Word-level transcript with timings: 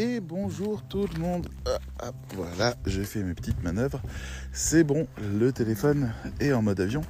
et 0.00 0.20
bonjour 0.20 0.82
tout 0.82 1.06
le 1.14 1.20
monde. 1.20 1.46
Ah, 1.98 2.12
voilà, 2.34 2.74
j'ai 2.86 3.04
fait 3.04 3.22
mes 3.22 3.34
petites 3.34 3.62
manœuvres. 3.62 4.00
C'est 4.50 4.82
bon, 4.82 5.06
le 5.38 5.52
téléphone 5.52 6.14
est 6.40 6.54
en 6.54 6.62
mode 6.62 6.80
avion. 6.80 7.02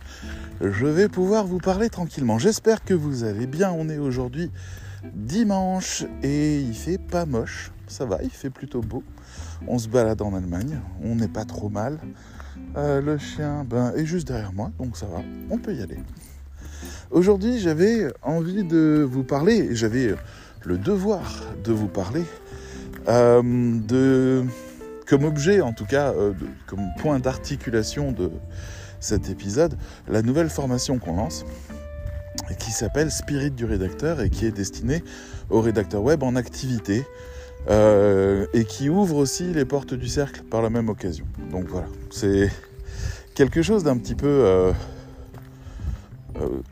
Je 0.60 0.86
vais 0.86 1.08
pouvoir 1.08 1.46
vous 1.46 1.58
parler 1.58 1.88
tranquillement. 1.88 2.40
J'espère 2.40 2.82
que 2.82 2.92
vous 2.92 3.22
allez 3.22 3.46
bien. 3.46 3.70
On 3.70 3.88
est 3.88 3.98
aujourd'hui 3.98 4.50
dimanche 5.14 6.04
et 6.24 6.58
il 6.58 6.74
fait 6.74 6.98
pas 6.98 7.26
moche. 7.26 7.70
Ça 7.86 8.06
va, 8.06 8.24
il 8.24 8.30
fait 8.30 8.50
plutôt 8.50 8.80
beau. 8.80 9.04
On 9.68 9.78
se 9.78 9.86
balade 9.86 10.20
en 10.20 10.34
Allemagne, 10.34 10.80
on 11.00 11.14
n'est 11.14 11.28
pas 11.28 11.44
trop 11.44 11.68
mal. 11.68 12.00
Euh, 12.76 13.00
le 13.00 13.18
chien 13.18 13.64
ben, 13.64 13.92
est 13.94 14.04
juste 14.04 14.26
derrière 14.26 14.52
moi, 14.52 14.72
donc 14.80 14.96
ça 14.96 15.06
va, 15.06 15.20
on 15.48 15.58
peut 15.58 15.74
y 15.74 15.82
aller. 15.82 15.98
Aujourd'hui, 17.12 17.60
j'avais 17.60 18.12
envie 18.22 18.64
de 18.64 19.06
vous 19.08 19.22
parler, 19.22 19.76
j'avais 19.76 20.16
le 20.64 20.76
devoir 20.76 21.44
de 21.62 21.72
vous 21.72 21.88
parler 21.88 22.24
de, 23.10 24.44
comme 25.06 25.24
objet, 25.24 25.60
en 25.60 25.72
tout 25.72 25.86
cas, 25.86 26.12
euh, 26.12 26.32
comme 26.66 26.86
point 26.98 27.18
d'articulation 27.18 28.12
de 28.12 28.30
cet 29.00 29.30
épisode, 29.30 29.76
la 30.08 30.22
nouvelle 30.22 30.50
formation 30.50 30.98
qu'on 30.98 31.16
lance, 31.16 31.44
qui 32.58 32.70
s'appelle 32.70 33.10
Spirit 33.10 33.50
du 33.50 33.64
rédacteur 33.64 34.20
et 34.20 34.30
qui 34.30 34.46
est 34.46 34.52
destinée 34.52 35.02
aux 35.48 35.60
rédacteurs 35.60 36.02
web 36.02 36.22
en 36.22 36.36
activité. 36.36 37.04
Euh, 37.68 38.46
et 38.54 38.64
qui 38.64 38.88
ouvre 38.88 39.16
aussi 39.16 39.52
les 39.52 39.66
portes 39.66 39.92
du 39.92 40.08
cercle 40.08 40.42
par 40.44 40.62
la 40.62 40.70
même 40.70 40.88
occasion. 40.88 41.26
Donc 41.50 41.66
voilà, 41.68 41.88
c'est 42.10 42.50
quelque 43.34 43.60
chose 43.60 43.84
d'un 43.84 43.98
petit 43.98 44.14
peu 44.14 44.72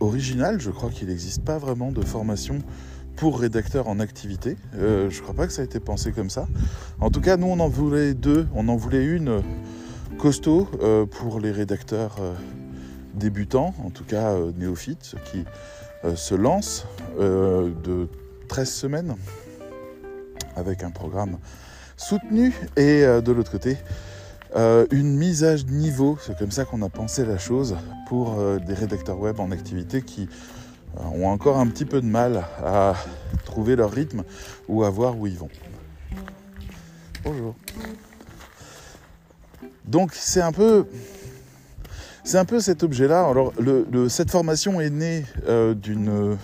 original. 0.01 0.61
Je 0.61 0.71
crois 0.71 0.89
qu'il 0.89 1.09
n'existe 1.09 1.45
pas 1.45 1.59
vraiment 1.59 1.93
de 1.93 2.03
formation 2.03 2.61
pour 3.19 3.41
rédacteurs 3.41 3.89
en 3.89 3.99
activité. 3.99 4.57
Euh, 4.77 5.11
je 5.11 5.21
crois 5.21 5.35
pas 5.35 5.47
que 5.47 5.53
ça 5.53 5.63
a 5.63 5.65
été 5.65 5.81
pensé 5.81 6.13
comme 6.13 6.31
ça. 6.31 6.47
En 7.01 7.11
tout 7.11 7.21
cas, 7.21 7.37
nous, 7.37 7.49
on 7.49 7.59
en 7.59 7.69
voulait 7.69 8.15
deux. 8.15 8.47
On 8.55 8.69
en 8.69 8.77
voulait 8.77 9.05
une 9.05 9.43
costaud 10.19 10.69
euh, 10.83 11.05
pour 11.05 11.41
les 11.41 11.51
rédacteurs 11.51 12.17
euh, 12.21 12.35
débutants, 13.15 13.75
en 13.85 13.91
tout 13.91 14.05
cas 14.05 14.35
néophytes, 14.57 15.17
qui 15.25 15.45
se 16.15 16.37
lancent 16.37 16.87
de 17.19 18.09
13 18.47 18.71
semaines 18.71 19.17
avec 20.55 20.85
un 20.85 20.93
programme 20.93 21.39
soutenu. 21.97 22.55
Et 22.77 23.03
de 23.03 23.33
l'autre 23.33 23.51
côté, 23.51 23.77
une 24.55 25.17
mise 25.17 25.43
à 25.43 25.57
niveau, 25.57 26.17
c'est 26.25 26.39
comme 26.39 26.53
ça 26.53 26.65
qu'on 26.65 26.83
a 26.83 26.89
pensé 26.89 27.25
la 27.25 27.39
chose, 27.39 27.75
pour 28.09 28.37
des 28.65 28.75
rédacteurs 28.75 29.19
web 29.19 29.41
en 29.41 29.51
activité 29.51 30.03
qui 30.03 30.29
ont 30.97 31.29
encore 31.29 31.59
un 31.59 31.67
petit 31.67 31.85
peu 31.85 32.01
de 32.01 32.07
mal 32.07 32.45
à 32.65 32.95
trouver 33.45 33.77
leur 33.77 33.91
rythme 33.91 34.25
ou 34.69 34.85
à 34.85 34.91
voir 34.91 35.19
où 35.19 35.27
ils 35.27 35.37
vont. 35.37 35.51
Bonjour. 37.25 37.55
Donc 39.85 40.13
c'est 40.15 40.43
un 40.43 40.53
peu 40.53 40.87
c'est 42.25 42.39
un 42.39 42.45
peu 42.45 42.61
cet 42.61 42.83
objet-là. 42.83 43.27
Alors 43.27 43.53
cette 44.09 44.31
formation 44.31 44.81
est 44.81 44.91
née 44.91 45.25
euh, 45.49 45.75
d'une 45.75 46.37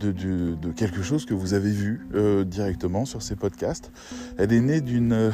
de, 0.00 0.72
quelque 0.76 1.02
chose 1.02 1.26
que 1.26 1.34
vous 1.34 1.54
avez 1.54 1.70
vu 1.70 2.06
euh, 2.14 2.44
directement 2.44 3.04
sur 3.04 3.22
ces 3.22 3.36
podcasts. 3.36 3.90
Elle 4.38 4.52
est 4.52 4.60
née 4.60 4.80
d'une 4.80 5.32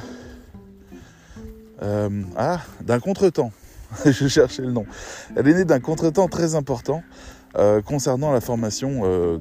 euh, 1.82 2.22
ah 2.36 2.60
d'un 2.82 3.00
contretemps. 3.00 3.52
Je 4.04 4.28
cherchais 4.28 4.62
le 4.62 4.72
nom. 4.72 4.86
Elle 5.36 5.48
est 5.48 5.54
née 5.54 5.64
d'un 5.64 5.80
contretemps 5.80 6.28
très 6.28 6.54
important 6.54 7.02
euh, 7.58 7.80
concernant 7.80 8.32
la 8.32 8.42
formation 8.42 9.02
euh, 9.04 9.38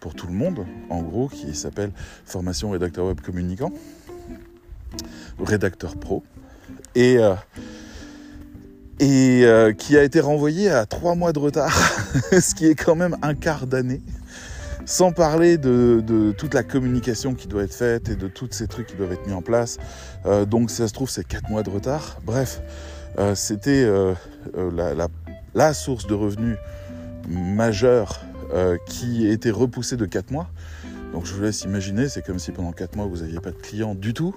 pour 0.00 0.14
tout 0.14 0.26
le 0.26 0.34
monde, 0.34 0.66
en 0.90 1.00
gros, 1.00 1.28
qui 1.28 1.54
s'appelle 1.54 1.92
formation 2.26 2.70
rédacteur 2.70 3.06
web 3.06 3.22
communicant, 3.22 3.72
rédacteur 5.38 5.96
pro, 5.96 6.22
et, 6.94 7.16
euh, 9.00 9.72
qui 9.72 9.96
a 9.96 10.02
été 10.02 10.20
renvoyé 10.20 10.68
à 10.68 10.84
trois 10.84 11.14
mois 11.14 11.32
de 11.32 11.38
retard, 11.38 11.74
ce 12.32 12.54
qui 12.54 12.66
est 12.66 12.74
quand 12.74 12.96
même 12.96 13.16
un 13.22 13.34
quart 13.34 13.66
d'année 13.66 14.02
sans 14.84 15.10
parler 15.10 15.56
de, 15.58 16.34
toute 16.36 16.54
la 16.54 16.62
communication 16.62 17.34
qui 17.34 17.48
doit 17.48 17.64
être 17.64 17.74
faite 17.74 18.08
et 18.08 18.14
de 18.14 18.28
tous 18.28 18.48
ces 18.52 18.68
trucs 18.68 18.86
qui 18.86 18.94
doivent 18.94 19.12
être 19.12 19.26
mis 19.26 19.32
en 19.32 19.42
place. 19.42 19.78
donc, 20.46 20.70
ça 20.70 20.86
se 20.86 20.92
trouve, 20.92 21.10
c'est 21.10 21.26
quatre 21.26 21.48
mois 21.50 21.64
de 21.64 21.70
retard. 21.70 22.18
Bref, 22.24 22.60
c'était 23.34 23.90
la, 25.54 25.74
source 25.74 26.06
de 26.06 26.14
revenus 26.14 26.56
majeur 27.28 28.20
euh, 28.52 28.76
qui 28.86 29.26
était 29.26 29.50
repoussé 29.50 29.96
de 29.96 30.06
4 30.06 30.30
mois. 30.30 30.48
Donc 31.12 31.24
je 31.24 31.32
vous 31.32 31.42
laisse 31.42 31.62
imaginer, 31.62 32.08
c'est 32.08 32.24
comme 32.24 32.38
si 32.38 32.52
pendant 32.52 32.72
4 32.72 32.96
mois 32.96 33.06
vous 33.06 33.18
n'aviez 33.18 33.40
pas 33.40 33.50
de 33.50 33.56
clients 33.56 33.94
du 33.94 34.12
tout, 34.14 34.34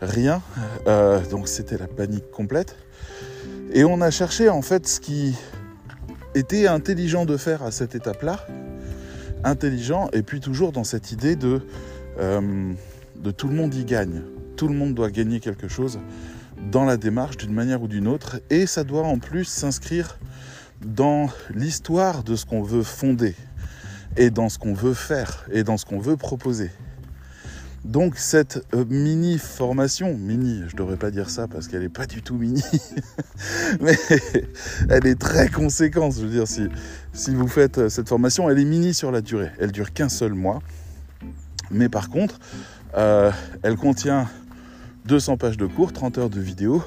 rien. 0.00 0.42
Euh, 0.86 1.20
donc 1.30 1.48
c'était 1.48 1.78
la 1.78 1.86
panique 1.86 2.30
complète. 2.30 2.76
Et 3.72 3.84
on 3.84 4.00
a 4.00 4.10
cherché 4.10 4.48
en 4.48 4.62
fait 4.62 4.86
ce 4.86 5.00
qui 5.00 5.34
était 6.34 6.66
intelligent 6.66 7.24
de 7.24 7.36
faire 7.36 7.62
à 7.62 7.70
cette 7.70 7.94
étape-là. 7.94 8.46
Intelligent 9.44 10.08
et 10.12 10.22
puis 10.22 10.40
toujours 10.40 10.72
dans 10.72 10.84
cette 10.84 11.12
idée 11.12 11.36
de, 11.36 11.62
euh, 12.18 12.72
de 13.16 13.30
tout 13.30 13.48
le 13.48 13.54
monde 13.54 13.74
y 13.74 13.84
gagne. 13.84 14.22
Tout 14.56 14.68
le 14.68 14.74
monde 14.74 14.94
doit 14.94 15.10
gagner 15.10 15.40
quelque 15.40 15.68
chose 15.68 15.98
dans 16.70 16.84
la 16.84 16.96
démarche 16.96 17.36
d'une 17.36 17.52
manière 17.52 17.82
ou 17.82 17.88
d'une 17.88 18.06
autre. 18.06 18.40
Et 18.50 18.66
ça 18.66 18.84
doit 18.84 19.02
en 19.02 19.18
plus 19.18 19.44
s'inscrire 19.44 20.18
dans 20.84 21.28
l'histoire 21.54 22.22
de 22.22 22.36
ce 22.36 22.44
qu'on 22.44 22.62
veut 22.62 22.82
fonder 22.82 23.34
et 24.16 24.30
dans 24.30 24.48
ce 24.48 24.58
qu'on 24.58 24.74
veut 24.74 24.94
faire 24.94 25.46
et 25.50 25.64
dans 25.64 25.76
ce 25.76 25.84
qu'on 25.84 25.98
veut 25.98 26.16
proposer. 26.16 26.70
Donc 27.84 28.16
cette 28.16 28.64
euh, 28.74 28.84
mini 28.88 29.38
formation, 29.38 30.16
mini, 30.16 30.62
je 30.68 30.76
devrais 30.76 30.96
pas 30.96 31.10
dire 31.10 31.28
ça 31.28 31.48
parce 31.48 31.66
qu'elle 31.66 31.82
n'est 31.82 31.88
pas 31.88 32.06
du 32.06 32.22
tout 32.22 32.36
mini, 32.36 32.62
mais 33.80 33.98
elle 34.88 35.04
est 35.06 35.18
très 35.18 35.48
conséquente. 35.48 36.14
Je 36.14 36.20
veux 36.20 36.30
dire, 36.30 36.46
si, 36.46 36.68
si 37.12 37.34
vous 37.34 37.48
faites 37.48 37.78
euh, 37.78 37.88
cette 37.88 38.08
formation, 38.08 38.48
elle 38.48 38.60
est 38.60 38.64
mini 38.64 38.94
sur 38.94 39.10
la 39.10 39.20
durée. 39.20 39.50
Elle 39.58 39.72
dure 39.72 39.92
qu'un 39.92 40.08
seul 40.08 40.32
mois, 40.32 40.60
mais 41.72 41.88
par 41.88 42.08
contre, 42.08 42.38
euh, 42.96 43.32
elle 43.64 43.76
contient 43.76 44.28
200 45.06 45.36
pages 45.36 45.56
de 45.56 45.66
cours, 45.66 45.92
30 45.92 46.18
heures 46.18 46.30
de 46.30 46.40
vidéo, 46.40 46.84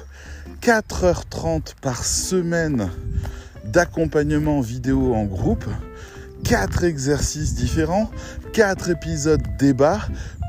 4h30 0.62 1.74
par 1.82 2.04
semaine 2.04 2.88
d'accompagnement 3.72 4.60
vidéo 4.60 5.14
en 5.14 5.24
groupe, 5.24 5.64
quatre 6.44 6.84
exercices 6.84 7.54
différents, 7.54 8.10
quatre 8.52 8.90
épisodes 8.90 9.42
débat, 9.58 10.00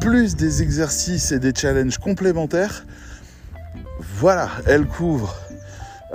plus 0.01 0.35
des 0.35 0.61
exercices 0.61 1.31
et 1.31 1.39
des 1.39 1.53
challenges 1.55 1.97
complémentaires. 1.97 2.85
Voilà, 3.99 4.49
elle 4.67 4.85
couvre 4.85 5.35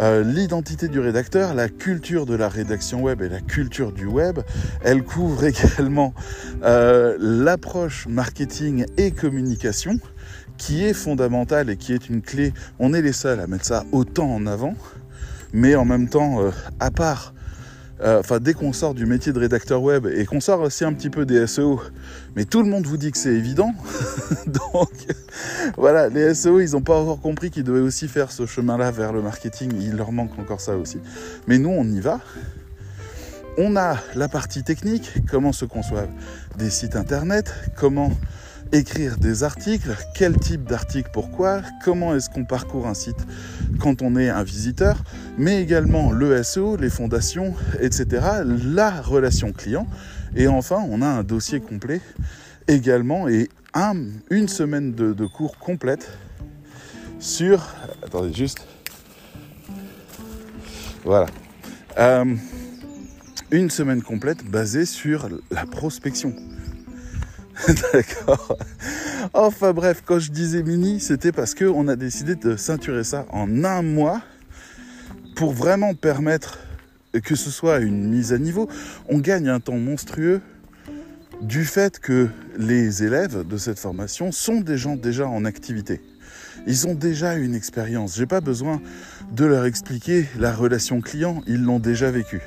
euh, 0.01 0.25
l'identité 0.25 0.89
du 0.89 1.01
rédacteur, 1.01 1.53
la 1.53 1.69
culture 1.69 2.25
de 2.25 2.35
la 2.35 2.49
rédaction 2.49 3.03
web 3.03 3.21
et 3.23 3.29
la 3.29 3.41
culture 3.41 3.93
du 3.93 4.07
web. 4.07 4.39
Elle 4.83 5.03
couvre 5.03 5.45
également 5.45 6.15
euh, 6.63 7.17
l'approche 7.21 8.07
marketing 8.07 8.87
et 8.97 9.11
communication 9.11 9.99
qui 10.57 10.85
est 10.85 10.95
fondamentale 10.95 11.71
et 11.71 11.77
qui 11.77 11.93
est 11.93 12.09
une 12.09 12.23
clé. 12.23 12.53
On 12.79 12.95
est 12.95 13.03
les 13.03 13.13
seuls 13.13 13.41
à 13.41 13.47
mettre 13.47 13.65
ça 13.65 13.85
autant 13.93 14.33
en 14.33 14.47
avant 14.47 14.75
mais 15.53 15.75
en 15.75 15.85
même 15.85 16.09
temps, 16.09 16.43
euh, 16.43 16.51
à 16.81 16.91
part, 16.91 17.35
euh, 18.01 18.19
enfin 18.19 18.41
dès 18.41 18.53
qu'on 18.53 18.73
sort 18.73 18.95
du 18.95 19.07
métier 19.07 19.33
de 19.33 19.39
rédacteur 19.39 19.81
web 19.81 20.07
et 20.07 20.25
qu'on 20.25 20.41
sort 20.41 20.61
aussi 20.61 20.85
un 20.85 20.93
petit 20.93 21.11
peu 21.11 21.25
des 21.25 21.47
SEO, 21.47 21.81
mais 22.35 22.45
tout 22.45 22.63
le 22.63 22.69
monde 22.69 22.85
vous 22.85 22.97
dit 22.97 23.13
que 23.13 23.19
c'est 23.19 23.35
évident. 23.35 23.73
Donc 24.47 24.91
voilà, 25.77 26.09
les 26.09 26.35
SEO, 26.35 26.61
ils 26.61 26.73
n'ont 26.73 26.83
pas 26.83 26.99
encore 26.99 27.21
compris 27.21 27.51
qu'ils 27.51 27.65
devaient 27.65 27.81
aussi 27.81 28.09
faire 28.09 28.33
ce 28.33 28.47
chemin-là 28.47 28.91
vers 28.91 29.13
le 29.13 29.23
marketing. 29.23 29.73
Il 29.81 29.97
leur 29.97 30.11
manque 30.11 30.39
encore 30.39 30.61
ça 30.61 30.77
aussi. 30.77 30.99
Mais 31.47 31.59
nous, 31.59 31.71
on 31.71 31.85
y 31.85 32.01
va. 32.01 32.21
On 33.59 33.77
a 33.77 33.99
la 34.15 34.29
partie 34.29 34.65
technique, 34.65 35.13
comment 35.31 35.53
se 35.53 35.67
conçoivent 35.67 36.09
des 36.57 36.71
sites 36.71 36.97
internet, 36.97 37.53
comment 37.77 38.11
écrire 38.73 39.19
des 39.19 39.45
articles, 39.45 39.95
quel 40.15 40.37
type 40.37 40.65
d'article, 40.65 41.11
pourquoi, 41.13 41.61
comment 41.85 42.15
est-ce 42.15 42.31
qu'on 42.31 42.45
parcourt 42.45 42.87
un 42.87 42.95
site 42.95 43.27
quand 43.81 44.03
on 44.03 44.17
est 44.17 44.31
un 44.31 44.43
visiteur, 44.43 45.03
mais 45.37 45.63
également 45.63 46.11
le 46.11 46.43
SEO, 46.43 46.77
les 46.77 46.91
fondations, 46.91 47.55
etc., 47.81 48.27
la 48.65 48.91
relation 49.03 49.53
client. 49.53 49.87
Et 50.35 50.49
enfin, 50.49 50.83
on 50.89 51.03
a 51.03 51.07
un 51.07 51.23
dossier 51.23 51.61
complet 51.61 52.01
également 52.69 53.29
et 53.29 53.49
un, 53.75 53.97
une 54.31 54.49
semaine 54.49 54.93
de, 54.93 55.27
cours 55.27 55.59
complète 55.59 56.11
sur... 57.19 57.75
Attendez 58.03 58.33
juste. 58.33 58.67
Voilà. 61.05 61.27
Euh, 61.99 62.35
une 63.51 63.69
semaine 63.69 64.03
complète 64.03 64.45
basée 64.45 64.87
sur 64.87 65.29
la 65.51 65.67
prospection. 65.67 66.35
D'accord. 67.93 68.57
Enfin 69.35 69.73
bref, 69.73 70.03
quand 70.05 70.19
je 70.19 70.31
disais 70.31 70.63
mini, 70.63 71.01
c'était 71.01 71.33
parce 71.33 71.55
qu'on 71.55 71.89
a 71.89 71.97
décidé 71.97 72.35
de 72.35 72.57
ceinturer 72.57 73.05
ça 73.05 73.27
en 73.31 73.65
un 73.65 73.83
mois 73.83 74.23
pour 75.37 75.53
vraiment 75.53 75.95
permettre 75.95 76.59
que 77.21 77.35
ce 77.35 77.51
soit 77.51 77.81
une 77.81 78.09
mise 78.09 78.33
à 78.33 78.39
niveau. 78.39 78.69
On 79.09 79.19
gagne 79.19 79.49
un 79.49 79.61
temps 79.61 79.79
monstrueux 79.79 80.41
du 81.43 81.65
fait 81.65 81.99
que 81.99 82.29
les 82.57 83.03
élèves 83.03 83.47
de 83.47 83.57
cette 83.57 83.79
formation 83.79 84.33
sont 84.33 84.61
des 84.61 84.79
gens 84.79 84.97
déjà 84.97 85.29
en 85.29 85.45
activité. 85.45 86.01
Ils 86.67 86.87
ont 86.87 86.95
déjà 86.95 87.35
une 87.35 87.55
expérience. 87.55 88.17
J'ai 88.17 88.27
pas 88.27 88.41
besoin 88.41 88.81
de 89.33 89.45
leur 89.45 89.65
expliquer 89.65 90.27
la 90.39 90.53
relation 90.53 91.01
client, 91.01 91.43
ils 91.47 91.63
l'ont 91.63 91.81
déjà 91.81 92.11
vécu. 92.11 92.41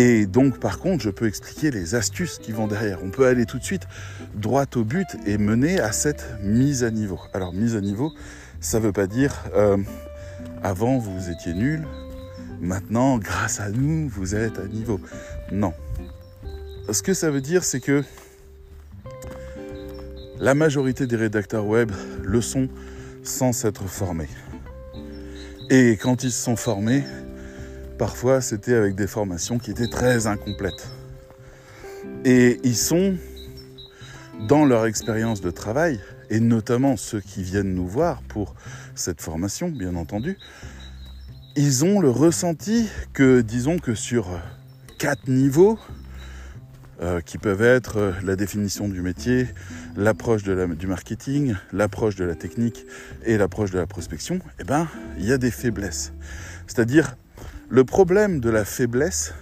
Et 0.00 0.26
donc, 0.26 0.60
par 0.60 0.78
contre, 0.78 1.02
je 1.02 1.10
peux 1.10 1.26
expliquer 1.26 1.72
les 1.72 1.96
astuces 1.96 2.38
qui 2.38 2.52
vont 2.52 2.68
derrière. 2.68 3.00
On 3.02 3.10
peut 3.10 3.26
aller 3.26 3.46
tout 3.46 3.58
de 3.58 3.64
suite 3.64 3.88
droit 4.36 4.64
au 4.76 4.84
but 4.84 5.08
et 5.26 5.38
mener 5.38 5.80
à 5.80 5.90
cette 5.90 6.24
mise 6.40 6.84
à 6.84 6.92
niveau. 6.92 7.18
Alors, 7.34 7.52
mise 7.52 7.74
à 7.74 7.80
niveau, 7.80 8.12
ça 8.60 8.78
ne 8.78 8.84
veut 8.84 8.92
pas 8.92 9.08
dire 9.08 9.34
euh, 9.56 9.76
avant 10.62 10.98
vous 10.98 11.30
étiez 11.30 11.52
nul, 11.52 11.82
maintenant, 12.60 13.18
grâce 13.18 13.58
à 13.58 13.70
nous, 13.70 14.08
vous 14.08 14.36
êtes 14.36 14.60
à 14.60 14.68
niveau. 14.68 15.00
Non. 15.50 15.74
Ce 16.92 17.02
que 17.02 17.12
ça 17.12 17.32
veut 17.32 17.40
dire, 17.40 17.64
c'est 17.64 17.80
que 17.80 18.04
la 20.38 20.54
majorité 20.54 21.08
des 21.08 21.16
rédacteurs 21.16 21.66
web 21.66 21.90
le 22.22 22.40
sont 22.40 22.68
sans 23.24 23.52
s'être 23.52 23.88
formés. 23.88 24.28
Et 25.70 25.98
quand 26.00 26.22
ils 26.22 26.30
se 26.30 26.44
sont 26.44 26.54
formés, 26.54 27.02
parfois 27.98 28.40
c'était 28.40 28.74
avec 28.74 28.94
des 28.94 29.06
formations 29.06 29.58
qui 29.58 29.70
étaient 29.70 29.88
très 29.88 30.26
incomplètes. 30.26 30.88
Et 32.24 32.60
ils 32.64 32.76
sont 32.76 33.16
dans 34.48 34.64
leur 34.64 34.86
expérience 34.86 35.40
de 35.40 35.50
travail, 35.50 36.00
et 36.30 36.40
notamment 36.40 36.96
ceux 36.96 37.20
qui 37.20 37.42
viennent 37.42 37.74
nous 37.74 37.86
voir 37.86 38.22
pour 38.22 38.54
cette 38.94 39.20
formation, 39.20 39.68
bien 39.68 39.96
entendu, 39.96 40.38
ils 41.56 41.84
ont 41.84 42.00
le 42.00 42.10
ressenti 42.10 42.88
que, 43.12 43.40
disons 43.40 43.78
que 43.78 43.94
sur 43.94 44.28
quatre 44.98 45.28
niveaux, 45.28 45.78
euh, 47.00 47.20
qui 47.20 47.38
peuvent 47.38 47.62
être 47.62 47.96
euh, 47.98 48.12
la 48.24 48.34
définition 48.34 48.88
du 48.88 49.02
métier, 49.02 49.46
l'approche 49.96 50.42
du 50.42 50.86
marketing, 50.88 51.54
l'approche 51.72 52.16
de 52.16 52.24
la 52.24 52.34
technique 52.34 52.84
et 53.24 53.38
l'approche 53.38 53.70
de 53.70 53.78
la 53.78 53.86
prospection, 53.86 54.40
eh 54.58 54.64
ben, 54.64 54.88
il 55.16 55.24
y 55.24 55.32
a 55.32 55.38
des 55.38 55.52
faiblesses. 55.52 56.12
C'est-à-dire, 56.66 57.16
le 57.68 57.84
problème 57.84 58.40
de 58.40 58.50
la 58.50 58.64
faiblesse, 58.64 59.34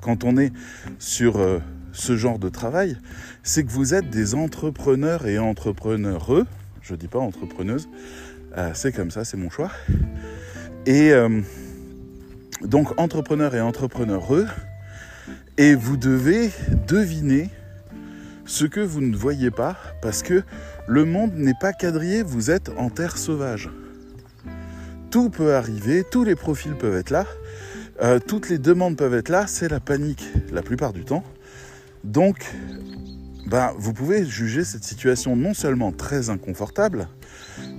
quand 0.00 0.24
on 0.24 0.36
est 0.36 0.52
sur 0.98 1.38
euh, 1.38 1.58
ce 1.92 2.16
genre 2.16 2.38
de 2.38 2.48
travail, 2.48 2.96
c'est 3.42 3.64
que 3.64 3.70
vous 3.70 3.94
êtes 3.94 4.10
des 4.10 4.34
entrepreneurs 4.34 5.26
et 5.26 5.38
entrepreneureux, 5.38 6.46
je 6.82 6.94
ne 6.94 6.98
dis 6.98 7.08
pas 7.08 7.18
entrepreneuses, 7.18 7.88
c'est 8.72 8.92
comme 8.92 9.10
ça, 9.10 9.24
c'est 9.24 9.36
mon 9.36 9.50
choix. 9.50 9.70
Et 10.86 11.12
donc 12.62 12.98
entrepreneurs 12.98 13.54
et 13.54 13.60
entrepreneureux, 13.60 14.46
et 15.58 15.74
vous 15.74 15.96
devez 15.96 16.50
deviner 16.86 17.50
ce 18.46 18.64
que 18.64 18.80
vous 18.80 19.00
ne 19.00 19.16
voyez 19.16 19.50
pas 19.50 19.76
parce 20.00 20.22
que 20.22 20.42
le 20.86 21.04
monde 21.04 21.34
n'est 21.34 21.58
pas 21.60 21.72
quadrillé, 21.72 22.22
vous 22.22 22.50
êtes 22.50 22.70
en 22.78 22.90
terre 22.90 23.18
sauvage. 23.18 23.68
Tout 25.16 25.30
peut 25.30 25.54
arriver, 25.54 26.04
tous 26.04 26.24
les 26.24 26.34
profils 26.34 26.74
peuvent 26.74 26.94
être 26.94 27.08
là, 27.08 27.24
euh, 28.02 28.18
toutes 28.18 28.50
les 28.50 28.58
demandes 28.58 28.98
peuvent 28.98 29.14
être 29.14 29.30
là, 29.30 29.46
c'est 29.46 29.70
la 29.70 29.80
panique 29.80 30.22
la 30.52 30.60
plupart 30.60 30.92
du 30.92 31.06
temps. 31.06 31.24
Donc, 32.04 32.54
ben, 33.46 33.72
vous 33.78 33.94
pouvez 33.94 34.26
juger 34.26 34.62
cette 34.62 34.84
situation 34.84 35.34
non 35.34 35.54
seulement 35.54 35.90
très 35.90 36.28
inconfortable, 36.28 37.08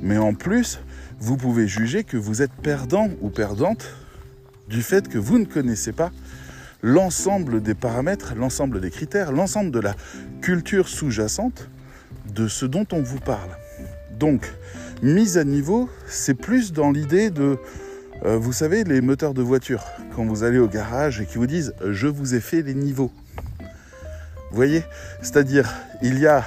mais 0.01 0.17
en 0.17 0.33
plus, 0.33 0.79
vous 1.19 1.37
pouvez 1.37 1.67
juger 1.67 2.03
que 2.03 2.17
vous 2.17 2.41
êtes 2.41 2.53
perdant 2.53 3.07
ou 3.21 3.29
perdante 3.29 3.85
du 4.67 4.81
fait 4.81 5.07
que 5.07 5.19
vous 5.19 5.37
ne 5.37 5.45
connaissez 5.45 5.91
pas 5.91 6.09
l'ensemble 6.81 7.61
des 7.61 7.75
paramètres, 7.75 8.33
l'ensemble 8.35 8.81
des 8.81 8.89
critères, 8.89 9.31
l'ensemble 9.31 9.69
de 9.69 9.79
la 9.79 9.93
culture 10.41 10.89
sous-jacente 10.89 11.69
de 12.33 12.47
ce 12.47 12.65
dont 12.65 12.87
on 12.91 13.03
vous 13.03 13.19
parle. 13.19 13.51
Donc, 14.17 14.51
mise 15.01 15.38
à 15.38 15.44
niveau, 15.44 15.89
c'est 16.07 16.33
plus 16.33 16.73
dans 16.73 16.91
l'idée 16.91 17.29
de, 17.29 17.57
euh, 18.25 18.38
vous 18.38 18.53
savez, 18.53 18.83
les 18.83 19.01
moteurs 19.01 19.33
de 19.33 19.41
voiture, 19.41 19.83
quand 20.15 20.25
vous 20.25 20.44
allez 20.44 20.59
au 20.59 20.67
garage 20.67 21.21
et 21.21 21.25
qui 21.25 21.38
vous 21.38 21.47
disent⁇ 21.47 21.73
je 21.91 22.07
vous 22.07 22.35
ai 22.35 22.39
fait 22.39 22.61
les 22.61 22.73
niveaux⁇ 22.73 23.11
Vous 24.49 24.55
voyez? 24.55 24.83
C'est-à-dire, 25.21 25.73
il 26.01 26.19
y 26.19 26.27
a 26.27 26.45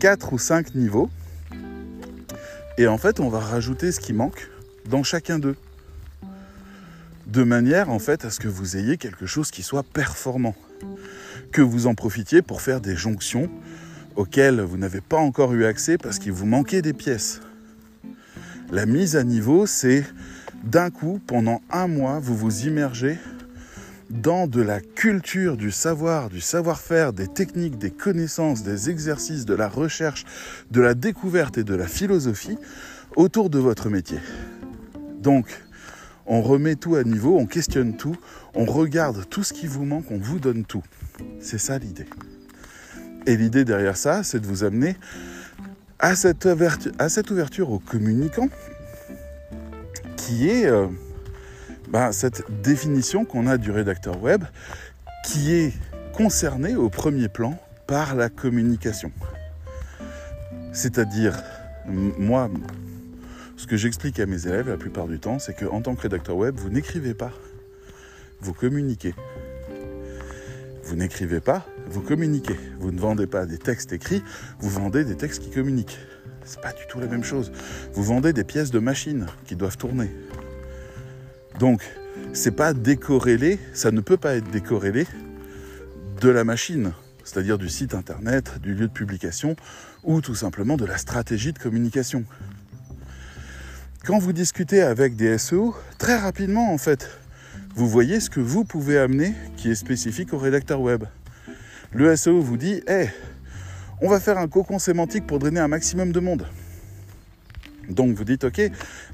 4 0.00 0.32
ou 0.32 0.38
5 0.38 0.74
niveaux, 0.74 1.10
et 2.78 2.86
en 2.86 2.98
fait, 2.98 3.20
on 3.20 3.28
va 3.28 3.38
rajouter 3.38 3.92
ce 3.92 4.00
qui 4.00 4.12
manque 4.12 4.50
dans 4.88 5.02
chacun 5.02 5.38
d'eux. 5.38 5.56
De 7.26 7.44
manière 7.44 7.88
en 7.88 7.98
fait 7.98 8.24
à 8.24 8.30
ce 8.30 8.40
que 8.40 8.48
vous 8.48 8.76
ayez 8.76 8.98
quelque 8.98 9.26
chose 9.26 9.50
qui 9.50 9.62
soit 9.62 9.84
performant, 9.84 10.54
que 11.52 11.62
vous 11.62 11.86
en 11.86 11.94
profitiez 11.94 12.42
pour 12.42 12.60
faire 12.60 12.80
des 12.80 12.96
jonctions 12.96 13.48
auxquelles 14.16 14.60
vous 14.60 14.76
n'avez 14.76 15.00
pas 15.00 15.18
encore 15.18 15.52
eu 15.52 15.64
accès 15.64 15.98
parce 15.98 16.18
qu'il 16.18 16.32
vous 16.32 16.46
manquait 16.46 16.82
des 16.82 16.92
pièces. 16.92 17.40
La 18.70 18.86
mise 18.86 19.16
à 19.16 19.24
niveau, 19.24 19.66
c'est 19.66 20.04
d'un 20.64 20.90
coup, 20.90 21.20
pendant 21.26 21.60
un 21.70 21.88
mois, 21.88 22.18
vous 22.20 22.36
vous 22.36 22.66
immergez 22.66 23.18
dans 24.10 24.46
de 24.46 24.60
la 24.60 24.80
culture, 24.80 25.56
du 25.56 25.70
savoir, 25.70 26.28
du 26.28 26.40
savoir-faire, 26.40 27.12
des 27.12 27.28
techniques, 27.28 27.78
des 27.78 27.90
connaissances, 27.90 28.62
des 28.62 28.90
exercices, 28.90 29.46
de 29.46 29.54
la 29.54 29.68
recherche, 29.68 30.24
de 30.70 30.80
la 30.80 30.94
découverte 30.94 31.58
et 31.58 31.64
de 31.64 31.74
la 31.74 31.86
philosophie 31.86 32.58
autour 33.16 33.50
de 33.50 33.58
votre 33.58 33.88
métier. 33.88 34.18
Donc, 35.20 35.46
on 36.26 36.42
remet 36.42 36.76
tout 36.76 36.94
à 36.94 37.04
niveau, 37.04 37.38
on 37.38 37.46
questionne 37.46 37.96
tout, 37.96 38.16
on 38.54 38.64
regarde 38.64 39.28
tout 39.28 39.42
ce 39.42 39.52
qui 39.52 39.66
vous 39.66 39.84
manque, 39.84 40.10
on 40.10 40.18
vous 40.18 40.38
donne 40.38 40.64
tout. 40.64 40.82
C'est 41.40 41.58
ça 41.58 41.78
l'idée. 41.78 42.06
Et 43.26 43.36
l'idée 43.36 43.64
derrière 43.64 43.96
ça, 43.96 44.22
c'est 44.22 44.40
de 44.40 44.46
vous 44.46 44.64
amener 44.64 44.96
à 45.98 46.16
cette, 46.16 46.44
ouverture, 46.44 46.92
à 46.98 47.08
cette 47.08 47.30
ouverture 47.30 47.70
aux 47.70 47.78
communicants, 47.78 48.48
qui 50.16 50.48
est 50.48 50.66
euh, 50.66 50.86
ben, 51.88 52.10
cette 52.10 52.44
définition 52.62 53.24
qu'on 53.24 53.46
a 53.46 53.58
du 53.58 53.70
rédacteur 53.70 54.20
web, 54.20 54.44
qui 55.24 55.52
est 55.52 55.72
concernée 56.12 56.74
au 56.74 56.90
premier 56.90 57.28
plan 57.28 57.56
par 57.86 58.14
la 58.14 58.28
communication. 58.28 59.12
C'est-à-dire, 60.72 61.40
moi, 61.86 62.50
ce 63.56 63.66
que 63.66 63.76
j'explique 63.76 64.18
à 64.18 64.26
mes 64.26 64.46
élèves 64.46 64.68
la 64.68 64.76
plupart 64.76 65.06
du 65.06 65.20
temps, 65.20 65.38
c'est 65.38 65.54
qu'en 65.54 65.82
tant 65.82 65.94
que 65.94 66.02
rédacteur 66.02 66.36
web, 66.36 66.56
vous 66.56 66.70
n'écrivez 66.70 67.14
pas, 67.14 67.32
vous 68.40 68.54
communiquez. 68.54 69.14
Vous 70.92 70.98
n'écrivez 70.98 71.40
pas, 71.40 71.66
vous 71.88 72.02
communiquez. 72.02 72.60
Vous 72.78 72.92
ne 72.92 73.00
vendez 73.00 73.26
pas 73.26 73.46
des 73.46 73.56
textes 73.56 73.94
écrits, 73.94 74.22
vous 74.58 74.68
vendez 74.68 75.04
des 75.06 75.16
textes 75.16 75.42
qui 75.42 75.48
communiquent. 75.48 75.96
C'est 76.44 76.60
pas 76.60 76.72
du 76.74 76.82
tout 76.86 77.00
la 77.00 77.06
même 77.06 77.24
chose. 77.24 77.50
Vous 77.94 78.02
vendez 78.02 78.34
des 78.34 78.44
pièces 78.44 78.70
de 78.70 78.78
machine 78.78 79.26
qui 79.46 79.56
doivent 79.56 79.78
tourner. 79.78 80.10
Donc, 81.58 81.80
c'est 82.34 82.50
pas 82.50 82.74
décorrélé, 82.74 83.58
ça 83.72 83.90
ne 83.90 84.02
peut 84.02 84.18
pas 84.18 84.34
être 84.34 84.50
décorrélé 84.50 85.06
de 86.20 86.28
la 86.28 86.44
machine, 86.44 86.92
c'est-à-dire 87.24 87.56
du 87.56 87.70
site 87.70 87.94
internet, 87.94 88.60
du 88.60 88.74
lieu 88.74 88.88
de 88.88 88.92
publication 88.92 89.56
ou 90.04 90.20
tout 90.20 90.34
simplement 90.34 90.76
de 90.76 90.84
la 90.84 90.98
stratégie 90.98 91.54
de 91.54 91.58
communication 91.58 92.26
quand 94.04 94.18
vous 94.18 94.32
discutez 94.32 94.82
avec 94.82 95.14
des 95.14 95.38
SEO, 95.38 95.76
très 95.96 96.18
rapidement 96.18 96.72
en 96.72 96.78
fait, 96.78 97.08
vous 97.74 97.88
voyez 97.88 98.20
ce 98.20 98.28
que 98.28 98.40
vous 98.40 98.64
pouvez 98.64 98.98
amener 98.98 99.34
qui 99.56 99.70
est 99.70 99.74
spécifique 99.74 100.34
au 100.34 100.38
rédacteur 100.38 100.80
web. 100.80 101.04
Le 101.92 102.14
SEO 102.16 102.40
vous 102.40 102.58
dit 102.58 102.82
Hé, 102.86 103.08
on 104.02 104.08
va 104.08 104.20
faire 104.20 104.36
un 104.36 104.46
cocon 104.46 104.78
sémantique 104.78 105.26
pour 105.26 105.38
drainer 105.38 105.60
un 105.60 105.68
maximum 105.68 106.12
de 106.12 106.20
monde. 106.20 106.46
Donc 107.88 108.14
vous 108.14 108.24
dites 108.24 108.44
Ok, 108.44 108.60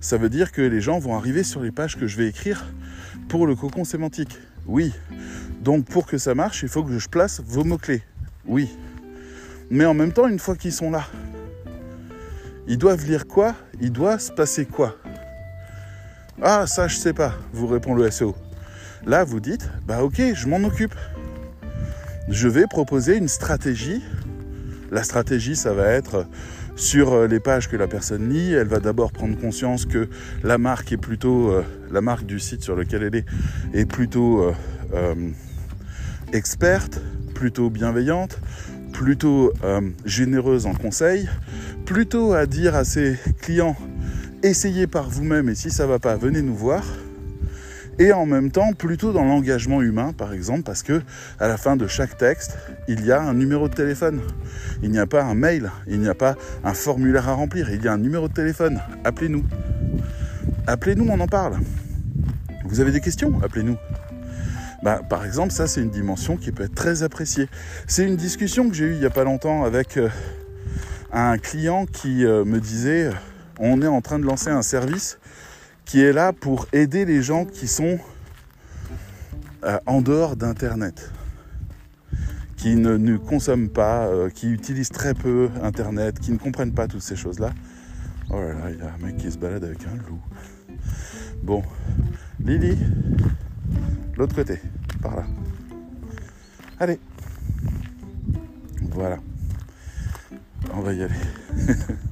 ça 0.00 0.16
veut 0.16 0.28
dire 0.28 0.50
que 0.50 0.60
les 0.60 0.80
gens 0.80 0.98
vont 0.98 1.16
arriver 1.16 1.44
sur 1.44 1.60
les 1.60 1.70
pages 1.70 1.96
que 1.96 2.08
je 2.08 2.16
vais 2.16 2.26
écrire 2.26 2.66
pour 3.28 3.46
le 3.46 3.54
cocon 3.54 3.84
sémantique. 3.84 4.36
Oui. 4.66 4.92
Donc 5.62 5.84
pour 5.86 6.06
que 6.06 6.18
ça 6.18 6.34
marche, 6.34 6.62
il 6.64 6.68
faut 6.68 6.82
que 6.82 6.98
je 6.98 7.08
place 7.08 7.40
vos 7.46 7.62
mots-clés. 7.62 8.02
Oui. 8.44 8.76
Mais 9.70 9.84
en 9.84 9.94
même 9.94 10.12
temps, 10.12 10.26
une 10.26 10.38
fois 10.38 10.56
qu'ils 10.56 10.72
sont 10.72 10.90
là, 10.90 11.06
ils 12.66 12.78
doivent 12.78 13.04
lire 13.04 13.28
quoi? 13.28 13.54
Il 13.80 13.92
doit 13.92 14.18
se 14.18 14.32
passer 14.32 14.66
quoi? 14.66 14.96
Ah, 16.42 16.66
ça, 16.66 16.88
je 16.88 16.96
sais 16.96 17.12
pas, 17.12 17.34
vous 17.52 17.66
répond 17.66 17.94
le 17.94 18.10
SEO. 18.10 18.34
Là, 19.06 19.24
vous 19.24 19.40
dites, 19.40 19.70
bah 19.86 20.02
ok, 20.02 20.20
je 20.34 20.48
m'en 20.48 20.62
occupe. 20.66 20.94
Je 22.28 22.48
vais 22.48 22.66
proposer 22.68 23.16
une 23.16 23.28
stratégie. 23.28 24.02
La 24.90 25.02
stratégie, 25.02 25.56
ça 25.56 25.72
va 25.72 25.88
être 25.88 26.26
sur 26.76 27.12
euh, 27.12 27.26
les 27.26 27.40
pages 27.40 27.68
que 27.68 27.76
la 27.76 27.88
personne 27.88 28.28
lit, 28.28 28.52
elle 28.52 28.68
va 28.68 28.78
d'abord 28.78 29.12
prendre 29.12 29.36
conscience 29.38 29.84
que 29.84 30.08
la 30.44 30.58
marque 30.58 30.92
est 30.92 30.96
plutôt, 30.96 31.50
euh, 31.50 31.62
la 31.90 32.00
marque 32.00 32.24
du 32.24 32.38
site 32.38 32.62
sur 32.62 32.76
lequel 32.76 33.02
elle 33.02 33.16
est, 33.16 33.26
est 33.74 33.86
plutôt 33.86 34.54
euh, 34.94 35.14
experte, 36.32 37.00
plutôt 37.34 37.68
bienveillante, 37.70 38.38
plutôt 38.92 39.52
généreuse 40.04 40.66
en 40.66 40.74
conseil, 40.74 41.28
plutôt 41.84 42.32
à 42.32 42.46
dire 42.46 42.74
à 42.74 42.84
ses 42.84 43.16
clients 43.40 43.76
essayez 44.42 44.86
par 44.86 45.08
vous-même 45.08 45.48
et 45.48 45.54
si 45.54 45.70
ça 45.70 45.86
va 45.86 45.98
pas, 45.98 46.16
venez 46.16 46.42
nous 46.42 46.54
voir. 46.54 46.84
Et 47.98 48.12
en 48.12 48.26
même 48.26 48.50
temps 48.50 48.72
plutôt 48.72 49.12
dans 49.12 49.24
l'engagement 49.24 49.82
humain, 49.82 50.12
par 50.12 50.32
exemple, 50.32 50.62
parce 50.62 50.82
que 50.82 51.02
à 51.38 51.48
la 51.48 51.56
fin 51.56 51.76
de 51.76 51.86
chaque 51.86 52.16
texte, 52.16 52.56
il 52.86 53.04
y 53.04 53.12
a 53.12 53.20
un 53.20 53.34
numéro 53.34 53.68
de 53.68 53.74
téléphone. 53.74 54.20
Il 54.82 54.90
n'y 54.90 54.98
a 54.98 55.06
pas 55.06 55.22
un 55.22 55.34
mail, 55.34 55.70
il 55.86 56.00
n'y 56.00 56.08
a 56.08 56.14
pas 56.14 56.36
un 56.64 56.74
formulaire 56.74 57.28
à 57.28 57.32
remplir, 57.32 57.70
il 57.70 57.82
y 57.82 57.88
a 57.88 57.92
un 57.92 57.98
numéro 57.98 58.28
de 58.28 58.34
téléphone. 58.34 58.80
Appelez-nous. 59.04 59.44
Appelez-nous, 60.66 61.06
on 61.08 61.20
en 61.20 61.26
parle. 61.26 61.58
Vous 62.64 62.80
avez 62.80 62.92
des 62.92 63.00
questions? 63.00 63.40
Appelez-nous. 63.42 63.76
Bah, 64.82 65.00
par 65.08 65.24
exemple, 65.24 65.52
ça 65.52 65.66
c'est 65.66 65.80
une 65.80 65.90
dimension 65.90 66.36
qui 66.36 66.52
peut 66.52 66.64
être 66.64 66.74
très 66.74 67.02
appréciée. 67.02 67.48
C'est 67.88 68.04
une 68.04 68.16
discussion 68.16 68.68
que 68.68 68.74
j'ai 68.74 68.84
eue 68.84 68.92
il 68.92 69.00
n'y 69.00 69.06
a 69.06 69.10
pas 69.10 69.24
longtemps 69.24 69.64
avec 69.64 69.96
euh, 69.96 70.08
un 71.12 71.36
client 71.38 71.86
qui 71.86 72.24
euh, 72.24 72.44
me 72.44 72.60
disait 72.60 73.06
euh, 73.06 73.12
on 73.58 73.82
est 73.82 73.88
en 73.88 74.00
train 74.00 74.20
de 74.20 74.24
lancer 74.24 74.50
un 74.50 74.62
service 74.62 75.18
qui 75.88 76.02
est 76.02 76.12
là 76.12 76.34
pour 76.34 76.66
aider 76.74 77.06
les 77.06 77.22
gens 77.22 77.46
qui 77.46 77.66
sont 77.66 77.98
euh, 79.64 79.78
en 79.86 80.02
dehors 80.02 80.36
d'Internet, 80.36 81.10
qui 82.58 82.76
ne, 82.76 82.98
ne 82.98 83.16
consomment 83.16 83.70
pas, 83.70 84.06
euh, 84.06 84.28
qui 84.28 84.48
utilisent 84.48 84.90
très 84.90 85.14
peu 85.14 85.48
Internet, 85.62 86.20
qui 86.20 86.30
ne 86.30 86.36
comprennent 86.36 86.74
pas 86.74 86.88
toutes 86.88 87.00
ces 87.00 87.16
choses-là. 87.16 87.52
Oh 88.28 88.38
là 88.38 88.52
là, 88.52 88.70
il 88.70 88.78
y 88.78 88.82
a 88.82 88.92
un 88.92 88.98
mec 88.98 89.16
qui 89.16 89.32
se 89.32 89.38
balade 89.38 89.64
avec 89.64 89.78
un 89.86 89.96
loup. 89.96 90.20
Bon, 91.42 91.62
Lily, 92.38 92.76
l'autre 94.14 94.34
côté, 94.34 94.60
par 95.00 95.16
là. 95.16 95.24
Allez. 96.78 97.00
Voilà. 98.90 99.16
On 100.74 100.82
va 100.82 100.92
y 100.92 101.02
aller. 101.02 101.14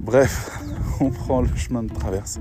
Bref, 0.00 0.50
on 1.00 1.10
prend 1.10 1.42
le 1.42 1.54
chemin 1.56 1.82
de 1.82 1.92
traverse. 1.92 2.38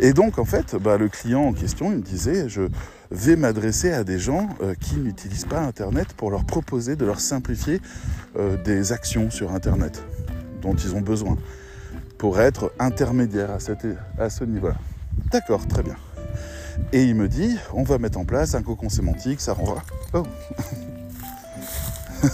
Et 0.00 0.12
donc, 0.12 0.38
en 0.38 0.44
fait, 0.44 0.76
bah, 0.76 0.96
le 0.96 1.08
client 1.08 1.42
en 1.42 1.52
question, 1.52 1.90
il 1.90 1.98
me 1.98 2.02
disait, 2.02 2.48
je 2.48 2.62
vais 3.10 3.36
m'adresser 3.36 3.92
à 3.92 4.04
des 4.04 4.18
gens 4.18 4.48
euh, 4.62 4.74
qui 4.78 4.96
n'utilisent 4.96 5.44
pas 5.44 5.60
Internet 5.60 6.12
pour 6.12 6.30
leur 6.30 6.44
proposer 6.44 6.96
de 6.96 7.04
leur 7.04 7.20
simplifier 7.20 7.80
euh, 8.36 8.56
des 8.62 8.92
actions 8.92 9.30
sur 9.30 9.52
Internet 9.52 10.02
dont 10.60 10.74
ils 10.74 10.94
ont 10.94 11.00
besoin 11.00 11.36
pour 12.18 12.40
être 12.40 12.72
intermédiaire 12.78 13.50
à, 13.50 13.60
ce 14.30 14.44
niveau-là. 14.44 14.76
D'accord, 15.30 15.66
très 15.66 15.82
bien. 15.82 15.96
Et 16.92 17.04
il 17.04 17.14
me 17.14 17.28
dit, 17.28 17.56
on 17.72 17.84
va 17.84 17.98
mettre 17.98 18.18
en 18.18 18.24
place 18.24 18.54
un 18.54 18.62
cocon 18.62 18.88
sémantique, 18.88 19.40
ça 19.40 19.52
rendra... 19.52 19.82
Oh 20.12 20.24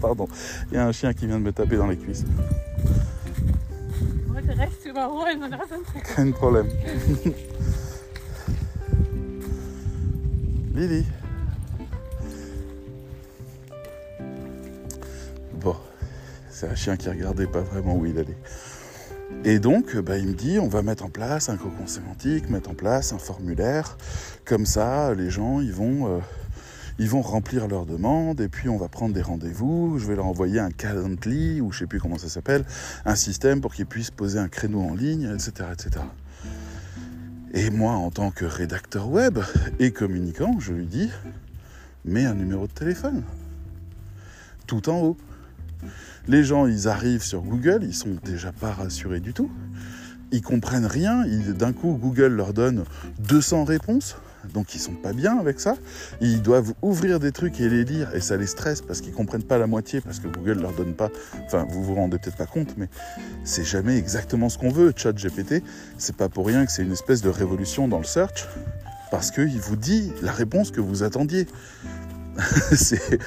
Pardon, 0.00 0.28
il 0.70 0.74
y 0.74 0.76
a 0.76 0.86
un 0.86 0.92
chien 0.92 1.12
qui 1.12 1.26
vient 1.26 1.38
de 1.38 1.44
me 1.44 1.52
taper 1.52 1.76
dans 1.76 1.86
les 1.86 1.96
cuisses. 1.96 2.24
Rechts 4.48 4.86
überholen 4.86 5.42
und. 5.42 5.54
Lily. 10.74 11.04
Bon, 15.54 15.76
c'est 16.50 16.68
un 16.68 16.74
chien 16.74 16.96
qui 16.96 17.08
regardait 17.08 17.46
pas 17.46 17.60
vraiment 17.60 17.96
où 17.96 18.06
il 18.06 18.18
allait. 18.18 18.36
Et 19.44 19.58
donc, 19.58 19.96
bah, 19.96 20.18
il 20.18 20.28
me 20.28 20.34
dit, 20.34 20.58
on 20.58 20.68
va 20.68 20.82
mettre 20.82 21.04
en 21.04 21.10
place 21.10 21.48
un 21.48 21.56
cocon 21.56 21.86
sémantique, 21.86 22.48
mettre 22.48 22.70
en 22.70 22.74
place 22.74 23.12
un 23.12 23.18
formulaire. 23.18 23.96
Comme 24.44 24.66
ça, 24.66 25.14
les 25.14 25.30
gens, 25.30 25.60
ils 25.60 25.72
vont, 25.72 26.06
euh, 26.06 26.18
ils 26.98 27.08
vont 27.08 27.22
remplir 27.22 27.68
leurs 27.68 27.86
demandes 27.86 28.40
et 28.40 28.48
puis 28.48 28.68
on 28.68 28.76
va 28.76 28.88
prendre 28.88 29.14
des 29.14 29.22
rendez-vous. 29.22 29.98
Je 29.98 30.06
vais 30.06 30.16
leur 30.16 30.26
envoyer 30.26 30.58
un 30.60 30.70
Calendly 30.70 31.60
ou 31.60 31.72
je 31.72 31.80
sais 31.80 31.86
plus 31.86 32.00
comment 32.00 32.18
ça 32.18 32.28
s'appelle, 32.28 32.64
un 33.04 33.14
système 33.14 33.60
pour 33.60 33.74
qu'ils 33.74 33.86
puissent 33.86 34.10
poser 34.10 34.38
un 34.38 34.48
créneau 34.48 34.80
en 34.80 34.94
ligne, 34.94 35.30
etc., 35.32 35.68
etc. 35.72 36.04
Et 37.54 37.70
moi, 37.70 37.92
en 37.92 38.10
tant 38.10 38.30
que 38.30 38.44
rédacteur 38.44 39.08
web 39.08 39.38
et 39.78 39.90
communicant, 39.90 40.58
je 40.60 40.72
lui 40.72 40.86
dis, 40.86 41.10
mets 42.04 42.26
un 42.26 42.34
numéro 42.34 42.66
de 42.66 42.72
téléphone, 42.72 43.22
tout 44.66 44.88
en 44.88 45.00
haut. 45.00 45.16
Les 46.26 46.44
gens, 46.44 46.66
ils 46.66 46.88
arrivent 46.88 47.22
sur 47.22 47.40
Google, 47.40 47.84
ils 47.84 47.94
sont 47.94 48.16
déjà 48.22 48.52
pas 48.52 48.72
rassurés 48.72 49.20
du 49.20 49.32
tout. 49.32 49.50
Ils 50.30 50.42
comprennent 50.42 50.84
rien. 50.84 51.24
D'un 51.26 51.72
coup, 51.72 51.98
Google 52.00 52.34
leur 52.34 52.52
donne 52.52 52.84
200 53.20 53.64
réponses. 53.64 54.16
Donc 54.52 54.74
ils 54.74 54.78
sont 54.78 54.94
pas 54.94 55.12
bien 55.12 55.38
avec 55.38 55.60
ça. 55.60 55.76
Ils 56.20 56.42
doivent 56.42 56.72
ouvrir 56.82 57.20
des 57.20 57.32
trucs 57.32 57.60
et 57.60 57.68
les 57.68 57.84
lire 57.84 58.14
et 58.14 58.20
ça 58.20 58.36
les 58.36 58.46
stresse 58.46 58.80
parce 58.80 59.00
qu'ils 59.00 59.12
comprennent 59.12 59.42
pas 59.42 59.58
la 59.58 59.66
moitié 59.66 60.00
parce 60.00 60.20
que 60.20 60.28
Google 60.28 60.60
leur 60.60 60.72
donne 60.72 60.94
pas. 60.94 61.10
Enfin, 61.46 61.66
vous 61.68 61.82
vous 61.82 61.94
rendez 61.94 62.18
peut-être 62.18 62.36
pas 62.36 62.46
compte, 62.46 62.76
mais 62.76 62.88
c'est 63.44 63.64
jamais 63.64 63.96
exactement 63.96 64.48
ce 64.48 64.58
qu'on 64.58 64.70
veut. 64.70 64.92
Chat 64.96 65.12
GPT, 65.12 65.62
c'est 65.98 66.16
pas 66.16 66.28
pour 66.28 66.46
rien 66.46 66.66
que 66.66 66.72
c'est 66.72 66.82
une 66.82 66.92
espèce 66.92 67.22
de 67.22 67.28
révolution 67.28 67.88
dans 67.88 67.98
le 67.98 68.04
search 68.04 68.46
parce 69.10 69.30
qu'il 69.30 69.60
vous 69.60 69.76
dit 69.76 70.12
la 70.22 70.32
réponse 70.32 70.70
que 70.70 70.80
vous 70.80 71.02
attendiez. 71.02 71.46
c'est 72.74 73.18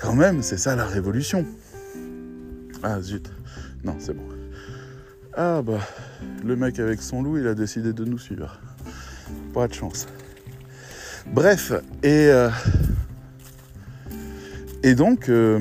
quand 0.00 0.14
même, 0.14 0.42
c'est 0.42 0.58
ça 0.58 0.76
la 0.76 0.84
révolution. 0.84 1.46
Ah 2.82 3.00
zut, 3.00 3.30
non 3.82 3.96
c'est 3.98 4.14
bon. 4.14 4.24
Ah 5.40 5.62
bah, 5.62 5.78
le 6.44 6.56
mec 6.56 6.80
avec 6.80 7.00
son 7.00 7.22
loup, 7.22 7.38
il 7.38 7.46
a 7.46 7.54
décidé 7.54 7.92
de 7.92 8.04
nous 8.04 8.18
suivre. 8.18 8.60
Pas 9.54 9.68
de 9.68 9.74
chance. 9.74 10.06
Bref, 11.32 11.72
et, 12.02 12.28
euh, 12.30 12.50
donc, 14.96 15.28
euh, 15.28 15.60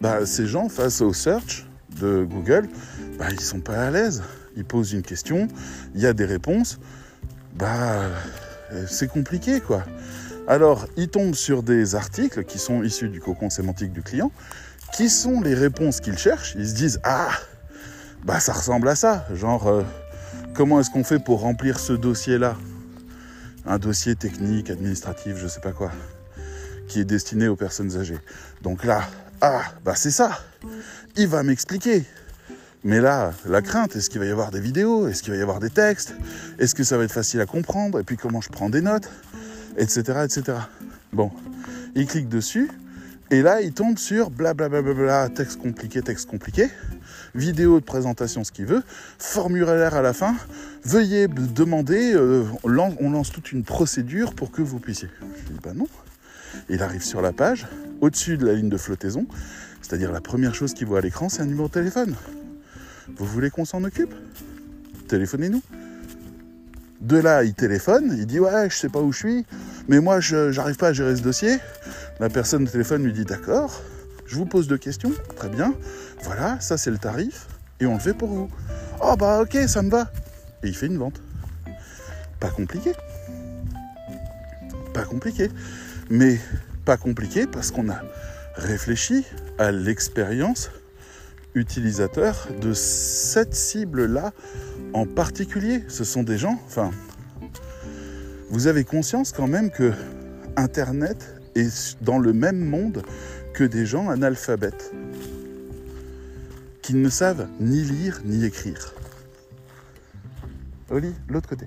bah, 0.00 0.24
ces 0.26 0.46
gens, 0.46 0.68
face 0.68 1.00
au 1.00 1.12
search 1.12 1.66
de 2.00 2.24
Google, 2.24 2.68
bah, 3.18 3.26
ils 3.32 3.40
sont 3.40 3.60
pas 3.60 3.86
à 3.86 3.90
l'aise. 3.90 4.22
Ils 4.56 4.64
posent 4.64 4.92
une 4.92 5.02
question, 5.02 5.48
il 5.94 6.02
y 6.02 6.06
a 6.06 6.12
des 6.12 6.26
réponses, 6.26 6.78
bah, 7.54 8.02
euh, 8.72 8.84
c'est 8.86 9.08
compliqué 9.08 9.60
quoi. 9.60 9.82
Alors, 10.46 10.86
ils 10.96 11.08
tombent 11.08 11.34
sur 11.34 11.62
des 11.62 11.94
articles 11.94 12.44
qui 12.44 12.58
sont 12.58 12.82
issus 12.82 13.08
du 13.08 13.20
cocon 13.20 13.48
sémantique 13.48 13.92
du 13.92 14.02
client, 14.02 14.30
qui 14.94 15.08
sont 15.08 15.40
les 15.40 15.54
réponses 15.54 16.00
qu'ils 16.00 16.18
cherchent. 16.18 16.54
Ils 16.56 16.68
se 16.68 16.74
disent, 16.74 17.00
ah, 17.02 17.30
bah 18.24 18.40
ça 18.40 18.52
ressemble 18.52 18.88
à 18.88 18.94
ça. 18.94 19.26
Genre, 19.34 19.84
comment 20.52 20.80
est-ce 20.80 20.90
qu'on 20.90 21.04
fait 21.04 21.18
pour 21.18 21.40
remplir 21.40 21.78
ce 21.78 21.92
dossier-là? 21.92 22.56
Un 23.64 23.78
dossier 23.78 24.16
technique, 24.16 24.70
administratif, 24.70 25.36
je 25.36 25.46
sais 25.46 25.60
pas 25.60 25.72
quoi, 25.72 25.92
qui 26.88 27.00
est 27.00 27.04
destiné 27.04 27.48
aux 27.48 27.56
personnes 27.56 27.96
âgées. 27.96 28.18
Donc 28.62 28.84
là, 28.84 29.02
ah, 29.40 29.62
bah 29.84 29.94
c'est 29.94 30.10
ça. 30.10 30.38
Il 31.16 31.28
va 31.28 31.42
m'expliquer. 31.42 32.04
Mais 32.84 33.00
là, 33.00 33.32
la 33.46 33.62
crainte, 33.62 33.94
est-ce 33.94 34.10
qu'il 34.10 34.18
va 34.18 34.26
y 34.26 34.30
avoir 34.30 34.50
des 34.50 34.60
vidéos? 34.60 35.06
Est-ce 35.06 35.22
qu'il 35.22 35.32
va 35.32 35.38
y 35.38 35.42
avoir 35.42 35.60
des 35.60 35.70
textes? 35.70 36.14
Est-ce 36.58 36.74
que 36.74 36.82
ça 36.82 36.98
va 36.98 37.04
être 37.04 37.12
facile 37.12 37.40
à 37.40 37.46
comprendre? 37.46 38.00
Et 38.00 38.02
puis 38.02 38.16
comment 38.16 38.40
je 38.40 38.48
prends 38.48 38.70
des 38.70 38.80
notes? 38.80 39.08
Etc. 39.76 40.00
etc. 40.24 40.58
Bon, 41.12 41.30
il 41.94 42.06
clique 42.06 42.28
dessus. 42.28 42.68
Et 43.30 43.40
là, 43.40 43.62
il 43.62 43.72
tombe 43.72 43.98
sur 43.98 44.30
blablabla, 44.30 45.30
texte 45.30 45.58
compliqué, 45.60 46.02
texte 46.02 46.28
compliqué, 46.28 46.68
vidéo 47.34 47.80
de 47.80 47.84
présentation, 47.84 48.44
ce 48.44 48.52
qu'il 48.52 48.66
veut, 48.66 48.82
formulaire 49.18 49.94
à 49.94 50.02
la 50.02 50.12
fin, 50.12 50.34
veuillez 50.84 51.28
demander, 51.28 52.12
euh, 52.14 52.44
on 52.64 53.10
lance- 53.10 53.30
toute 53.30 53.52
une 53.52 53.64
procédure 53.64 54.34
pour 54.34 54.50
que 54.50 54.62
vous 54.62 54.78
puissiez. 54.78 55.08
Je 55.46 55.52
dis, 55.52 55.58
bah 55.62 55.72
non. 55.74 55.88
Il 56.68 56.82
arrive 56.82 57.02
sur 57.02 57.22
la 57.22 57.32
page, 57.32 57.66
au-dessus 58.00 58.36
de 58.36 58.44
la 58.46 58.52
ligne 58.52 58.68
de 58.68 58.76
flottaison, 58.76 59.26
c'est-à-dire 59.80 60.12
la 60.12 60.20
première 60.20 60.54
chose 60.54 60.74
qu'il 60.74 60.86
voit 60.86 60.98
à 60.98 61.00
l'écran, 61.00 61.28
c'est 61.28 61.42
un 61.42 61.46
numéro 61.46 61.68
de 61.68 61.72
téléphone. 61.72 62.14
Vous 63.16 63.24
voulez 63.26 63.50
qu'on 63.50 63.64
s'en 63.64 63.82
occupe? 63.84 64.14
Téléphonez-nous. 65.08 65.62
De 67.00 67.16
là, 67.16 67.42
il 67.42 67.54
téléphone, 67.54 68.14
il 68.16 68.26
dit 68.26 68.38
ouais, 68.38 68.70
je 68.70 68.76
sais 68.76 68.88
pas 68.88 69.00
où 69.00 69.12
je 69.12 69.18
suis, 69.18 69.46
mais 69.88 69.98
moi, 70.00 70.20
je 70.20 70.52
j'arrive 70.52 70.76
pas 70.76 70.88
à 70.88 70.92
gérer 70.92 71.16
ce 71.16 71.22
dossier. 71.22 71.58
La 72.20 72.28
personne 72.28 72.62
au 72.64 72.66
téléphone 72.66 73.02
lui 73.02 73.12
dit 73.12 73.24
d'accord, 73.24 73.82
je 74.26 74.36
vous 74.36 74.46
pose 74.46 74.68
deux 74.68 74.78
questions, 74.78 75.12
très 75.36 75.48
bien. 75.48 75.74
Voilà, 76.22 76.60
ça 76.60 76.76
c'est 76.78 76.90
le 76.90 76.98
tarif 76.98 77.48
et 77.80 77.86
on 77.86 77.94
le 77.94 78.00
fait 78.00 78.14
pour 78.14 78.28
vous. 78.28 78.48
Oh 79.02 79.16
bah 79.18 79.40
ok, 79.42 79.56
ça 79.66 79.82
me 79.82 79.90
va. 79.90 80.12
Et 80.62 80.68
il 80.68 80.76
fait 80.76 80.86
une 80.86 80.98
vente. 80.98 81.20
Pas 82.40 82.50
compliqué. 82.50 82.92
Pas 84.92 85.04
compliqué. 85.04 85.48
Mais 86.10 86.38
pas 86.84 86.96
compliqué 86.96 87.46
parce 87.46 87.70
qu'on 87.70 87.88
a 87.88 88.00
réfléchi 88.56 89.24
à 89.58 89.70
l'expérience 89.70 90.70
utilisateur 91.54 92.48
de 92.60 92.72
cette 92.72 93.54
cible-là 93.54 94.32
en 94.92 95.06
particulier. 95.06 95.84
Ce 95.88 96.04
sont 96.04 96.22
des 96.22 96.38
gens, 96.38 96.58
enfin, 96.66 96.90
vous 98.50 98.66
avez 98.66 98.84
conscience 98.84 99.32
quand 99.32 99.46
même 99.46 99.70
que 99.70 99.92
Internet 100.56 101.40
est 101.54 102.02
dans 102.02 102.18
le 102.18 102.32
même 102.32 102.58
monde 102.58 103.02
que 103.54 103.64
des 103.64 103.86
gens 103.86 104.10
analphabètes 104.10 104.92
qui 106.80 106.94
ne 106.94 107.08
savent 107.08 107.48
ni 107.60 107.82
lire 107.82 108.20
ni 108.24 108.44
écrire. 108.44 108.94
Oli, 110.92 111.14
l'autre 111.28 111.48
côté. 111.48 111.66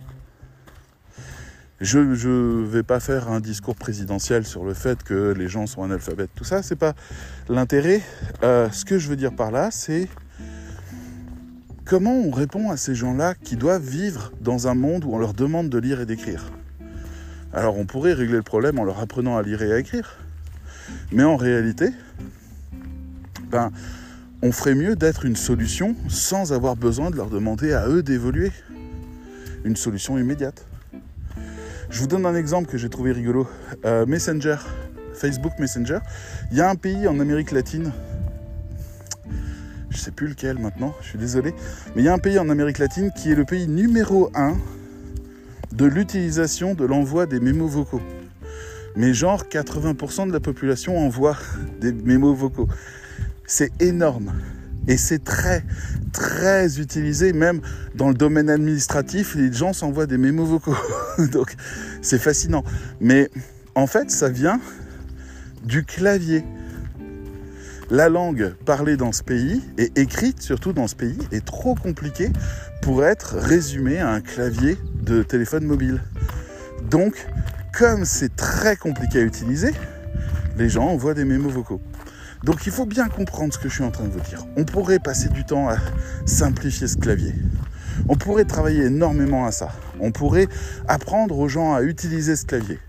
Je 1.82 2.00
ne 2.00 2.64
vais 2.64 2.84
pas 2.84 3.00
faire 3.00 3.28
un 3.28 3.40
discours 3.40 3.76
présidentiel 3.76 4.46
sur 4.46 4.64
le 4.64 4.74
fait 4.74 5.04
que 5.04 5.34
les 5.34 5.48
gens 5.48 5.68
sont 5.68 5.84
analphabètes, 5.84 6.30
tout 6.36 6.44
ça, 6.44 6.64
c'est 6.64 6.76
pas 6.76 6.94
l'intérêt. 7.50 8.02
Euh, 8.44 8.70
ce 8.70 8.86
que 8.86 8.98
je 8.98 9.10
veux 9.10 9.16
dire 9.16 9.36
par 9.36 9.52
là, 9.52 9.72
c'est 9.72 10.08
comment 11.84 12.16
on 12.16 12.32
répond 12.32 12.70
à 12.70 12.78
ces 12.78 12.96
gens-là 12.96 13.34
qui 13.34 13.58
doivent 13.58 13.84
vivre 13.84 14.32
dans 14.42 14.68
un 14.68 14.76
monde 14.76 15.04
où 15.04 15.14
on 15.14 15.18
leur 15.18 15.34
demande 15.34 15.70
de 15.70 15.78
lire 15.80 16.00
et 16.00 16.06
d'écrire? 16.06 16.52
Alors 17.52 17.78
on 17.78 17.86
pourrait 17.86 18.14
régler 18.14 18.38
le 18.38 18.44
problème 18.44 18.80
en 18.80 18.84
leur 18.84 19.00
apprenant 19.00 19.38
à 19.38 19.42
lire 19.42 19.62
et 19.64 19.74
à 19.74 19.80
écrire. 19.80 20.18
Mais 21.12 21.24
en 21.24 21.36
réalité, 21.36 21.90
ben, 23.50 23.72
on 24.42 24.52
ferait 24.52 24.76
mieux 24.76 24.96
d'être 24.96 25.26
une 25.26 25.36
solution 25.36 25.96
sans 26.08 26.54
avoir 26.54 26.76
besoin 26.76 27.10
de 27.10 27.16
leur 27.16 27.30
demander 27.30 27.74
à 27.74 27.88
eux 27.88 28.04
d'évoluer. 28.04 28.52
Une 29.66 29.76
solution 29.76 30.18
immédiate. 30.18 30.66
Je 31.90 32.00
vous 32.00 32.08
donne 32.08 32.26
un 32.28 32.36
exemple 32.36 32.70
que 32.70 32.78
j'ai 32.78 32.88
trouvé 32.88 33.12
rigolo. 33.12 33.48
Euh, 33.84 34.06
Messenger, 34.06 34.58
Facebook 35.14 35.54
Messenger. 35.60 36.00
Il 36.52 36.58
y 36.58 36.62
a 36.62 36.70
un 36.70 36.76
pays 36.76 37.08
en 37.08 37.20
Amérique 37.20 37.52
latine, 37.52 37.92
je 39.90 39.98
sais 39.98 40.12
plus 40.12 40.28
lequel 40.28 40.60
maintenant, 40.60 40.94
je 41.02 41.10
suis 41.10 41.18
désolé, 41.18 41.56
mais 41.96 42.04
il 42.04 42.06
y 42.06 42.10
a 42.10 42.14
un 42.14 42.20
pays 42.20 42.38
en 42.38 42.50
Amérique 42.50 42.78
latine 42.78 43.12
qui 43.16 43.32
est 43.32 43.36
le 43.36 43.44
pays 43.44 43.68
numéro 43.68 44.30
1 44.36 44.56
de 45.72 45.86
l'utilisation 45.86 46.76
de 46.76 46.86
l'envoi 46.86 47.26
des 47.26 47.40
mémos 47.40 47.72
vocaux. 47.72 48.02
Mais 48.96 49.16
genre 49.16 49.46
80% 49.46 50.28
de 50.28 50.34
la 50.34 50.40
population 50.40 50.98
envoie 50.98 51.38
des 51.82 51.92
mémos 51.92 52.38
vocaux. 52.38 52.68
C'est 53.48 53.72
énorme. 53.82 54.32
Et 54.88 54.98
c'est 54.98 55.24
très, 55.24 55.64
très 56.14 56.80
utilisé, 56.80 57.34
même 57.34 57.62
dans 57.96 58.08
le 58.08 58.14
domaine 58.14 58.50
administratif, 58.50 59.36
les 59.36 59.52
gens 59.52 59.74
s'envoient 59.74 60.06
des 60.06 60.18
mémos 60.18 60.48
vocaux. 60.48 60.78
Donc 61.32 61.56
c'est 62.02 62.20
fascinant. 62.20 62.64
Mais 63.00 63.30
en 63.74 63.88
fait, 63.88 64.12
ça 64.12 64.30
vient 64.30 64.60
du 65.64 65.84
clavier. 65.84 66.44
La 67.92 68.10
langue 68.10 68.56
parlée 68.66 68.98
dans 68.98 69.12
ce 69.12 69.22
pays 69.22 69.62
et 69.78 69.92
écrite 69.96 70.42
surtout 70.42 70.74
dans 70.74 70.88
ce 70.88 70.96
pays 70.96 71.20
est 71.32 71.46
trop 71.46 71.76
compliquée 71.76 72.32
pour 72.82 73.06
être 73.06 73.36
résumée 73.36 74.00
à 74.00 74.10
un 74.10 74.22
clavier 74.22 74.78
de 75.04 75.22
téléphone 75.22 75.66
mobile. 75.66 76.02
Donc, 76.90 77.28
comme 77.78 78.06
c'est 78.06 78.36
très 78.36 78.76
compliqué 78.76 79.20
à 79.20 79.22
utiliser, 79.22 79.72
les 80.58 80.70
gens 80.70 80.86
envoient 80.86 81.14
des 81.14 81.26
mémos 81.26 81.52
vocaux. 81.52 81.82
Donc 82.44 82.66
il 82.66 82.72
faut 82.72 82.86
bien 82.86 83.08
comprendre 83.08 83.54
ce 83.54 83.60
que 83.60 83.70
je 83.70 83.76
suis 83.76 83.84
en 83.84 83.92
train 83.92 84.06
de 84.06 84.12
vous 84.12 84.20
dire. 84.20 84.46
On 84.58 84.66
pourrait 84.66 85.00
passer 85.00 85.30
du 85.30 85.46
temps 85.46 85.70
à 85.70 85.78
simplifier 86.26 86.88
ce 86.88 86.98
clavier. 86.98 87.34
On 88.10 88.16
pourrait 88.16 88.46
travailler 88.46 88.86
énormément 88.86 89.46
à 89.46 89.52
ça. 89.52 89.70
On 90.00 90.12
pourrait 90.12 90.48
apprendre 90.88 91.38
aux 91.40 91.48
gens 91.48 91.74
à 91.74 91.82
utiliser 91.82 92.36
ce 92.36 92.46
clavier. 92.46 92.80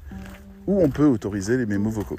Ou 0.67 0.83
on 0.83 0.91
peut 0.91 1.07
autoriser 1.07 1.57
les 1.57 1.67
mémos 1.67 1.95
vocaux. 1.95 2.19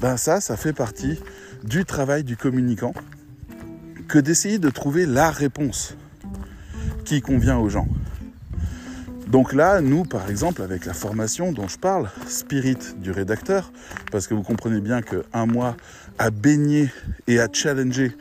Ben 0.00 0.16
ça, 0.16 0.40
ça 0.40 0.56
fait 0.56 0.72
partie 0.72 1.20
du 1.64 1.84
travail 1.84 2.24
du 2.24 2.36
communicant 2.36 2.94
que 4.08 4.18
d'essayer 4.18 4.58
de 4.58 4.70
trouver 4.70 5.06
la 5.06 5.30
réponse 5.30 5.96
qui 7.04 7.20
convient 7.20 7.58
aux 7.58 7.68
gens. 7.68 7.88
Donc 9.26 9.52
là, 9.52 9.80
nous, 9.80 10.04
par 10.04 10.30
exemple, 10.30 10.62
avec 10.62 10.84
la 10.84 10.94
formation 10.94 11.52
dont 11.52 11.66
je 11.66 11.78
parle, 11.78 12.10
Spirit 12.28 12.78
du 12.98 13.10
rédacteur, 13.10 13.72
parce 14.12 14.26
que 14.26 14.34
vous 14.34 14.42
comprenez 14.42 14.80
bien 14.80 15.02
qu'un 15.02 15.46
mois 15.46 15.76
à 16.18 16.30
baigner 16.30 16.90
et 17.26 17.40
à 17.40 17.48
challenger 17.52 18.12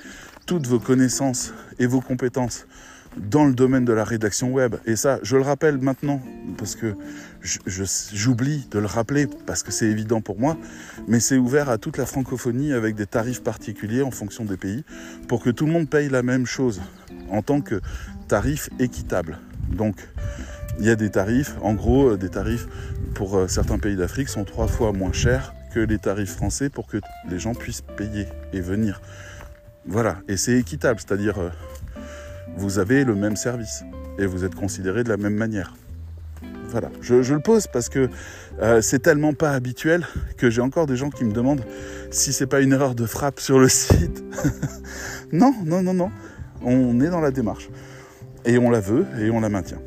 toutes 0.45 0.67
vos 0.67 0.79
connaissances 0.79 1.53
et 1.79 1.85
vos 1.85 2.01
compétences 2.01 2.65
dans 3.17 3.45
le 3.45 3.53
domaine 3.53 3.85
de 3.85 3.93
la 3.93 4.03
rédaction 4.03 4.51
web. 4.51 4.75
Et 4.85 4.95
ça, 4.95 5.19
je 5.21 5.35
le 5.35 5.43
rappelle 5.43 5.77
maintenant, 5.77 6.21
parce 6.57 6.75
que 6.75 6.95
j'oublie 7.41 8.67
de 8.71 8.79
le 8.79 8.87
rappeler, 8.87 9.27
parce 9.45 9.61
que 9.61 9.71
c'est 9.71 9.85
évident 9.85 10.21
pour 10.21 10.39
moi, 10.39 10.57
mais 11.07 11.19
c'est 11.19 11.37
ouvert 11.37 11.69
à 11.69 11.77
toute 11.77 11.97
la 11.97 12.05
francophonie 12.05 12.73
avec 12.73 12.95
des 12.95 13.05
tarifs 13.05 13.43
particuliers 13.43 14.01
en 14.01 14.11
fonction 14.11 14.45
des 14.45 14.57
pays, 14.57 14.83
pour 15.27 15.43
que 15.43 15.49
tout 15.49 15.65
le 15.65 15.71
monde 15.71 15.89
paye 15.89 16.09
la 16.09 16.23
même 16.23 16.45
chose 16.45 16.81
en 17.29 17.41
tant 17.41 17.61
que 17.61 17.81
tarif 18.27 18.69
équitable. 18.79 19.37
Donc, 19.69 19.95
il 20.79 20.85
y 20.85 20.89
a 20.89 20.95
des 20.95 21.09
tarifs, 21.09 21.55
en 21.61 21.73
gros, 21.73 22.09
euh, 22.09 22.17
des 22.17 22.29
tarifs 22.29 22.67
pour 23.13 23.37
euh, 23.37 23.47
certains 23.47 23.77
pays 23.77 23.95
d'Afrique 23.95 24.29
sont 24.29 24.43
trois 24.43 24.67
fois 24.67 24.91
moins 24.91 25.13
chers 25.13 25.53
que 25.73 25.79
les 25.79 25.97
tarifs 25.97 26.35
français 26.35 26.69
pour 26.69 26.87
que 26.87 26.97
les 27.29 27.39
gens 27.39 27.53
puissent 27.53 27.83
payer 27.95 28.27
et 28.53 28.61
venir. 28.61 29.01
Voilà, 29.85 30.17
et 30.27 30.37
c'est 30.37 30.53
équitable, 30.53 30.99
c'est-à-dire 30.99 31.39
euh, 31.39 31.49
vous 32.55 32.79
avez 32.79 33.03
le 33.03 33.15
même 33.15 33.35
service 33.35 33.83
et 34.17 34.25
vous 34.25 34.45
êtes 34.45 34.55
considéré 34.55 35.03
de 35.03 35.09
la 35.09 35.17
même 35.17 35.35
manière. 35.35 35.75
Voilà, 36.69 36.89
je, 37.01 37.15
le 37.15 37.39
pose 37.39 37.67
parce 37.67 37.87
que 37.87 38.09
c'est 38.81 39.03
tellement 39.03 39.33
pas 39.33 39.51
habituel 39.51 40.07
que 40.37 40.49
j'ai 40.49 40.61
encore 40.61 40.87
des 40.87 40.95
gens 40.95 41.11
qui 41.11 41.23
me 41.23 41.31
demandent 41.31 41.63
si 42.09 42.33
c'est 42.33 42.47
pas 42.47 42.61
une 42.61 42.73
erreur 42.73 42.95
de 42.95 43.05
frappe 43.05 43.39
sur 43.39 43.59
le 43.59 43.69
site. 43.69 44.23
non, 45.31 45.53
non, 45.63 45.83
non, 45.83 45.93
non. 45.93 46.11
On 46.63 46.99
est 46.99 47.09
dans 47.09 47.21
la 47.21 47.29
démarche 47.29 47.69
et 48.43 48.57
on 48.57 48.71
la 48.71 48.79
veut 48.79 49.05
et 49.19 49.29
on 49.29 49.39
la 49.39 49.49
maintient. 49.49 49.77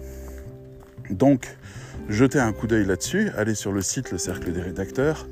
Donc, 1.10 1.56
jetez 2.08 2.38
un 2.38 2.52
coup 2.52 2.66
d'œil 2.66 2.84
là-dessus, 2.84 3.30
allez 3.36 3.54
sur 3.54 3.72
le 3.72 3.82
site 3.82 4.10
Le 4.10 4.18
Cercle 4.18 4.52
des 4.52 4.60
rédacteurs, 4.60 5.26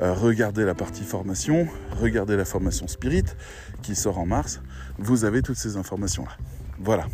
euh, 0.00 0.12
regardez 0.12 0.64
la 0.64 0.74
partie 0.74 1.04
formation, 1.04 1.66
regardez 2.00 2.36
la 2.36 2.44
formation 2.44 2.86
Spirit 2.86 3.24
qui 3.82 3.94
sort 3.94 4.18
en 4.18 4.26
mars. 4.26 4.60
Vous 4.98 5.24
avez 5.24 5.42
toutes 5.42 5.56
ces 5.56 5.76
informations-là. 5.76 6.32
Voilà. 6.78 7.06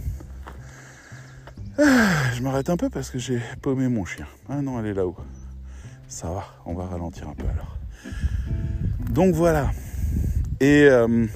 Ah, 1.79 2.33
je 2.35 2.43
m'arrête 2.43 2.71
un 2.71 2.77
peu 2.77 2.89
parce 2.89 3.11
que 3.11 3.19
j'ai 3.19 3.41
paumé 3.61 3.89
mon 3.89 4.05
chien. 4.05 4.27
Ah 4.49 4.63
non, 4.63 4.79
elle 4.79 4.87
est 4.87 4.95
là-haut. 4.95 5.17
Ça 6.09 6.29
va, 6.29 6.45
on 6.67 6.75
va 6.75 6.87
ralentir 6.87 7.29
un 7.29 7.35
peu 7.35 7.47
alors. 7.49 7.79
Donc 9.11 9.35
voilà. 9.35 9.71
Et, 10.61 10.87
euh, 10.89 11.27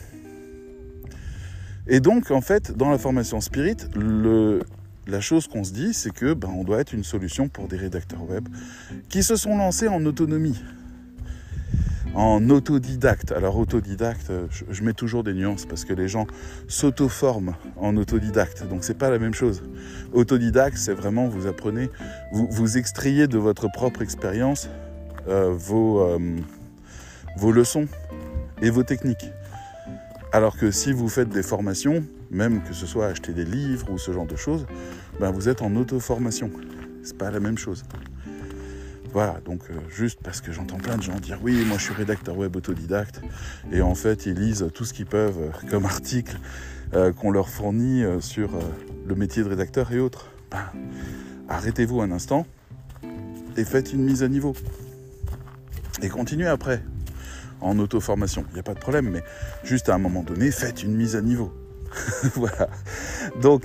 et 1.88 2.00
donc, 2.00 2.30
en 2.30 2.40
fait, 2.40 2.76
dans 2.76 2.90
la 2.90 2.98
formation 2.98 3.40
Spirit, 3.40 3.76
le, 3.96 4.60
la 5.08 5.20
chose 5.20 5.48
qu'on 5.48 5.64
se 5.64 5.72
dit, 5.72 5.94
c'est 5.94 6.12
que 6.12 6.34
ben, 6.34 6.50
on 6.54 6.64
doit 6.64 6.80
être 6.80 6.92
une 6.92 7.04
solution 7.04 7.48
pour 7.48 7.66
des 7.66 7.76
rédacteurs 7.76 8.28
web 8.28 8.48
qui 9.08 9.22
se 9.22 9.36
sont 9.36 9.56
lancés 9.56 9.88
en 9.88 10.04
autonomie, 10.04 10.62
en 12.14 12.48
autodidacte. 12.50 13.32
Alors 13.32 13.56
autodidacte, 13.56 14.30
je, 14.50 14.82
mets 14.82 14.92
toujours 14.92 15.24
des 15.24 15.32
nuances 15.32 15.64
parce 15.64 15.86
que 15.86 15.94
les 15.94 16.08
gens 16.08 16.26
s'auto-forment 16.68 17.54
en 17.76 17.96
autodidacte, 17.96 18.68
donc 18.68 18.84
c'est 18.84 18.98
pas 18.98 19.10
la 19.10 19.18
même 19.18 19.34
chose. 19.34 19.62
Autodidacte, 20.12 20.76
c'est 20.76 20.94
vraiment 20.94 21.26
vous 21.26 21.46
apprenez, 21.46 21.88
vous, 22.32 22.76
extrayez 22.76 23.26
de 23.26 23.38
votre 23.38 23.68
propre 23.72 24.02
expérience 24.02 24.68
euh, 25.28 25.56
euh, 25.70 26.18
vos 27.36 27.52
leçons 27.52 27.86
et 28.60 28.68
vos 28.68 28.82
techniques. 28.82 29.30
Alors 30.32 30.58
que 30.58 30.70
si 30.70 30.92
vous 30.92 31.08
faites 31.08 31.30
des 31.30 31.42
formations, 31.42 32.04
même 32.30 32.62
que 32.62 32.72
ce 32.74 32.86
soit 32.86 33.06
acheter 33.06 33.32
des 33.32 33.44
livres 33.44 33.90
ou 33.90 33.98
ce 33.98 34.12
genre 34.12 34.26
de 34.26 34.36
choses, 34.36 34.66
ben 35.20 35.30
vous 35.30 35.48
êtes 35.48 35.62
en 35.62 35.74
auto-formation. 35.76 36.50
C'est 37.02 37.16
pas 37.16 37.30
la 37.30 37.40
même 37.40 37.58
chose. 37.58 37.84
Voilà, 39.12 39.40
donc 39.44 39.62
euh, 39.70 39.74
juste 39.88 40.20
parce 40.22 40.40
que 40.40 40.52
j'entends 40.52 40.76
plein 40.76 40.96
de 40.96 41.02
gens 41.02 41.18
dire 41.18 41.38
oui, 41.42 41.64
moi 41.64 41.78
je 41.78 41.84
suis 41.84 41.94
rédacteur 41.94 42.36
web 42.36 42.54
autodidacte, 42.56 43.22
et 43.72 43.80
en 43.80 43.94
fait 43.94 44.26
ils 44.26 44.34
lisent 44.34 44.68
tout 44.74 44.84
ce 44.84 44.92
qu'ils 44.92 45.06
peuvent 45.06 45.38
euh, 45.40 45.68
comme 45.70 45.86
article 45.86 46.38
euh, 46.94 47.12
qu'on 47.12 47.30
leur 47.30 47.48
fournit 47.48 48.04
sur 48.20 48.50
le 49.06 49.14
métier 49.14 49.42
de 49.42 49.48
rédacteur 49.48 49.92
et 49.92 49.98
autres. 49.98 50.26
Ben, 50.50 50.64
arrêtez-vous 51.48 52.00
un 52.00 52.10
instant 52.10 52.46
et 53.56 53.64
faites 53.64 53.92
une 53.92 54.02
mise 54.02 54.22
à 54.22 54.28
niveau. 54.28 54.54
Et 56.02 56.08
continuez 56.08 56.46
après 56.46 56.82
en 57.60 57.78
auto-formation. 57.78 58.44
Il 58.50 58.54
n'y 58.54 58.60
a 58.60 58.62
pas 58.62 58.74
de 58.74 58.78
problème, 58.78 59.10
mais 59.10 59.22
juste 59.64 59.88
à 59.88 59.94
un 59.94 59.98
moment 59.98 60.22
donné, 60.22 60.50
faites 60.50 60.82
une 60.82 60.94
mise 60.94 61.16
à 61.16 61.22
niveau. 61.22 61.52
voilà. 62.34 62.68
Donc, 63.40 63.62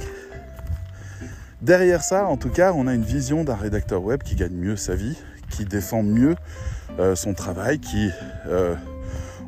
derrière 1.62 2.04
ça, 2.04 2.26
en 2.26 2.38
tout 2.38 2.50
cas, 2.50 2.74
on 2.74 2.88
a 2.88 2.94
une 2.94 3.04
vision 3.04 3.44
d'un 3.44 3.56
rédacteur 3.56 4.04
web 4.04 4.24
qui 4.24 4.36
gagne 4.36 4.54
mieux 4.54 4.76
sa 4.76 4.96
vie, 4.96 5.18
qui 5.50 5.66
défend 5.66 6.04
mieux 6.04 6.36
euh, 7.00 7.16
son 7.16 7.34
travail, 7.34 7.80
qui... 7.80 8.10
Euh, 8.48 8.76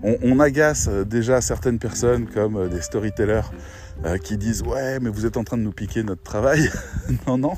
on, 0.03 0.39
agace 0.39 0.87
déjà 0.87 1.41
certaines 1.41 1.79
personnes 1.79 2.27
comme 2.27 2.57
euh, 2.57 2.67
des 2.67 2.81
storytellers 2.81 3.41
qui 4.23 4.37
disent 4.37 4.61
ouais 4.61 4.99
mais 4.99 5.09
vous 5.09 5.25
êtes 5.25 5.37
en 5.37 5.45
train 5.45 5.57
de 5.57 5.63
nous 5.63 5.71
piquer 5.71 6.03
notre 6.03 6.21
travail. 6.21 6.69
non 7.27 7.37
non, 7.37 7.53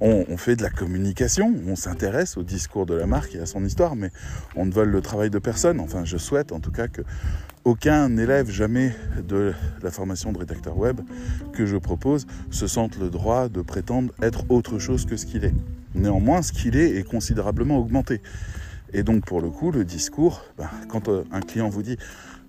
on, 0.00 0.36
fait 0.36 0.56
de 0.56 0.62
la 0.62 0.70
communication, 0.70 1.54
on 1.66 1.76
s'intéresse 1.76 2.36
au 2.36 2.42
discours 2.42 2.86
de 2.86 2.94
la 2.94 3.06
marque 3.06 3.34
et 3.34 3.40
à 3.40 3.46
son 3.46 3.64
histoire, 3.64 3.96
mais 3.96 4.10
on 4.54 4.66
ne 4.66 4.72
vole 4.72 4.90
le 4.90 5.00
travail 5.00 5.30
de 5.30 5.38
personne. 5.38 5.80
Enfin 5.80 6.04
je 6.04 6.16
souhaite 6.16 6.52
en 6.52 6.60
tout 6.60 6.70
cas 6.70 6.88
que 6.88 7.02
aucun 7.64 8.16
élève 8.16 8.50
jamais 8.50 8.94
de 9.26 9.52
la 9.82 9.90
formation 9.90 10.32
de 10.32 10.38
rédacteur 10.38 10.78
web 10.78 11.00
que 11.52 11.66
je 11.66 11.76
propose 11.76 12.26
se 12.50 12.66
sente 12.66 12.98
le 12.98 13.10
droit 13.10 13.48
de 13.48 13.60
prétendre 13.60 14.12
être 14.22 14.44
autre 14.48 14.78
chose 14.78 15.04
que 15.04 15.16
ce 15.16 15.26
qu'il 15.26 15.44
est. 15.44 15.54
Néanmoins, 15.94 16.42
ce 16.42 16.52
qu'il 16.52 16.76
est 16.76 16.96
est 16.96 17.02
considérablement 17.02 17.78
augmenté. 17.78 18.22
Et 18.92 19.02
donc 19.02 19.26
pour 19.26 19.40
le 19.40 19.50
coup, 19.50 19.70
le 19.70 19.84
discours, 19.84 20.44
ben, 20.56 20.70
quand 20.88 21.08
euh, 21.08 21.24
un 21.32 21.40
client 21.40 21.68
vous 21.68 21.82
dit 21.82 21.98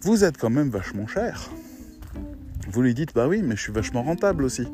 vous 0.01 0.23
êtes 0.23 0.37
quand 0.37 0.49
même 0.49 0.69
vachement 0.69 1.07
cher, 1.07 1.49
vous 2.69 2.81
lui 2.81 2.93
dites 2.93 3.13
bah 3.13 3.27
oui, 3.27 3.41
mais 3.43 3.55
je 3.55 3.61
suis 3.61 3.73
vachement 3.73 4.03
rentable 4.03 4.43
aussi. 4.43 4.67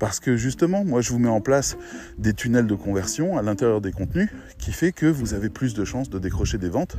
Parce 0.00 0.18
que 0.18 0.34
justement, 0.34 0.82
moi, 0.82 1.02
je 1.02 1.10
vous 1.10 1.18
mets 1.18 1.28
en 1.28 1.42
place 1.42 1.76
des 2.18 2.32
tunnels 2.32 2.66
de 2.66 2.74
conversion 2.74 3.36
à 3.36 3.42
l'intérieur 3.42 3.82
des 3.82 3.92
contenus 3.92 4.30
qui 4.58 4.72
fait 4.72 4.92
que 4.92 5.04
vous 5.04 5.34
avez 5.34 5.50
plus 5.50 5.74
de 5.74 5.84
chances 5.84 6.08
de 6.08 6.18
décrocher 6.18 6.56
des 6.56 6.70
ventes 6.70 6.96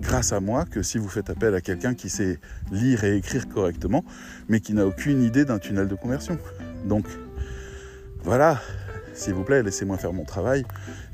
grâce 0.00 0.32
à 0.32 0.38
moi 0.38 0.64
que 0.64 0.80
si 0.80 0.96
vous 0.96 1.08
faites 1.08 1.28
appel 1.28 1.54
à 1.56 1.60
quelqu'un 1.60 1.94
qui 1.94 2.08
sait 2.08 2.38
lire 2.70 3.02
et 3.02 3.16
écrire 3.16 3.48
correctement, 3.48 4.04
mais 4.48 4.60
qui 4.60 4.72
n'a 4.72 4.86
aucune 4.86 5.20
idée 5.20 5.44
d'un 5.44 5.58
tunnel 5.58 5.88
de 5.88 5.96
conversion. 5.96 6.38
Donc, 6.86 7.06
voilà, 8.22 8.60
s'il 9.14 9.34
vous 9.34 9.42
plaît, 9.42 9.64
laissez-moi 9.64 9.98
faire 9.98 10.12
mon 10.12 10.24
travail 10.24 10.64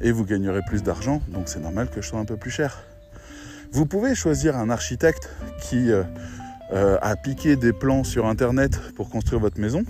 et 0.02 0.12
vous 0.12 0.26
gagnerez 0.26 0.60
plus 0.68 0.82
d'argent, 0.82 1.22
donc 1.28 1.48
c'est 1.48 1.60
normal 1.60 1.88
que 1.88 2.02
je 2.02 2.08
sois 2.08 2.20
un 2.20 2.26
peu 2.26 2.36
plus 2.36 2.50
cher. 2.50 2.82
Vous 3.72 3.86
pouvez 3.86 4.14
choisir 4.14 4.58
un 4.58 4.68
architecte 4.68 5.30
qui 5.62 5.90
euh, 5.90 6.02
euh, 6.72 6.98
a 7.00 7.16
piqué 7.16 7.56
des 7.56 7.72
plans 7.72 8.04
sur 8.04 8.26
Internet 8.26 8.78
pour 8.94 9.08
construire 9.08 9.40
votre 9.40 9.58
maison, 9.58 9.84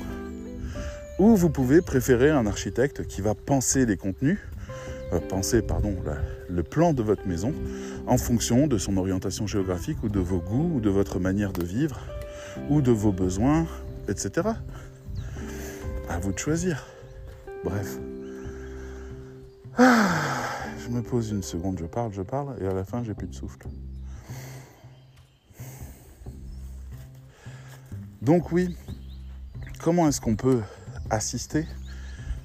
ou 1.20 1.36
vous 1.36 1.50
pouvez 1.50 1.82
préférer 1.82 2.30
un 2.30 2.46
architecte 2.46 3.06
qui 3.06 3.20
va 3.20 3.34
penser 3.34 3.84
les 3.84 3.98
contenus, 3.98 4.38
euh, 5.12 5.20
penser 5.20 5.60
pardon, 5.60 5.94
le 6.48 6.62
plan 6.62 6.94
de 6.94 7.02
votre 7.02 7.28
maison 7.28 7.52
en 8.06 8.16
fonction 8.16 8.66
de 8.66 8.78
son 8.78 8.96
orientation 8.96 9.46
géographique 9.46 10.02
ou 10.02 10.08
de 10.08 10.18
vos 10.18 10.38
goûts 10.38 10.76
ou 10.76 10.80
de 10.80 10.88
votre 10.88 11.20
manière 11.20 11.52
de 11.52 11.62
vivre 11.62 12.00
ou 12.70 12.80
de 12.80 12.90
vos 12.90 13.12
besoins, 13.12 13.66
etc. 14.08 14.48
À 16.08 16.18
vous 16.18 16.32
de 16.32 16.38
choisir. 16.38 16.86
Bref. 17.64 17.98
Ah, 19.76 20.08
je 20.82 20.88
me 20.88 21.02
pose 21.02 21.32
une 21.32 21.42
seconde, 21.42 21.78
je 21.78 21.84
parle, 21.84 22.14
je 22.14 22.22
parle, 22.22 22.56
et 22.62 22.66
à 22.66 22.72
la 22.72 22.84
fin, 22.84 23.04
j'ai 23.04 23.12
plus 23.12 23.28
de 23.28 23.34
souffle. 23.34 23.66
Donc 28.22 28.52
oui, 28.52 28.74
comment 29.82 30.08
est-ce 30.08 30.20
qu'on 30.22 30.36
peut 30.36 30.60
assister 31.10 31.66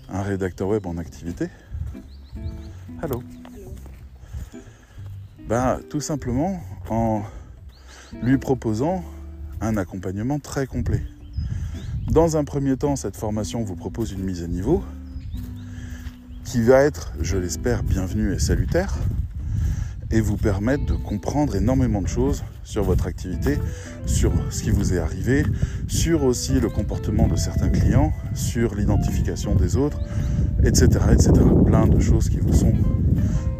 un 0.09 0.21
rédacteur 0.21 0.67
web 0.67 0.85
en 0.85 0.97
activité 0.97 1.49
Allô 3.01 3.23
ben, 5.47 5.79
Tout 5.89 6.01
simplement 6.01 6.59
en 6.89 7.23
lui 8.21 8.37
proposant 8.37 9.03
un 9.61 9.77
accompagnement 9.77 10.39
très 10.39 10.67
complet. 10.67 11.03
Dans 12.07 12.37
un 12.37 12.43
premier 12.43 12.77
temps, 12.77 12.95
cette 12.95 13.17
formation 13.17 13.63
vous 13.63 13.75
propose 13.75 14.11
une 14.11 14.23
mise 14.23 14.43
à 14.43 14.47
niveau 14.47 14.83
qui 16.43 16.61
va 16.61 16.83
être, 16.83 17.13
je 17.19 17.37
l'espère, 17.37 17.83
bienvenue 17.83 18.33
et 18.33 18.39
salutaire 18.39 18.95
et 20.11 20.21
vous 20.21 20.37
permettre 20.37 20.85
de 20.85 20.93
comprendre 20.93 21.55
énormément 21.55 22.01
de 22.01 22.07
choses 22.07 22.43
sur 22.65 22.83
votre 22.83 23.07
activité, 23.07 23.57
sur 24.05 24.33
ce 24.49 24.63
qui 24.63 24.71
vous 24.71 24.93
est 24.93 24.97
arrivé, 24.97 25.45
sur 25.87 26.25
aussi 26.25 26.59
le 26.59 26.67
comportement 26.67 27.27
de 27.27 27.37
certains 27.37 27.69
clients, 27.69 28.11
sur 28.33 28.75
l'identification 28.75 29.55
des 29.55 29.77
autres, 29.77 29.99
etc., 30.65 30.87
etc. 31.13 31.31
Plein 31.65 31.87
de 31.87 31.99
choses 32.01 32.27
qui 32.27 32.39
vous 32.39 32.53
sont 32.53 32.73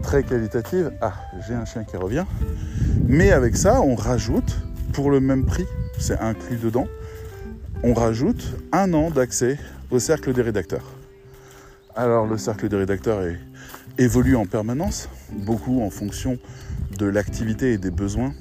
très 0.02 0.24
qualitatives. 0.24 0.92
Ah, 1.02 1.14
j'ai 1.48 1.54
un 1.54 1.66
chien 1.66 1.84
qui 1.84 1.96
revient. 1.96 2.26
Mais 3.08 3.32
avec 3.32 3.56
ça, 3.56 3.82
on 3.82 3.96
rajoute, 3.96 4.58
pour 4.92 5.12
le 5.12 5.20
même 5.20 5.46
prix, 5.46 5.66
c'est 6.00 6.20
inclus 6.20 6.58
dedans, 6.58 6.88
on 7.84 7.94
rajoute 7.94 8.56
un 8.72 8.94
an 8.94 9.12
d'accès 9.12 9.58
au 9.92 10.00
cercle 10.00 10.34
des 10.34 10.42
rédacteurs. 10.42 10.96
Alors 11.96 12.26
le 12.26 12.38
cercle 12.38 12.68
des 12.68 12.76
rédacteurs 12.76 13.22
évolue 13.98 14.36
en 14.36 14.46
permanence, 14.46 15.08
beaucoup 15.32 15.82
en 15.82 15.90
fonction 15.90 16.38
de 16.98 17.06
l'activité 17.06 17.74
et 17.74 17.78
des 17.78 17.92
besoins 17.92 18.34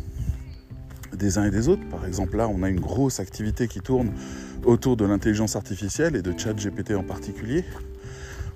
des 1.16 1.38
uns 1.38 1.44
et 1.44 1.50
des 1.50 1.68
autres. 1.68 1.87
Par 1.90 2.05
exemple, 2.07 2.37
là, 2.37 2.48
on 2.48 2.62
a 2.62 2.68
une 2.68 2.81
grosse 2.81 3.20
activité 3.20 3.68
qui 3.68 3.81
tourne 3.81 4.12
autour 4.64 4.96
de 4.96 5.05
l'intelligence 5.05 5.57
artificielle 5.57 6.16
et 6.16 6.22
de 6.22 6.33
ChatGPT 6.37 6.92
en 6.92 7.03
particulier, 7.03 7.64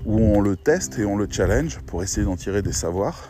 où 0.07 0.18
on 0.18 0.40
le 0.40 0.57
teste 0.57 0.99
et 0.99 1.05
on 1.05 1.16
le 1.16 1.27
challenge 1.31 1.81
pour 1.87 2.03
essayer 2.03 2.25
d'en 2.25 2.37
tirer 2.37 2.62
des 2.62 2.73
savoirs 2.73 3.29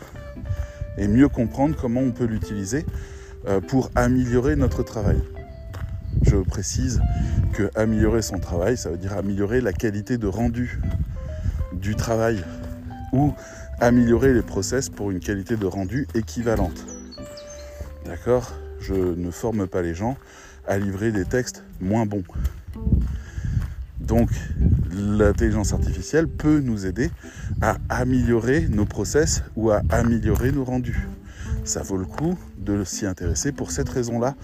et 0.97 1.07
mieux 1.07 1.29
comprendre 1.29 1.75
comment 1.79 2.01
on 2.01 2.11
peut 2.11 2.25
l'utiliser 2.25 2.85
euh, 3.47 3.61
pour 3.61 3.89
améliorer 3.95 4.55
notre 4.55 4.83
travail. 4.83 5.17
Je 6.23 6.35
précise 6.35 7.01
que 7.53 7.69
améliorer 7.75 8.21
son 8.21 8.39
travail, 8.39 8.77
ça 8.77 8.89
veut 8.89 8.97
dire 8.97 9.13
améliorer 9.13 9.61
la 9.61 9.73
qualité 9.73 10.17
de 10.17 10.27
rendu 10.27 10.79
du 11.73 11.95
travail 11.95 12.43
ou 13.13 13.33
améliorer 13.79 14.33
les 14.33 14.41
process 14.41 14.89
pour 14.89 15.11
une 15.11 15.19
qualité 15.19 15.55
de 15.55 15.65
rendu 15.65 16.07
équivalente. 16.15 16.85
D'accord? 18.05 18.51
Je 18.81 18.93
ne 18.93 19.31
forme 19.31 19.67
pas 19.67 19.81
les 19.81 19.93
gens 19.93 20.17
à 20.67 20.77
livrer 20.77 21.11
des 21.11 21.25
textes 21.25 21.63
moins 21.79 22.05
bons. 22.05 22.23
Donc 23.99 24.29
l'intelligence 24.91 25.73
artificielle 25.73 26.27
peut 26.27 26.59
nous 26.59 26.85
aider 26.85 27.11
à 27.61 27.77
améliorer 27.89 28.67
nos 28.67 28.85
process 28.85 29.43
ou 29.55 29.71
à 29.71 29.81
améliorer 29.89 30.51
nos 30.51 30.63
rendus. 30.63 31.07
Ça 31.63 31.83
vaut 31.83 31.97
le 31.97 32.05
coup 32.05 32.37
de 32.57 32.83
s'y 32.83 33.05
intéresser 33.05 33.51
pour 33.51 33.71
cette 33.71 33.89
raison-là 33.89 34.35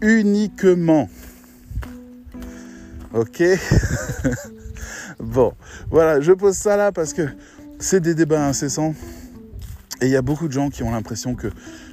uniquement. 0.00 1.08
Ok 3.14 3.42
Bon, 5.18 5.54
voilà, 5.90 6.20
je 6.20 6.32
pose 6.32 6.54
ça 6.54 6.76
là 6.76 6.92
parce 6.92 7.12
que 7.12 7.22
c'est 7.78 8.00
des 8.00 8.14
débats 8.14 8.46
incessants. 8.46 8.94
Et 10.02 10.06
il 10.06 10.10
y 10.10 10.16
a 10.16 10.22
beaucoup 10.22 10.46
de 10.46 10.52
gens 10.52 10.68
qui 10.68 10.82
ont 10.82 10.90
l'impression 10.90 11.34
que 11.34 11.48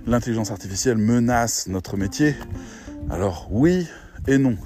l'intelligence 0.06 0.52
artificielle 0.52 0.98
menace 0.98 1.68
notre 1.68 1.96
métier. 1.96 2.36
Alors 3.10 3.48
oui 3.50 3.88
et 4.28 4.38
non. 4.38 4.58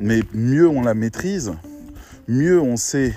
Mais 0.00 0.22
mieux 0.32 0.68
on 0.68 0.82
la 0.82 0.94
maîtrise, 0.94 1.52
mieux 2.26 2.60
on 2.60 2.76
sait 2.76 3.14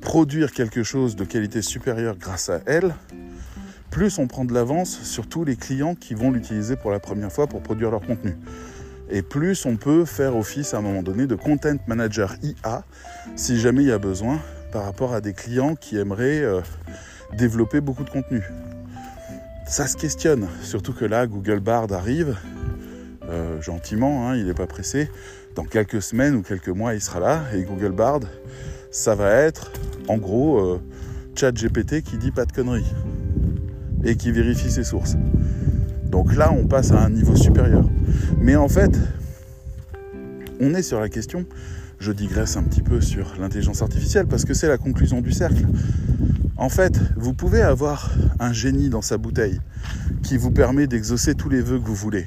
produire 0.00 0.52
quelque 0.52 0.82
chose 0.82 1.16
de 1.16 1.24
qualité 1.24 1.60
supérieure 1.60 2.16
grâce 2.16 2.48
à 2.48 2.60
elle, 2.66 2.94
plus 3.90 4.18
on 4.18 4.26
prend 4.26 4.44
de 4.44 4.54
l'avance 4.54 5.02
sur 5.02 5.28
tous 5.28 5.44
les 5.44 5.56
clients 5.56 5.94
qui 5.94 6.14
vont 6.14 6.30
l'utiliser 6.30 6.76
pour 6.76 6.90
la 6.90 7.00
première 7.00 7.32
fois 7.32 7.46
pour 7.46 7.62
produire 7.62 7.90
leur 7.90 8.00
contenu. 8.00 8.36
Et 9.10 9.22
plus 9.22 9.66
on 9.66 9.76
peut 9.76 10.04
faire 10.04 10.36
office 10.36 10.72
à 10.72 10.78
un 10.78 10.82
moment 10.82 11.02
donné 11.02 11.26
de 11.26 11.34
content 11.34 11.76
manager 11.86 12.36
IA 12.42 12.84
si 13.36 13.58
jamais 13.58 13.82
il 13.82 13.88
y 13.88 13.92
a 13.92 13.98
besoin 13.98 14.40
par 14.72 14.84
rapport 14.84 15.14
à 15.14 15.20
des 15.20 15.32
clients 15.32 15.74
qui 15.74 15.96
aimeraient 15.96 16.42
euh, 16.42 16.60
développer 17.36 17.80
beaucoup 17.80 18.04
de 18.04 18.10
contenu. 18.10 18.42
Ça 19.66 19.86
se 19.86 19.96
questionne, 19.96 20.46
surtout 20.62 20.92
que 20.92 21.04
là, 21.04 21.26
Google 21.26 21.60
Bard 21.60 21.92
arrive 21.92 22.36
euh, 23.28 23.60
gentiment, 23.60 24.28
hein, 24.28 24.36
il 24.36 24.46
n'est 24.46 24.54
pas 24.54 24.66
pressé. 24.66 25.10
Dans 25.54 25.64
quelques 25.64 26.00
semaines 26.00 26.34
ou 26.34 26.42
quelques 26.42 26.68
mois, 26.68 26.94
il 26.94 27.00
sera 27.00 27.20
là. 27.20 27.42
Et 27.54 27.62
Google 27.62 27.92
Bard, 27.92 28.20
ça 28.90 29.14
va 29.14 29.30
être 29.30 29.72
en 30.08 30.16
gros 30.16 30.58
euh, 30.58 30.80
ChatGPT 31.34 32.02
qui 32.02 32.16
dit 32.16 32.30
pas 32.30 32.46
de 32.46 32.52
conneries 32.52 32.94
et 34.04 34.16
qui 34.16 34.32
vérifie 34.32 34.70
ses 34.70 34.84
sources. 34.84 35.16
Donc 36.04 36.34
là, 36.34 36.50
on 36.52 36.66
passe 36.66 36.92
à 36.92 37.00
un 37.00 37.10
niveau 37.10 37.36
supérieur. 37.36 37.84
Mais 38.40 38.56
en 38.56 38.68
fait, 38.68 38.98
on 40.60 40.74
est 40.74 40.82
sur 40.82 41.00
la 41.00 41.08
question 41.08 41.44
je 41.98 42.12
digresse 42.12 42.56
un 42.56 42.62
petit 42.62 42.82
peu 42.82 43.00
sur 43.00 43.36
l'intelligence 43.38 43.82
artificielle 43.82 44.26
parce 44.26 44.44
que 44.44 44.54
c'est 44.54 44.68
la 44.68 44.78
conclusion 44.78 45.20
du 45.20 45.32
cercle. 45.32 45.66
En 46.56 46.68
fait, 46.68 47.00
vous 47.16 47.34
pouvez 47.34 47.62
avoir 47.62 48.10
un 48.38 48.52
génie 48.52 48.88
dans 48.88 49.02
sa 49.02 49.18
bouteille 49.18 49.60
qui 50.22 50.36
vous 50.36 50.50
permet 50.50 50.86
d'exaucer 50.86 51.34
tous 51.34 51.48
les 51.48 51.60
vœux 51.60 51.78
que 51.78 51.86
vous 51.86 51.94
voulez. 51.94 52.26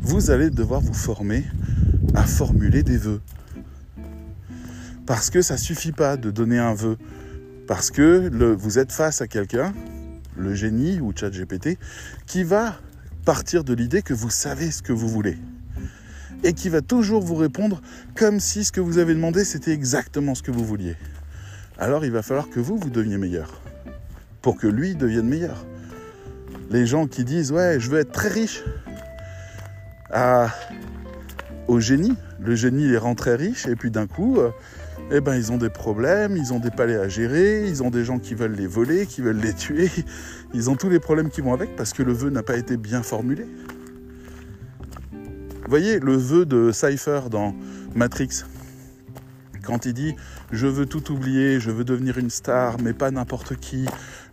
Vous 0.00 0.30
allez 0.30 0.50
devoir 0.50 0.80
vous 0.80 0.94
former 0.94 1.44
à 2.14 2.24
formuler 2.24 2.82
des 2.82 2.96
vœux. 2.96 3.20
Parce 5.06 5.30
que 5.30 5.42
ça 5.42 5.54
ne 5.54 5.58
suffit 5.58 5.92
pas 5.92 6.16
de 6.16 6.30
donner 6.30 6.58
un 6.58 6.74
vœu. 6.74 6.96
Parce 7.66 7.90
que 7.90 8.30
vous 8.54 8.78
êtes 8.78 8.92
face 8.92 9.20
à 9.20 9.28
quelqu'un, 9.28 9.72
le 10.36 10.54
génie 10.54 11.00
ou 11.00 11.12
ChatGPT, 11.14 11.78
qui 12.26 12.44
va 12.44 12.78
partir 13.24 13.64
de 13.64 13.74
l'idée 13.74 14.02
que 14.02 14.14
vous 14.14 14.30
savez 14.30 14.70
ce 14.70 14.82
que 14.82 14.92
vous 14.92 15.08
voulez 15.08 15.38
et 16.44 16.52
qui 16.52 16.68
va 16.68 16.80
toujours 16.80 17.22
vous 17.22 17.34
répondre 17.34 17.80
comme 18.14 18.40
si 18.40 18.64
ce 18.64 18.72
que 18.72 18.80
vous 18.80 18.98
avez 18.98 19.14
demandé 19.14 19.44
c'était 19.44 19.72
exactement 19.72 20.34
ce 20.34 20.42
que 20.42 20.50
vous 20.50 20.64
vouliez. 20.64 20.96
Alors 21.78 22.04
il 22.04 22.10
va 22.10 22.22
falloir 22.22 22.48
que 22.48 22.60
vous, 22.60 22.76
vous 22.76 22.90
deveniez 22.90 23.18
meilleur 23.18 23.60
pour 24.42 24.56
que 24.56 24.66
lui 24.66 24.94
devienne 24.94 25.28
meilleur. 25.28 25.66
Les 26.70 26.86
gens 26.86 27.06
qui 27.06 27.24
disent 27.24 27.52
ouais 27.52 27.80
je 27.80 27.90
veux 27.90 27.98
être 27.98 28.12
très 28.12 28.28
riche 28.28 28.62
à, 30.10 30.48
au 31.66 31.80
génie, 31.80 32.14
le 32.40 32.54
génie 32.54 32.88
les 32.88 32.98
rend 32.98 33.14
très 33.14 33.34
riches 33.34 33.66
et 33.66 33.76
puis 33.76 33.90
d'un 33.90 34.06
coup 34.06 34.38
euh, 34.38 34.50
eh 35.10 35.20
ben, 35.20 35.34
ils 35.34 35.52
ont 35.52 35.56
des 35.56 35.70
problèmes, 35.70 36.36
ils 36.36 36.52
ont 36.52 36.58
des 36.58 36.70
palais 36.70 36.96
à 36.96 37.08
gérer, 37.08 37.66
ils 37.66 37.82
ont 37.82 37.90
des 37.90 38.04
gens 38.04 38.18
qui 38.18 38.34
veulent 38.34 38.54
les 38.54 38.66
voler, 38.66 39.06
qui 39.06 39.22
veulent 39.22 39.40
les 39.40 39.54
tuer, 39.54 39.90
ils 40.54 40.68
ont 40.68 40.76
tous 40.76 40.90
les 40.90 41.00
problèmes 41.00 41.30
qui 41.30 41.40
vont 41.40 41.54
avec 41.54 41.76
parce 41.76 41.92
que 41.92 42.02
le 42.02 42.12
vœu 42.12 42.30
n'a 42.30 42.42
pas 42.42 42.56
été 42.56 42.76
bien 42.76 43.02
formulé. 43.02 43.46
Voyez 45.68 46.00
le 46.00 46.16
vœu 46.16 46.46
de 46.46 46.72
Cypher 46.72 47.28
dans 47.30 47.54
Matrix 47.94 48.44
quand 49.62 49.84
il 49.84 49.92
dit 49.92 50.16
je 50.50 50.66
veux 50.66 50.86
tout 50.86 51.12
oublier, 51.12 51.60
je 51.60 51.70
veux 51.70 51.84
devenir 51.84 52.16
une 52.16 52.30
star, 52.30 52.80
mais 52.82 52.94
pas 52.94 53.10
n'importe 53.10 53.54
qui, 53.56 53.84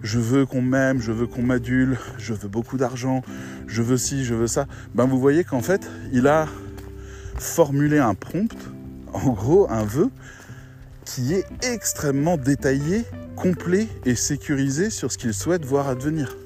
je 0.02 0.18
veux 0.18 0.46
qu'on 0.46 0.62
m'aime, 0.62 1.02
je 1.02 1.12
veux 1.12 1.28
qu'on 1.28 1.42
m'adule, 1.42 1.98
je 2.18 2.34
veux 2.34 2.48
beaucoup 2.48 2.78
d'argent, 2.78 3.22
je 3.68 3.82
veux 3.82 3.98
ci, 3.98 4.24
je 4.24 4.34
veux 4.34 4.48
ça, 4.48 4.66
ben 4.94 5.04
vous 5.04 5.20
voyez 5.20 5.44
qu'en 5.44 5.60
fait, 5.60 5.90
il 6.14 6.26
a 6.28 6.48
formulé 7.38 8.00
un 8.00 8.16
prompt, 8.16 8.56
en 9.12 9.32
gros 9.32 9.70
un 9.70 9.84
vœu, 9.84 10.12
qui 11.04 11.34
est 11.34 11.46
extrêmement 11.66 12.38
détaillé, 12.38 13.04
complet 13.36 13.90
et 14.06 14.16
sécurisé 14.16 14.90
sur 14.90 15.12
ce 15.12 15.18
qu'il 15.18 15.34
souhaite 15.34 15.66
voir 15.66 15.90
advenir. 15.90 16.38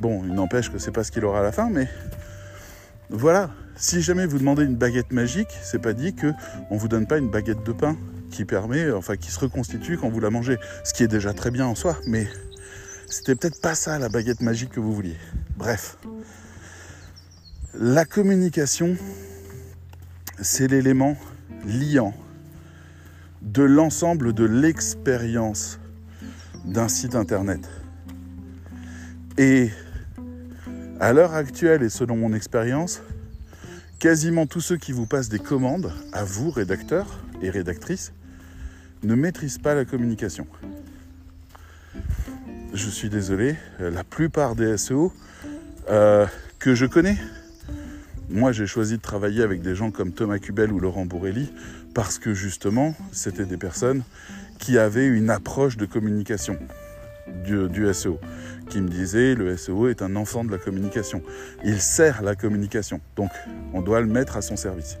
Bon, 0.00 0.22
il 0.24 0.34
n'empêche 0.34 0.70
que 0.70 0.78
c'est 0.78 0.92
pas 0.92 1.02
ce 1.02 1.10
qu'il 1.10 1.24
aura 1.24 1.40
à 1.40 1.42
la 1.42 1.50
fin, 1.50 1.68
mais 1.68 1.88
voilà, 3.10 3.50
si 3.76 4.02
jamais 4.02 4.24
vous 4.24 4.38
demandez 4.38 4.64
une 4.64 4.76
baguette 4.76 5.12
magique, 5.12 5.48
c'est 5.62 5.80
pas 5.80 5.92
dit 5.92 6.14
que 6.14 6.32
on 6.70 6.76
vous 6.76 6.88
donne 6.88 7.06
pas 7.06 7.18
une 7.18 7.28
baguette 7.28 7.64
de 7.64 7.72
pain 7.72 7.96
qui 8.30 8.44
permet, 8.44 8.90
enfin 8.92 9.16
qui 9.16 9.30
se 9.30 9.40
reconstitue 9.40 9.98
quand 9.98 10.08
vous 10.08 10.20
la 10.20 10.30
mangez, 10.30 10.58
ce 10.84 10.94
qui 10.94 11.02
est 11.02 11.08
déjà 11.08 11.32
très 11.32 11.50
bien 11.50 11.66
en 11.66 11.74
soi, 11.74 11.96
mais 12.06 12.28
c'était 13.08 13.34
peut-être 13.34 13.60
pas 13.60 13.74
ça 13.74 13.98
la 13.98 14.08
baguette 14.08 14.40
magique 14.40 14.70
que 14.70 14.80
vous 14.80 14.92
vouliez. 14.94 15.16
Bref, 15.56 15.98
la 17.74 18.04
communication, 18.04 18.96
c'est 20.40 20.68
l'élément 20.68 21.16
liant 21.66 22.14
de 23.42 23.62
l'ensemble 23.62 24.32
de 24.32 24.44
l'expérience 24.44 25.80
d'un 26.64 26.88
site 26.88 27.14
internet. 27.16 27.68
Et 29.38 29.70
à 31.00 31.14
l'heure 31.14 31.34
actuelle 31.34 31.82
et 31.82 31.88
selon 31.88 32.16
mon 32.16 32.34
expérience, 32.34 33.02
quasiment 33.98 34.46
tous 34.46 34.60
ceux 34.60 34.76
qui 34.76 34.92
vous 34.92 35.06
passent 35.06 35.30
des 35.30 35.38
commandes, 35.38 35.92
à 36.12 36.24
vous, 36.24 36.50
rédacteurs 36.50 37.24
et 37.40 37.48
rédactrices, 37.48 38.12
ne 39.02 39.14
maîtrisent 39.14 39.58
pas 39.58 39.74
la 39.74 39.86
communication. 39.86 40.46
Je 42.74 42.88
suis 42.88 43.08
désolé, 43.08 43.56
la 43.78 44.04
plupart 44.04 44.54
des 44.54 44.76
SEO 44.76 45.12
euh, 45.88 46.26
que 46.58 46.74
je 46.74 46.84
connais, 46.84 47.16
moi 48.28 48.52
j'ai 48.52 48.66
choisi 48.66 48.98
de 48.98 49.02
travailler 49.02 49.42
avec 49.42 49.62
des 49.62 49.74
gens 49.74 49.90
comme 49.90 50.12
Thomas 50.12 50.38
Cubel 50.38 50.70
ou 50.70 50.78
Laurent 50.78 51.06
Bourrelli 51.06 51.50
parce 51.94 52.18
que 52.18 52.34
justement 52.34 52.94
c'était 53.10 53.46
des 53.46 53.56
personnes 53.56 54.02
qui 54.58 54.78
avaient 54.78 55.06
une 55.06 55.30
approche 55.30 55.78
de 55.78 55.86
communication 55.86 56.58
du, 57.44 57.68
du 57.68 57.92
SEO 57.92 58.18
qui 58.70 58.80
me 58.80 58.88
disait 58.88 59.34
le 59.34 59.56
SEO 59.56 59.88
est 59.88 60.00
un 60.00 60.16
enfant 60.16 60.44
de 60.44 60.50
la 60.50 60.58
communication. 60.58 61.22
Il 61.64 61.80
sert 61.80 62.22
la 62.22 62.36
communication, 62.36 63.00
donc 63.16 63.30
on 63.74 63.82
doit 63.82 64.00
le 64.00 64.06
mettre 64.06 64.36
à 64.36 64.42
son 64.42 64.56
service. 64.56 64.98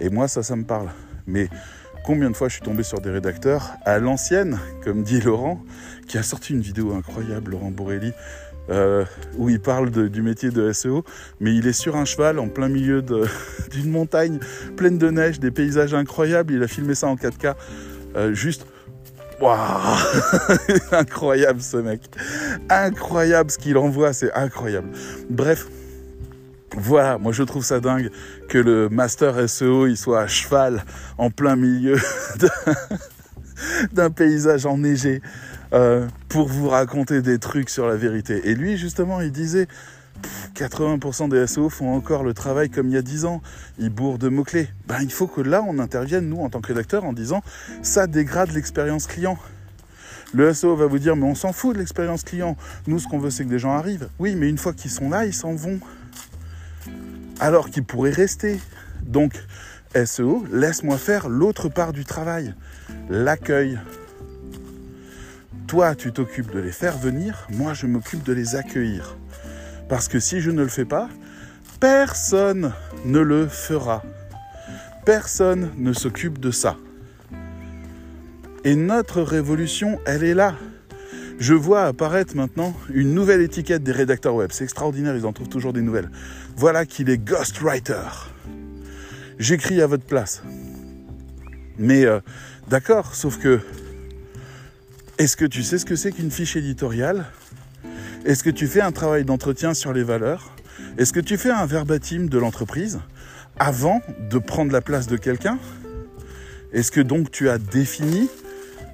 Et 0.00 0.10
moi 0.10 0.28
ça 0.28 0.42
ça 0.42 0.56
me 0.56 0.64
parle. 0.64 0.90
Mais 1.26 1.48
combien 2.04 2.30
de 2.30 2.36
fois 2.36 2.48
je 2.48 2.54
suis 2.54 2.62
tombé 2.62 2.82
sur 2.82 3.00
des 3.00 3.10
rédacteurs 3.10 3.72
à 3.84 3.98
l'ancienne, 3.98 4.58
comme 4.82 5.02
dit 5.02 5.20
Laurent, 5.20 5.62
qui 6.06 6.18
a 6.18 6.22
sorti 6.22 6.52
une 6.52 6.60
vidéo 6.60 6.92
incroyable, 6.92 7.52
Laurent 7.52 7.70
Borelli, 7.70 8.12
euh, 8.70 9.04
où 9.36 9.48
il 9.48 9.60
parle 9.60 9.90
du 9.90 10.22
métier 10.22 10.50
de 10.50 10.72
SEO, 10.72 11.04
mais 11.40 11.54
il 11.54 11.66
est 11.66 11.74
sur 11.74 11.96
un 11.96 12.04
cheval 12.04 12.38
en 12.38 12.48
plein 12.48 12.68
milieu 12.68 13.02
d'une 13.70 13.90
montagne 13.90 14.38
pleine 14.76 14.98
de 14.98 15.10
neige, 15.10 15.38
des 15.38 15.50
paysages 15.50 15.94
incroyables. 15.94 16.52
Il 16.52 16.62
a 16.62 16.68
filmé 16.68 16.94
ça 16.94 17.08
en 17.08 17.16
4K, 17.16 17.54
euh, 18.16 18.34
juste. 18.34 18.66
Waouh 19.40 19.98
Incroyable 20.92 21.60
ce 21.60 21.76
mec. 21.78 22.00
Incroyable 22.68 23.50
ce 23.50 23.58
qu'il 23.58 23.76
envoie, 23.76 24.12
c'est 24.12 24.32
incroyable. 24.32 24.88
Bref, 25.28 25.66
voilà, 26.76 27.18
moi 27.18 27.32
je 27.32 27.42
trouve 27.42 27.64
ça 27.64 27.80
dingue 27.80 28.10
que 28.48 28.58
le 28.58 28.88
master 28.88 29.48
SEO 29.48 29.86
il 29.86 29.96
soit 29.96 30.22
à 30.22 30.26
cheval 30.26 30.84
en 31.18 31.30
plein 31.30 31.56
milieu 31.56 31.96
d'un 33.92 34.10
paysage 34.10 34.66
enneigé 34.66 35.22
euh, 35.72 36.06
pour 36.28 36.48
vous 36.48 36.68
raconter 36.68 37.22
des 37.22 37.38
trucs 37.38 37.70
sur 37.70 37.86
la 37.86 37.96
vérité. 37.96 38.48
Et 38.48 38.54
lui 38.54 38.76
justement 38.76 39.20
il 39.20 39.32
disait 39.32 39.68
80% 40.54 41.28
des 41.28 41.46
SEO 41.46 41.68
font 41.68 41.94
encore 41.94 42.22
le 42.22 42.34
travail 42.34 42.70
comme 42.70 42.88
il 42.88 42.94
y 42.94 42.96
a 42.96 43.02
10 43.02 43.24
ans. 43.24 43.42
Ils 43.78 43.90
bourrent 43.90 44.18
de 44.18 44.28
mots-clés. 44.28 44.68
Ben, 44.86 44.98
il 45.02 45.12
faut 45.12 45.26
que 45.26 45.40
là, 45.40 45.62
on 45.66 45.78
intervienne, 45.78 46.28
nous, 46.28 46.40
en 46.40 46.50
tant 46.50 46.60
que 46.60 46.68
rédacteurs, 46.68 47.04
en 47.04 47.12
disant 47.12 47.42
ça 47.82 48.06
dégrade 48.06 48.52
l'expérience 48.52 49.06
client. 49.06 49.38
Le 50.32 50.52
SEO 50.52 50.74
va 50.74 50.86
vous 50.86 50.98
dire 50.98 51.14
mais 51.14 51.26
on 51.26 51.34
s'en 51.34 51.52
fout 51.52 51.74
de 51.74 51.78
l'expérience 51.78 52.24
client. 52.24 52.56
Nous, 52.86 52.98
ce 52.98 53.06
qu'on 53.06 53.18
veut, 53.18 53.30
c'est 53.30 53.44
que 53.44 53.50
des 53.50 53.58
gens 53.58 53.72
arrivent. 53.72 54.08
Oui, 54.18 54.34
mais 54.36 54.48
une 54.48 54.58
fois 54.58 54.72
qu'ils 54.72 54.90
sont 54.90 55.08
là, 55.08 55.26
ils 55.26 55.34
s'en 55.34 55.54
vont 55.54 55.78
alors 57.40 57.70
qu'il 57.70 57.84
pourrait 57.84 58.10
rester. 58.10 58.60
Donc, 59.02 59.34
SEO, 60.04 60.44
laisse-moi 60.52 60.98
faire 60.98 61.28
l'autre 61.28 61.68
part 61.68 61.92
du 61.92 62.04
travail, 62.04 62.54
l'accueil. 63.08 63.78
Toi, 65.66 65.94
tu 65.94 66.12
t'occupes 66.12 66.52
de 66.52 66.58
les 66.58 66.72
faire 66.72 66.98
venir, 66.98 67.46
moi, 67.52 67.74
je 67.74 67.86
m'occupe 67.86 68.22
de 68.22 68.32
les 68.32 68.56
accueillir. 68.56 69.16
Parce 69.88 70.08
que 70.08 70.18
si 70.18 70.40
je 70.40 70.50
ne 70.50 70.62
le 70.62 70.68
fais 70.68 70.84
pas, 70.84 71.08
personne 71.80 72.72
ne 73.04 73.20
le 73.20 73.46
fera. 73.46 74.02
Personne 75.04 75.70
ne 75.76 75.92
s'occupe 75.92 76.38
de 76.38 76.50
ça. 76.50 76.76
Et 78.64 78.76
notre 78.76 79.20
révolution, 79.20 80.00
elle 80.06 80.24
est 80.24 80.34
là. 80.34 80.54
Je 81.38 81.52
vois 81.52 81.82
apparaître 81.82 82.36
maintenant 82.36 82.74
une 82.92 83.12
nouvelle 83.12 83.42
étiquette 83.42 83.82
des 83.82 83.92
rédacteurs 83.92 84.34
web. 84.34 84.50
C'est 84.52 84.64
extraordinaire, 84.64 85.14
ils 85.16 85.26
en 85.26 85.32
trouvent 85.32 85.48
toujours 85.48 85.72
des 85.72 85.82
nouvelles. 85.82 86.10
Voilà 86.56 86.86
qu'il 86.86 87.10
est 87.10 87.18
ghostwriter. 87.18 88.30
J'écris 89.38 89.82
à 89.82 89.86
votre 89.86 90.04
place. 90.04 90.42
Mais 91.76 92.04
euh, 92.06 92.20
d'accord, 92.68 93.14
sauf 93.14 93.38
que 93.38 93.60
est-ce 95.18 95.36
que 95.36 95.44
tu 95.44 95.62
sais 95.62 95.78
ce 95.78 95.84
que 95.84 95.96
c'est 95.96 96.12
qu'une 96.12 96.30
fiche 96.30 96.56
éditoriale? 96.56 97.26
Est-ce 98.24 98.42
que 98.42 98.48
tu 98.48 98.68
fais 98.68 98.80
un 98.80 98.90
travail 98.90 99.24
d'entretien 99.24 99.74
sur 99.74 99.92
les 99.92 100.02
valeurs? 100.02 100.50
Est-ce 100.96 101.12
que 101.12 101.20
tu 101.20 101.36
fais 101.36 101.50
un 101.50 101.66
verbatim 101.66 102.24
de 102.24 102.38
l'entreprise 102.38 103.00
avant 103.58 104.00
de 104.30 104.38
prendre 104.38 104.72
la 104.72 104.80
place 104.80 105.06
de 105.06 105.18
quelqu'un? 105.18 105.58
Est-ce 106.72 106.90
que 106.90 107.02
donc 107.02 107.30
tu 107.30 107.50
as 107.50 107.58
défini 107.58 108.30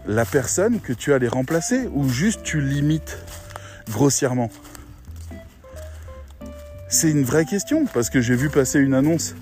la 0.05 0.25
personne 0.25 0.81
que 0.81 0.93
tu 0.93 1.12
allais 1.12 1.29
remplacer 1.29 1.88
ou 1.95 2.09
juste 2.09 2.43
tu 2.43 2.61
limites 2.61 3.19
grossièrement? 3.88 4.51
C'est 6.88 7.11
une 7.11 7.23
vraie 7.23 7.45
question 7.45 7.87
parce 7.87 8.11
que 8.11 8.21
j'ai 8.21 8.35
vu 8.35 8.51
passer 8.51 8.81
une 8.81 8.95
annonce. 8.95 9.37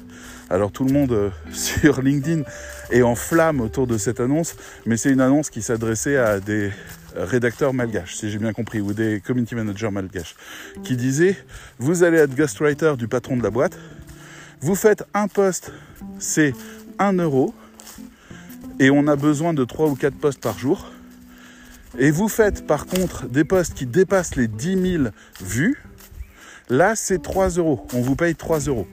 Alors 0.50 0.70
tout 0.70 0.84
le 0.84 0.92
monde 0.92 1.12
euh, 1.12 1.30
sur 1.50 2.02
LinkedIn 2.02 2.42
est 2.90 3.02
en 3.02 3.14
flamme 3.14 3.62
autour 3.62 3.86
de 3.86 3.96
cette 3.96 4.20
annonce, 4.20 4.54
mais 4.84 4.98
c'est 4.98 5.10
une 5.10 5.22
annonce 5.22 5.48
qui 5.48 5.62
s'adressait 5.62 6.18
à 6.18 6.40
des 6.40 6.72
rédacteurs 7.14 7.74
malgaches, 7.74 8.16
si 8.16 8.30
j'ai 8.30 8.38
bien 8.38 8.52
compris, 8.52 8.80
ou 8.80 8.92
des 8.92 9.20
community 9.20 9.54
managers 9.54 9.90
malgaches, 9.90 10.34
qui 10.82 10.96
disaient 10.96 11.36
vous 11.78 12.02
allez 12.02 12.18
être 12.18 12.34
ghostwriter 12.34 12.94
du 12.96 13.08
patron 13.08 13.36
de 13.36 13.42
la 13.42 13.50
boîte, 13.50 13.78
vous 14.60 14.74
faites 14.74 15.04
un 15.14 15.28
poste, 15.28 15.72
c'est 16.18 16.52
1 16.98 17.14
euro, 17.14 17.54
et 18.80 18.90
on 18.90 19.06
a 19.06 19.16
besoin 19.16 19.54
de 19.54 19.64
3 19.64 19.88
ou 19.88 19.94
4 19.94 20.14
postes 20.14 20.40
par 20.40 20.58
jour. 20.58 20.90
Et 21.98 22.10
vous 22.10 22.28
faites 22.28 22.66
par 22.66 22.86
contre 22.86 23.26
des 23.26 23.44
postes 23.44 23.74
qui 23.74 23.86
dépassent 23.86 24.36
les 24.36 24.46
10 24.46 24.92
000 24.98 25.04
vues, 25.40 25.82
là 26.68 26.94
c'est 26.94 27.22
3 27.22 27.50
euros. 27.50 27.86
On 27.94 28.00
vous 28.00 28.14
paye 28.14 28.34
3 28.34 28.60
euros 28.60 28.86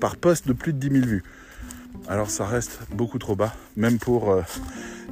par 0.00 0.16
poste 0.16 0.48
de 0.48 0.52
plus 0.52 0.72
de 0.72 0.78
10 0.78 1.00
000 1.00 1.06
vues. 1.06 1.22
Alors 2.08 2.30
ça 2.30 2.46
reste 2.46 2.80
beaucoup 2.92 3.18
trop 3.18 3.36
bas, 3.36 3.54
même 3.76 3.98
pour 3.98 4.30
euh, 4.30 4.42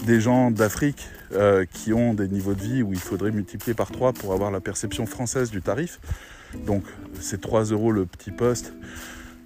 des 0.05 0.21
gens 0.21 0.51
d'Afrique 0.51 1.09
euh, 1.33 1.65
qui 1.71 1.93
ont 1.93 2.15
des 2.15 2.29
niveaux 2.29 2.55
de 2.55 2.63
vie 2.63 2.83
où 2.83 2.93
il 2.93 2.99
faudrait 2.99 3.31
multiplier 3.31 3.75
par 3.75 3.91
3 3.91 4.13
pour 4.13 4.33
avoir 4.33 4.51
la 4.51 4.61
perception 4.61 5.07
française 5.07 5.51
du 5.51 5.63
tarif. 5.63 6.01
Donc 6.67 6.85
c'est 7.21 7.41
3 7.41 7.65
euros 7.65 7.93
le 7.93 8.07
petit 8.07 8.31
poste. 8.31 8.73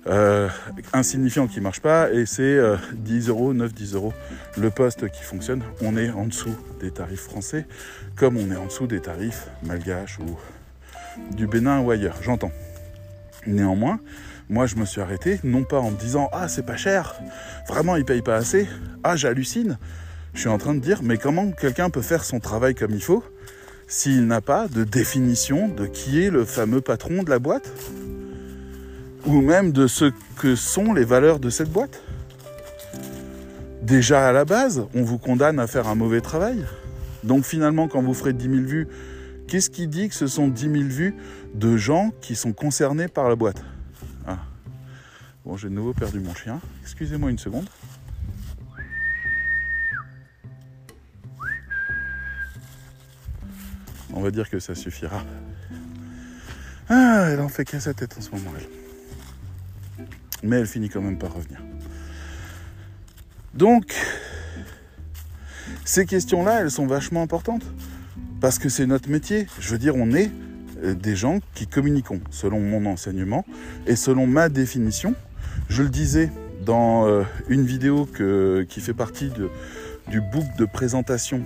Euh, 0.08 0.48
insignifiant 0.92 1.46
qui 1.46 1.60
marche 1.60 1.78
pas 1.80 2.12
et 2.12 2.26
c'est 2.26 2.58
10 2.92 3.28
euros, 3.28 3.54
9-10 3.54 3.94
euros 3.94 4.12
le 4.58 4.70
poste 4.70 5.08
qui 5.10 5.22
fonctionne. 5.22 5.62
On 5.80 5.96
est 5.96 6.10
en 6.10 6.26
dessous 6.26 6.56
des 6.80 6.90
tarifs 6.90 7.20
français 7.22 7.66
comme 8.16 8.36
on 8.36 8.50
est 8.50 8.56
en 8.56 8.66
dessous 8.66 8.86
des 8.86 9.00
tarifs 9.00 9.48
malgaches 9.62 10.18
ou 10.18 10.36
du 11.34 11.46
Bénin 11.46 11.80
ou 11.80 11.90
ailleurs, 11.90 12.16
j'entends. 12.22 12.52
Néanmoins, 13.46 14.00
moi 14.48 14.66
je 14.66 14.76
me 14.76 14.84
suis 14.84 15.00
arrêté, 15.00 15.40
non 15.44 15.64
pas 15.64 15.80
en 15.80 15.90
me 15.90 15.96
disant 15.96 16.28
ah 16.32 16.48
c'est 16.48 16.64
pas 16.64 16.76
cher, 16.76 17.14
vraiment 17.68 17.96
ils 17.96 18.04
payent 18.04 18.22
pas 18.22 18.36
assez, 18.36 18.68
ah 19.02 19.16
j'hallucine. 19.16 19.78
Je 20.34 20.40
suis 20.40 20.48
en 20.48 20.58
train 20.58 20.74
de 20.74 20.80
dire 20.80 21.02
mais 21.02 21.18
comment 21.18 21.50
quelqu'un 21.52 21.90
peut 21.90 22.02
faire 22.02 22.24
son 22.24 22.40
travail 22.40 22.74
comme 22.74 22.92
il 22.92 23.02
faut 23.02 23.22
s'il 23.86 24.26
n'a 24.26 24.40
pas 24.40 24.68
de 24.68 24.84
définition 24.84 25.68
de 25.68 25.86
qui 25.86 26.22
est 26.22 26.30
le 26.30 26.44
fameux 26.44 26.80
patron 26.80 27.22
de 27.22 27.30
la 27.30 27.38
boîte 27.38 27.70
ou 29.26 29.40
même 29.40 29.72
de 29.72 29.86
ce 29.86 30.10
que 30.38 30.56
sont 30.56 30.94
les 30.94 31.04
valeurs 31.04 31.38
de 31.38 31.50
cette 31.50 31.70
boîte? 31.70 32.02
Déjà 33.82 34.28
à 34.28 34.32
la 34.32 34.44
base, 34.44 34.86
on 34.94 35.02
vous 35.02 35.18
condamne 35.18 35.58
à 35.58 35.66
faire 35.66 35.88
un 35.88 35.94
mauvais 35.94 36.20
travail. 36.20 36.64
Donc 37.24 37.44
finalement, 37.44 37.88
quand 37.88 38.02
vous 38.02 38.14
ferez 38.14 38.32
10 38.32 38.44
000 38.44 38.56
vues, 38.62 38.88
qu'est-ce 39.48 39.70
qui 39.70 39.86
dit 39.86 40.08
que 40.08 40.14
ce 40.14 40.26
sont 40.26 40.48
10 40.48 40.62
000 40.62 40.74
vues 40.84 41.14
de 41.54 41.76
gens 41.76 42.10
qui 42.20 42.34
sont 42.34 42.52
concernés 42.52 43.08
par 43.08 43.28
la 43.28 43.36
boîte? 43.36 43.62
Ah. 44.26 44.38
Bon, 45.44 45.56
j'ai 45.56 45.68
de 45.68 45.74
nouveau 45.74 45.92
perdu 45.92 46.20
mon 46.20 46.34
chien. 46.34 46.60
Excusez-moi 46.82 47.30
une 47.30 47.38
seconde. 47.38 47.66
On 54.12 54.20
va 54.20 54.30
dire 54.30 54.50
que 54.50 54.58
ça 54.58 54.74
suffira. 54.74 55.24
Ah, 56.88 57.28
elle 57.30 57.40
en 57.40 57.48
fait 57.48 57.64
qu'à 57.64 57.80
sa 57.80 57.94
tête 57.94 58.16
en 58.18 58.20
ce 58.20 58.30
moment, 58.30 58.50
elle 58.58 58.66
mais 60.42 60.56
elle 60.56 60.66
finit 60.66 60.88
quand 60.88 61.00
même 61.00 61.18
par 61.18 61.34
revenir. 61.34 61.62
Donc, 63.54 63.94
ces 65.84 66.06
questions-là, 66.06 66.60
elles 66.60 66.70
sont 66.70 66.86
vachement 66.86 67.22
importantes, 67.22 67.64
parce 68.40 68.58
que 68.58 68.68
c'est 68.68 68.86
notre 68.86 69.08
métier. 69.08 69.46
Je 69.60 69.70
veux 69.70 69.78
dire, 69.78 69.94
on 69.96 70.12
est 70.12 70.30
euh, 70.82 70.94
des 70.94 71.16
gens 71.16 71.40
qui 71.54 71.66
communiquons, 71.66 72.20
selon 72.30 72.60
mon 72.60 72.86
enseignement 72.86 73.44
et 73.86 73.96
selon 73.96 74.26
ma 74.26 74.48
définition. 74.48 75.14
je 75.68 75.82
le 75.82 75.88
disais 75.88 76.30
dans 76.64 77.06
euh, 77.06 77.22
une 77.48 77.64
vidéo 77.64 78.06
que, 78.06 78.66
qui 78.68 78.80
fait 78.80 78.94
partie 78.94 79.30
du 80.08 80.20
book 80.20 80.44
de 80.58 80.64
présentation. 80.64 81.42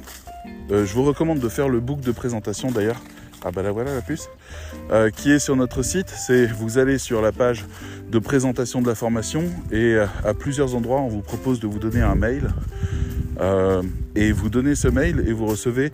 Euh, 0.70 0.84
je 0.84 0.94
vous 0.94 1.04
recommande 1.04 1.38
de 1.38 1.48
faire 1.48 1.68
le 1.68 1.80
book 1.80 2.00
de 2.00 2.10
présentation 2.10 2.70
d'ailleurs. 2.70 3.00
Ah 3.44 3.52
bah 3.52 3.62
là 3.62 3.70
voilà 3.70 3.94
la 3.94 4.00
puce. 4.00 4.28
Euh, 4.90 5.10
qui 5.10 5.30
est 5.30 5.38
sur 5.38 5.54
notre 5.54 5.82
site. 5.82 6.08
C'est 6.08 6.46
vous 6.46 6.78
allez 6.78 6.98
sur 6.98 7.22
la 7.22 7.30
page 7.30 7.64
de 8.10 8.18
présentation 8.18 8.82
de 8.82 8.88
la 8.88 8.96
formation 8.96 9.44
et 9.70 9.94
euh, 9.94 10.06
à 10.24 10.34
plusieurs 10.34 10.74
endroits 10.74 11.00
on 11.00 11.08
vous 11.08 11.20
propose 11.20 11.60
de 11.60 11.68
vous 11.68 11.78
donner 11.78 12.02
un 12.02 12.14
mail. 12.14 12.48
Et 14.14 14.32
vous 14.32 14.48
donnez 14.48 14.74
ce 14.74 14.88
mail 14.88 15.22
et 15.26 15.32
vous 15.32 15.44
recevez 15.44 15.92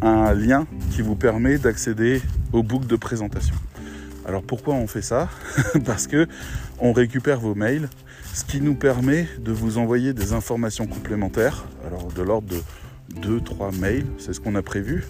un 0.00 0.32
lien 0.32 0.66
qui 0.90 1.02
vous 1.02 1.16
permet 1.16 1.58
d'accéder 1.58 2.22
au 2.54 2.62
book 2.62 2.86
de 2.86 2.96
présentation. 2.96 3.54
Alors 4.26 4.42
pourquoi 4.42 4.74
on 4.74 4.86
fait 4.86 5.02
ça? 5.02 5.28
Parce 5.84 6.06
que 6.06 6.26
on 6.78 6.94
récupère 6.94 7.40
vos 7.40 7.54
mails, 7.54 7.90
ce 8.32 8.44
qui 8.44 8.62
nous 8.62 8.74
permet 8.74 9.28
de 9.38 9.52
vous 9.52 9.76
envoyer 9.76 10.14
des 10.14 10.32
informations 10.32 10.86
complémentaires, 10.86 11.66
alors 11.86 12.10
de 12.10 12.22
l'ordre 12.22 12.48
de 12.48 12.60
2-3 13.14 13.78
mails, 13.78 14.06
c'est 14.18 14.32
ce 14.32 14.40
qu'on 14.40 14.54
a 14.54 14.62
prévu, 14.62 15.04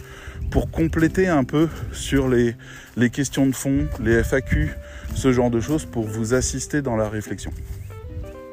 pour 0.50 0.70
compléter 0.70 1.28
un 1.28 1.44
peu 1.44 1.68
sur 1.92 2.28
les, 2.28 2.54
les 2.96 3.10
questions 3.10 3.46
de 3.46 3.54
fond, 3.54 3.86
les 4.02 4.22
FAQ, 4.22 4.70
ce 5.14 5.32
genre 5.32 5.50
de 5.50 5.60
choses, 5.60 5.84
pour 5.84 6.06
vous 6.06 6.34
assister 6.34 6.82
dans 6.82 6.96
la 6.96 7.08
réflexion. 7.08 7.52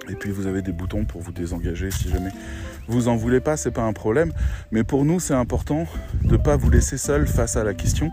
Et 0.10 0.16
puis 0.16 0.32
vous 0.32 0.48
avez 0.48 0.62
des 0.62 0.72
boutons 0.72 1.06
pour 1.06 1.22
vous 1.22 1.32
désengager 1.32 1.92
si 1.92 2.10
jamais 2.10 2.32
vous 2.88 3.08
en 3.08 3.16
voulez 3.16 3.40
pas, 3.40 3.58
c'est 3.58 3.72
pas 3.72 3.84
un 3.84 3.94
problème. 3.94 4.32
Mais 4.72 4.84
pour 4.84 5.06
nous, 5.06 5.20
c'est 5.20 5.34
important 5.34 5.88
de 6.24 6.34
ne 6.34 6.38
pas 6.38 6.56
vous 6.56 6.70
laisser 6.70 6.98
seul 6.98 7.28
face 7.28 7.56
à 7.56 7.64
la 7.64 7.74
question. 7.74 8.12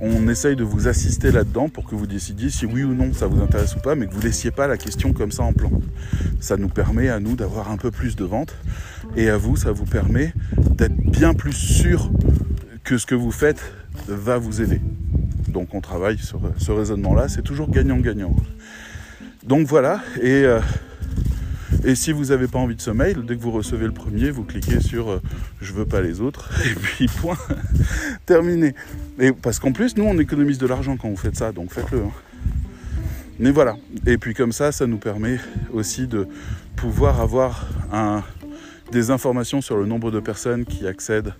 On 0.00 0.28
essaye 0.28 0.56
de 0.56 0.64
vous 0.64 0.88
assister 0.88 1.30
là-dedans 1.30 1.68
pour 1.68 1.84
que 1.84 1.94
vous 1.94 2.08
décidiez 2.08 2.50
si 2.50 2.66
oui 2.66 2.82
ou 2.82 2.92
non 2.92 3.12
ça 3.12 3.28
vous 3.28 3.40
intéresse 3.40 3.76
ou 3.76 3.78
pas, 3.78 3.94
mais 3.94 4.08
que 4.08 4.12
vous 4.12 4.20
laissiez 4.20 4.50
pas 4.50 4.66
la 4.66 4.76
question 4.76 5.12
comme 5.12 5.30
ça 5.30 5.44
en 5.44 5.52
plan. 5.52 5.70
Ça 6.40 6.56
nous 6.56 6.68
permet 6.68 7.08
à 7.08 7.20
nous 7.20 7.36
d'avoir 7.36 7.70
un 7.70 7.76
peu 7.76 7.92
plus 7.92 8.16
de 8.16 8.24
ventes 8.24 8.56
et 9.16 9.30
à 9.30 9.36
vous, 9.36 9.56
ça 9.56 9.70
vous 9.70 9.84
permet 9.84 10.34
d'être 10.58 10.96
bien 10.96 11.34
plus 11.34 11.52
sûr 11.52 12.10
que 12.82 12.98
ce 12.98 13.06
que 13.06 13.14
vous 13.14 13.30
faites 13.30 13.62
va 14.08 14.38
vous 14.38 14.60
aider. 14.60 14.80
Donc 15.46 15.74
on 15.74 15.80
travaille 15.80 16.18
sur 16.18 16.40
ce 16.58 16.72
raisonnement-là, 16.72 17.28
c'est 17.28 17.42
toujours 17.42 17.70
gagnant-gagnant. 17.70 18.34
Donc 19.44 19.66
voilà, 19.68 20.00
et 20.20 20.44
euh, 20.44 20.60
et 21.84 21.94
si 21.94 22.12
vous 22.12 22.26
n'avez 22.26 22.46
pas 22.48 22.58
envie 22.58 22.76
de 22.76 22.80
ce 22.80 22.90
mail, 22.90 23.24
dès 23.26 23.36
que 23.36 23.42
vous 23.42 23.50
recevez 23.50 23.86
le 23.86 23.92
premier, 23.92 24.30
vous 24.30 24.44
cliquez 24.44 24.80
sur 24.80 25.10
euh, 25.10 25.20
je 25.60 25.72
veux 25.72 25.86
pas 25.86 26.00
les 26.00 26.20
autres 26.20 26.50
et 26.66 26.74
puis 26.74 27.06
point, 27.06 27.36
terminé. 28.26 28.74
Et 29.18 29.32
parce 29.32 29.58
qu'en 29.58 29.72
plus, 29.72 29.96
nous 29.96 30.04
on 30.04 30.18
économise 30.18 30.58
de 30.58 30.66
l'argent 30.66 30.96
quand 30.96 31.08
vous 31.08 31.16
faites 31.16 31.36
ça, 31.36 31.52
donc 31.52 31.72
faites-le. 31.72 31.98
hein. 31.98 32.12
Mais 33.38 33.50
voilà. 33.50 33.76
Et 34.06 34.18
puis 34.18 34.34
comme 34.34 34.52
ça, 34.52 34.72
ça 34.72 34.86
nous 34.86 34.98
permet 34.98 35.38
aussi 35.72 36.06
de 36.06 36.28
pouvoir 36.76 37.20
avoir 37.20 37.68
des 38.92 39.10
informations 39.10 39.60
sur 39.60 39.76
le 39.76 39.86
nombre 39.86 40.10
de 40.10 40.20
personnes 40.20 40.64
qui 40.64 40.86
accèdent 40.86 41.34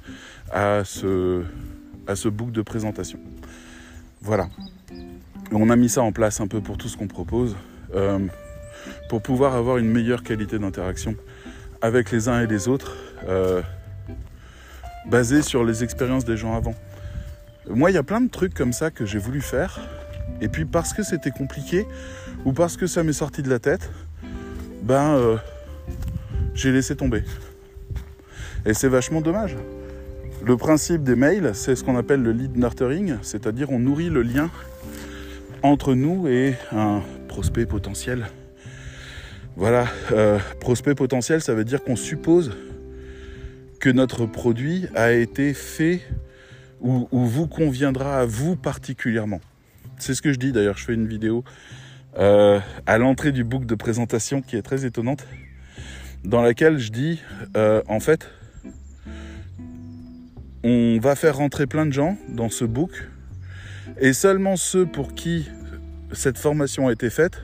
à 0.50 0.82
ce, 0.84 1.42
à 2.06 2.16
ce 2.16 2.28
book 2.28 2.50
de 2.50 2.62
présentation. 2.62 3.18
Voilà. 4.20 4.48
On 5.52 5.68
a 5.70 5.76
mis 5.76 5.88
ça 5.88 6.02
en 6.02 6.12
place 6.12 6.40
un 6.40 6.46
peu 6.46 6.60
pour 6.60 6.78
tout 6.78 6.88
ce 6.88 6.96
qu'on 6.96 7.08
propose. 7.08 7.56
Euh, 7.94 8.18
pour 9.08 9.22
pouvoir 9.22 9.54
avoir 9.54 9.78
une 9.78 9.90
meilleure 9.90 10.22
qualité 10.22 10.58
d'interaction 10.58 11.16
avec 11.80 12.12
les 12.12 12.28
uns 12.28 12.40
et 12.40 12.46
les 12.46 12.68
autres, 12.68 12.96
euh, 13.28 13.60
basée 15.10 15.42
sur 15.42 15.64
les 15.64 15.82
expériences 15.82 16.24
des 16.24 16.36
gens 16.36 16.54
avant. 16.54 16.74
Moi, 17.68 17.90
il 17.90 17.94
y 17.94 17.98
a 17.98 18.02
plein 18.02 18.20
de 18.20 18.30
trucs 18.30 18.54
comme 18.54 18.72
ça 18.72 18.90
que 18.90 19.04
j'ai 19.04 19.18
voulu 19.18 19.40
faire, 19.40 19.80
et 20.40 20.48
puis 20.48 20.64
parce 20.64 20.92
que 20.92 21.02
c'était 21.02 21.30
compliqué, 21.30 21.86
ou 22.44 22.52
parce 22.52 22.76
que 22.76 22.86
ça 22.86 23.02
m'est 23.02 23.12
sorti 23.12 23.42
de 23.42 23.50
la 23.50 23.58
tête, 23.58 23.90
ben, 24.82 25.16
euh, 25.16 25.36
j'ai 26.54 26.72
laissé 26.72 26.96
tomber. 26.96 27.24
Et 28.64 28.74
c'est 28.74 28.88
vachement 28.88 29.20
dommage. 29.20 29.56
Le 30.44 30.56
principe 30.56 31.02
des 31.02 31.16
mails, 31.16 31.50
c'est 31.54 31.76
ce 31.76 31.84
qu'on 31.84 31.96
appelle 31.96 32.22
le 32.22 32.32
lead 32.32 32.56
nurturing, 32.56 33.16
c'est-à-dire 33.22 33.70
on 33.70 33.78
nourrit 33.78 34.10
le 34.10 34.22
lien 34.22 34.50
entre 35.62 35.94
nous 35.94 36.26
et 36.26 36.54
un 36.72 37.02
prospect 37.28 37.66
potentiel. 37.66 38.26
Voilà, 39.56 39.86
euh, 40.12 40.38
prospect 40.60 40.94
potentiel, 40.94 41.42
ça 41.42 41.54
veut 41.54 41.64
dire 41.64 41.84
qu'on 41.84 41.96
suppose 41.96 42.52
que 43.80 43.90
notre 43.90 44.24
produit 44.24 44.86
a 44.94 45.12
été 45.12 45.52
fait 45.52 46.00
ou, 46.80 47.06
ou 47.12 47.26
vous 47.26 47.46
conviendra 47.46 48.18
à 48.18 48.24
vous 48.24 48.56
particulièrement. 48.56 49.40
C'est 49.98 50.14
ce 50.14 50.22
que 50.22 50.32
je 50.32 50.38
dis 50.38 50.52
d'ailleurs, 50.52 50.78
je 50.78 50.84
fais 50.84 50.94
une 50.94 51.06
vidéo 51.06 51.44
euh, 52.18 52.60
à 52.86 52.96
l'entrée 52.96 53.30
du 53.30 53.44
book 53.44 53.66
de 53.66 53.74
présentation 53.74 54.40
qui 54.40 54.56
est 54.56 54.62
très 54.62 54.86
étonnante, 54.86 55.26
dans 56.24 56.42
laquelle 56.42 56.78
je 56.78 56.90
dis, 56.90 57.20
euh, 57.56 57.82
en 57.88 58.00
fait, 58.00 58.28
on 60.64 60.98
va 60.98 61.14
faire 61.14 61.36
rentrer 61.36 61.66
plein 61.66 61.84
de 61.84 61.92
gens 61.92 62.16
dans 62.28 62.48
ce 62.48 62.64
book, 62.64 63.08
et 64.00 64.14
seulement 64.14 64.56
ceux 64.56 64.86
pour 64.86 65.14
qui 65.14 65.50
cette 66.12 66.38
formation 66.38 66.88
a 66.88 66.92
été 66.92 67.10
faite 67.10 67.42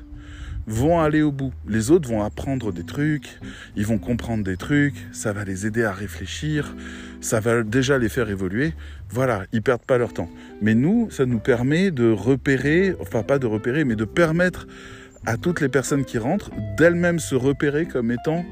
vont 0.69 1.01
aller 1.01 1.23
au 1.23 1.33
bout. 1.33 1.53
Les 1.67 1.91
autres 1.91 2.09
vont 2.09 2.23
apprendre 2.23 2.73
des 2.73 2.85
trucs, 2.85 3.41
ils 3.75 3.87
vont 3.87 3.99
comprendre 3.99 4.45
des 4.45 4.57
trucs, 4.57 4.95
ça 5.13 5.33
va 5.33 5.45
les 5.45 5.67
aider 5.67 5.83
à 5.83 5.93
réfléchir, 5.93 6.77
ça 7.21 7.41
va 7.41 7.63
déjà 7.63 7.99
les 7.99 8.09
faire 8.09 8.29
évoluer. 8.29 8.75
Voilà, 9.11 9.45
ils 9.53 9.63
perdent 9.63 9.85
pas 9.85 9.99
leur 9.99 10.13
temps. 10.13 10.29
Mais 10.61 10.75
nous, 10.75 11.11
ça 11.11 11.25
nous 11.25 11.39
permet 11.39 11.91
de 11.91 12.11
repérer, 12.11 12.95
enfin 13.01 13.23
pas 13.23 13.39
de 13.39 13.47
repérer, 13.47 13.85
mais 13.85 13.97
de 13.97 14.05
permettre 14.05 14.67
à 15.27 15.37
toutes 15.37 15.61
les 15.61 15.69
personnes 15.69 16.05
qui 16.05 16.19
rentrent 16.19 16.51
d'elles-mêmes 16.77 17.19
se 17.19 17.35
repérer 17.35 17.87
comme 17.87 18.11
étant 18.11 18.45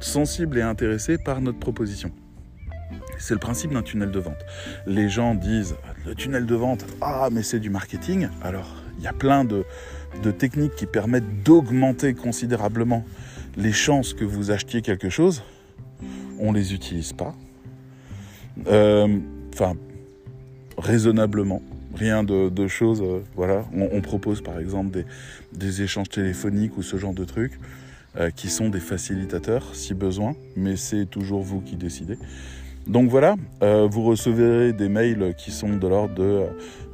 sensibles 0.00 0.58
et 0.58 0.62
intéressées 0.62 1.18
par 1.18 1.42
notre 1.42 1.58
proposition. 1.58 2.10
C'est 3.18 3.34
le 3.34 3.40
principe 3.40 3.72
d'un 3.74 3.82
tunnel 3.82 4.10
de 4.10 4.18
vente. 4.18 4.46
Les 4.86 5.10
gens 5.10 5.34
disent 5.34 5.76
le 6.06 6.14
tunnel 6.14 6.46
de 6.46 6.54
vente, 6.54 6.86
ah 7.02 7.28
mais 7.30 7.42
c'est 7.42 7.60
du 7.60 7.68
marketing. 7.68 8.28
Alors 8.42 8.76
il 8.96 9.04
y 9.04 9.08
a 9.08 9.12
plein 9.12 9.44
de, 9.44 9.64
de 10.22 10.30
techniques 10.30 10.74
qui 10.76 10.86
permettent 10.86 11.42
d'augmenter 11.42 12.14
considérablement 12.14 13.04
les 13.56 13.72
chances 13.72 14.14
que 14.14 14.24
vous 14.24 14.50
achetiez 14.50 14.82
quelque 14.82 15.08
chose. 15.08 15.42
On 16.38 16.52
les 16.52 16.74
utilise 16.74 17.12
pas. 17.12 17.34
Euh, 18.66 19.18
Enfin, 19.52 19.74
raisonnablement. 20.78 21.60
Rien 21.94 22.22
de, 22.22 22.66
choses. 22.68 23.02
euh, 23.02 23.20
voilà. 23.34 23.64
On, 23.74 24.00
propose 24.00 24.40
par 24.40 24.58
exemple 24.58 25.04
des, 25.52 25.82
échanges 25.82 26.08
téléphoniques 26.08 26.78
ou 26.78 26.82
ce 26.82 26.96
genre 26.96 27.12
de 27.12 27.24
trucs 27.24 27.58
euh, 28.16 28.30
qui 28.30 28.48
sont 28.48 28.68
des 28.68 28.80
facilitateurs 28.80 29.74
si 29.74 29.92
besoin, 29.92 30.34
mais 30.56 30.76
c'est 30.76 31.04
toujours 31.04 31.42
vous 31.42 31.60
qui 31.60 31.76
décidez. 31.76 32.16
Donc 32.86 33.10
voilà, 33.10 33.36
vous 33.60 34.04
recevrez 34.04 34.72
des 34.72 34.88
mails 34.88 35.34
qui 35.36 35.50
sont 35.50 35.76
de 35.76 35.86
l'ordre 35.86 36.14
de 36.14 36.46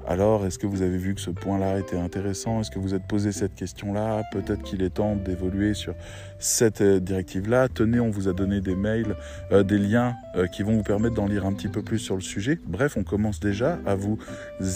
alors, 0.08 0.46
est-ce 0.46 0.60
que 0.60 0.68
vous 0.68 0.82
avez 0.82 0.98
vu 0.98 1.16
que 1.16 1.20
ce 1.20 1.30
point-là 1.30 1.80
était 1.80 1.96
intéressant? 1.96 2.60
Est-ce 2.60 2.70
que 2.70 2.78
vous 2.78 2.94
êtes 2.94 3.02
posé 3.08 3.32
cette 3.32 3.56
question-là? 3.56 4.22
Peut-être 4.30 4.62
qu'il 4.62 4.82
est 4.82 4.90
temps 4.90 5.16
d'évoluer 5.16 5.74
sur 5.74 5.94
cette 6.38 6.80
euh, 6.80 7.00
directive-là. 7.00 7.68
Tenez, 7.68 7.98
on 7.98 8.10
vous 8.10 8.28
a 8.28 8.32
donné 8.32 8.60
des 8.60 8.76
mails, 8.76 9.16
euh, 9.50 9.64
des 9.64 9.78
liens 9.78 10.14
euh, 10.36 10.46
qui 10.46 10.62
vont 10.62 10.76
vous 10.76 10.84
permettre 10.84 11.16
d'en 11.16 11.26
lire 11.26 11.44
un 11.44 11.52
petit 11.52 11.66
peu 11.66 11.82
plus 11.82 11.98
sur 11.98 12.14
le 12.14 12.20
sujet. 12.20 12.60
Bref, 12.66 12.96
on 12.96 13.02
commence 13.02 13.40
déjà 13.40 13.80
à 13.84 13.96
vous 13.96 14.16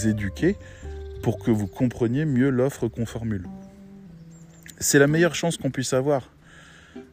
éduquer 0.05 0.57
pour 1.23 1.39
que 1.39 1.53
vous 1.53 1.69
compreniez 1.69 2.25
mieux 2.25 2.51
l'offre 2.51 2.89
qu'on 2.89 3.07
formule. 3.07 3.47
C'est 4.81 4.99
la 4.99 5.07
meilleure 5.07 5.37
chance 5.37 5.59
qu'on 5.59 5.71
puisse 5.71 5.93
avoir. 5.93 6.33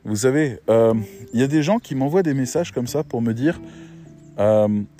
Vous 0.05 0.15
savez, 0.15 0.59
il 0.69 1.39
y 1.39 1.43
a 1.43 1.47
des 1.47 1.61
gens 1.61 1.77
qui 1.79 1.93
m'envoient 1.93 2.23
des 2.23 2.33
messages 2.33 2.71
comme 2.71 2.87
ça 2.87 3.03
pour 3.03 3.21
me 3.21 3.33
dire 3.33 3.59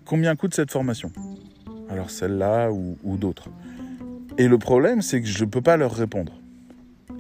combien 0.06 0.36
coûte 0.36 0.54
cette 0.54 0.72
formation? 0.72 1.12
Alors 1.90 2.10
celle-là 2.10 2.72
ou, 2.72 3.18
d'autres. 3.18 3.50
Et 4.38 4.48
le 4.48 4.58
problème, 4.58 5.02
c'est 5.02 5.22
que 5.22 5.28
je 5.28 5.44
ne 5.44 5.50
peux 5.50 5.62
pas 5.62 5.78
leur 5.78 5.94
répondre. 5.94 6.34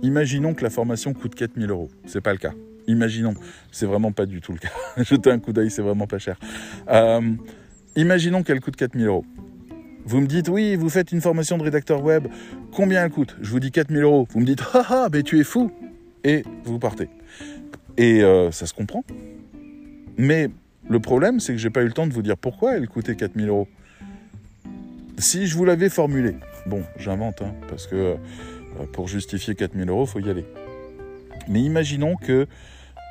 Imaginons 0.04 0.54
que 0.54 0.64
la 0.64 0.70
formation 0.70 1.14
coûte 1.14 1.36
4000 1.36 1.70
euros. 1.70 1.90
C'est 2.06 2.22
pas 2.22 2.32
le 2.32 2.38
cas. 2.38 2.54
Imaginons. 2.88 3.34
C'est 3.72 3.86
vraiment 3.86 4.12
pas 4.12 4.26
du 4.26 4.42
tout 4.42 4.54
le 4.54 4.60
cas. 4.60 4.70
Jetez 5.04 5.32
un 5.32 5.40
coup 5.40 5.54
d'œil, 5.54 5.72
c'est 5.72 5.82
vraiment 5.82 6.08
pas 6.08 6.20
cher. 6.20 6.38
Euh, 6.90 7.22
imaginons 7.96 8.44
qu'elle 8.44 8.60
coûte 8.60 8.76
4000 8.76 9.08
euros. 9.08 9.26
Vous 10.06 10.22
me 10.22 10.28
dites, 10.28 10.48
oui, 10.48 10.76
vous 10.76 10.90
faites 10.90 11.12
une 11.12 11.20
formation 11.20 11.58
de 11.58 11.64
rédacteur 11.64 12.04
web. 12.04 12.28
Combien 12.72 13.04
elle 13.04 13.12
coûte? 13.12 13.36
Je 13.42 13.50
vous 13.52 13.60
dis 13.60 13.72
4000 13.72 14.04
euros. 14.04 14.28
Vous 14.32 14.40
me 14.40 14.46
dites, 14.46 14.62
ah 14.74 14.86
ah, 14.90 15.08
mais 15.12 15.24
tu 15.24 15.40
es 15.40 15.44
fou. 15.44 15.72
Et 16.24 16.44
vous 16.64 16.80
partez. 16.80 17.10
Et 17.98 18.24
euh, 18.24 18.52
ça 18.52 18.68
se 18.68 18.74
comprend. 18.74 19.04
Mais 20.18 20.50
le 20.90 21.00
problème, 21.00 21.40
c'est 21.40 21.54
que 21.54 21.60
j'ai 21.60 21.70
pas 21.70 21.82
eu 21.82 21.86
le 21.88 21.92
temps 21.92 22.08
de 22.08 22.14
vous 22.14 22.22
dire 22.22 22.38
pourquoi 22.38 22.76
elle 22.76 22.88
coûtait 22.88 23.16
4000 23.16 23.50
euros. 23.50 23.68
Si 25.20 25.48
je 25.48 25.58
vous 25.58 25.66
l'avais 25.66 25.90
formulé, 25.90 26.36
bon, 26.68 26.84
j'invente, 26.98 27.42
hein, 27.42 27.54
parce 27.70 27.88
que 27.88 27.96
euh, 27.96 28.16
pour 28.94 29.08
justifier 29.08 29.56
4000 29.56 29.90
euros, 29.90 30.06
faut 30.06 30.20
y 30.20 30.30
aller. 30.30 30.46
Mais 31.48 31.62
imaginons 31.62 32.16
que 32.16 32.48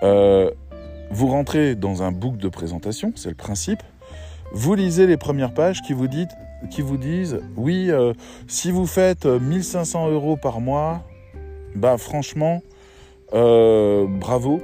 euh, 0.03 0.51
vous 1.11 1.27
rentrez 1.29 1.75
dans 1.75 2.03
un 2.03 2.13
book 2.13 2.37
de 2.37 2.49
présentation, 2.49 3.13
c'est 3.17 3.29
le 3.29 3.35
principe. 3.35 3.83
Vous 4.53 4.75
lisez 4.75 5.07
les 5.07 5.17
premières 5.17 5.53
pages 5.53 5.83
qui 5.83 5.93
vous, 5.93 6.07
disent 6.07 7.41
oui, 7.57 7.91
euh, 7.91 8.13
si 8.47 8.71
vous 8.71 8.87
faites 8.87 9.27
euh, 9.27 9.41
1500 9.41 10.11
euros 10.11 10.37
par 10.37 10.61
mois, 10.61 11.03
bah 11.75 11.99
franchement, 11.99 12.63
bravo, 13.33 14.61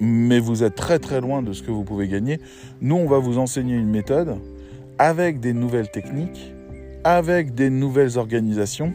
mais 0.00 0.40
vous 0.40 0.64
êtes 0.64 0.74
très 0.74 0.98
très 0.98 1.20
loin 1.20 1.42
de 1.42 1.52
ce 1.52 1.62
que 1.62 1.70
vous 1.70 1.84
pouvez 1.84 2.08
gagner. 2.08 2.40
Nous, 2.80 2.96
on 2.96 3.06
va 3.06 3.18
vous 3.18 3.38
enseigner 3.38 3.76
une 3.76 3.88
méthode 3.88 4.36
avec 4.98 5.40
des 5.40 5.52
nouvelles 5.52 5.90
techniques, 5.90 6.54
avec 7.04 7.54
des 7.54 7.70
nouvelles 7.70 8.18
organisations, 8.18 8.92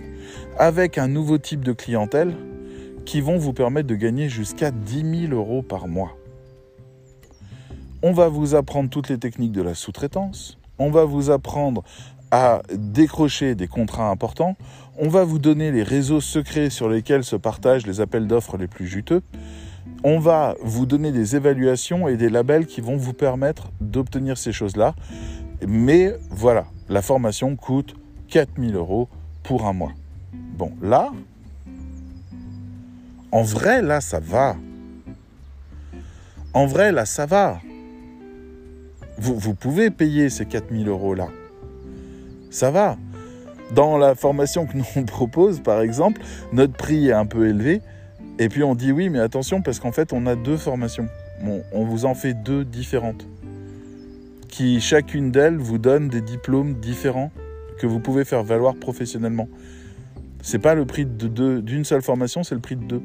avec 0.57 0.97
un 0.97 1.07
nouveau 1.07 1.37
type 1.37 1.63
de 1.63 1.73
clientèle 1.73 2.35
qui 3.05 3.21
vont 3.21 3.37
vous 3.37 3.53
permettre 3.53 3.87
de 3.87 3.95
gagner 3.95 4.29
jusqu'à 4.29 4.71
10 4.71 5.27
000 5.29 5.33
euros 5.33 5.61
par 5.61 5.87
mois. 5.87 6.17
On 8.03 8.13
va 8.13 8.29
vous 8.29 8.55
apprendre 8.55 8.89
toutes 8.89 9.09
les 9.09 9.17
techniques 9.17 9.51
de 9.51 9.61
la 9.61 9.75
sous-traitance, 9.75 10.57
on 10.79 10.89
va 10.89 11.05
vous 11.05 11.29
apprendre 11.29 11.83
à 12.31 12.61
décrocher 12.73 13.55
des 13.55 13.67
contrats 13.67 14.09
importants, 14.09 14.55
on 14.97 15.09
va 15.09 15.23
vous 15.23 15.39
donner 15.39 15.71
les 15.71 15.83
réseaux 15.83 16.21
secrets 16.21 16.69
sur 16.69 16.89
lesquels 16.89 17.23
se 17.23 17.35
partagent 17.35 17.85
les 17.85 18.01
appels 18.01 18.27
d'offres 18.27 18.57
les 18.57 18.67
plus 18.67 18.87
juteux, 18.87 19.21
on 20.03 20.19
va 20.19 20.55
vous 20.63 20.85
donner 20.85 21.11
des 21.11 21.35
évaluations 21.35 22.07
et 22.07 22.17
des 22.17 22.29
labels 22.29 22.65
qui 22.65 22.81
vont 22.81 22.97
vous 22.97 23.13
permettre 23.13 23.71
d'obtenir 23.81 24.37
ces 24.37 24.51
choses-là. 24.51 24.95
Mais 25.67 26.15
voilà, 26.29 26.65
la 26.89 27.01
formation 27.01 27.55
coûte 27.55 27.95
4000 28.29 28.75
euros 28.75 29.07
pour 29.43 29.65
un 29.65 29.73
mois. 29.73 29.93
Bon, 30.33 30.71
là, 30.81 31.11
en 33.31 33.43
vrai, 33.43 33.81
là, 33.81 34.01
ça 34.01 34.19
va. 34.19 34.55
En 36.53 36.65
vrai, 36.65 36.91
là, 36.91 37.05
ça 37.05 37.25
va. 37.25 37.61
Vous, 39.17 39.53
pouvez 39.53 39.91
payer 39.91 40.29
ces 40.29 40.45
4000 40.45 40.87
euros-là. 40.87 41.27
Ça 42.49 42.71
va. 42.71 42.97
Dans 43.73 43.97
la 43.97 44.15
formation 44.15 44.65
que 44.65 44.75
nous 44.75 44.85
on 44.95 45.03
propose, 45.03 45.61
par 45.61 45.81
exemple, 45.81 46.21
notre 46.51 46.73
prix 46.73 47.09
est 47.09 47.13
un 47.13 47.25
peu 47.25 47.47
élevé. 47.47 47.81
Et 48.39 48.49
puis 48.49 48.63
on 48.63 48.73
dit 48.73 48.91
oui, 48.91 49.09
mais 49.09 49.19
attention, 49.19 49.61
parce 49.61 49.79
qu'en 49.79 49.91
fait, 49.91 50.11
on 50.11 50.25
a 50.25 50.35
deux 50.35 50.57
formations. 50.57 51.07
on 51.71 51.85
vous 51.85 52.05
en 52.05 52.15
fait 52.15 52.33
deux 52.33 52.65
différentes. 52.65 53.25
Qui, 54.51 54.79
chacune 54.79 55.31
d'elles, 55.31 55.57
vous 55.57 55.79
donne 55.79 56.09
des 56.09 56.21
diplômes 56.21 56.75
différents 56.75 57.31
que 57.79 57.87
vous 57.87 57.99
pouvez 57.99 58.25
faire 58.25 58.43
valoir 58.43 58.75
professionnellement. 58.75 59.49
C'est 60.43 60.59
pas 60.59 60.75
le 60.75 60.85
prix 60.85 61.05
d'une 61.05 61.85
seule 61.85 62.03
formation, 62.03 62.43
c'est 62.43 62.53
le 62.53 62.61
prix 62.61 62.75
de 62.75 62.83
deux. 62.83 63.01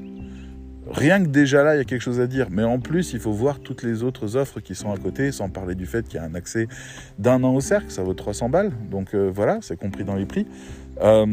Rien 0.91 1.23
que 1.23 1.29
déjà 1.29 1.65
là, 1.65 1.75
il 1.75 1.79
y 1.79 1.81
a 1.81 1.85
quelque 1.85 2.03
chose 2.03 2.21
à 2.21 2.27
dire. 2.27 2.49
Mais 2.51 2.63
en 2.63 2.79
plus, 2.79 3.13
il 3.13 3.21
faut 3.21 3.33
voir 3.33 3.61
toutes 3.61 3.83
les 3.83 4.03
autres 4.03 4.37
offres 4.37 4.61
qui 4.61 4.75
sont 4.75 4.93
à 4.93 4.97
côté, 4.97 5.33
sans 5.33 5.49
parler 5.49 5.75
du 5.75 5.87
fait 5.87 6.07
qu'il 6.07 6.21
y 6.21 6.23
a 6.23 6.25
un 6.25 6.35
accès 6.35 6.69
d'un 7.19 7.43
an 7.43 7.55
au 7.55 7.61
cercle, 7.61 7.91
ça 7.91 8.03
vaut 8.03 8.15
300 8.15 8.49
balles. 8.49 8.73
Donc 8.91 9.15
euh, 9.15 9.31
voilà, 9.33 9.59
c'est 9.63 9.79
compris 9.79 10.05
dans 10.05 10.15
les 10.15 10.27
prix. 10.27 10.47
Euh, 11.03 11.27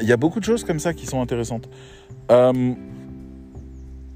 il 0.00 0.06
y 0.06 0.12
a 0.12 0.16
beaucoup 0.16 0.40
de 0.40 0.44
choses 0.44 0.64
comme 0.64 0.78
ça 0.78 0.92
qui 0.92 1.06
sont 1.06 1.20
intéressantes. 1.20 1.68
Euh, 2.30 2.74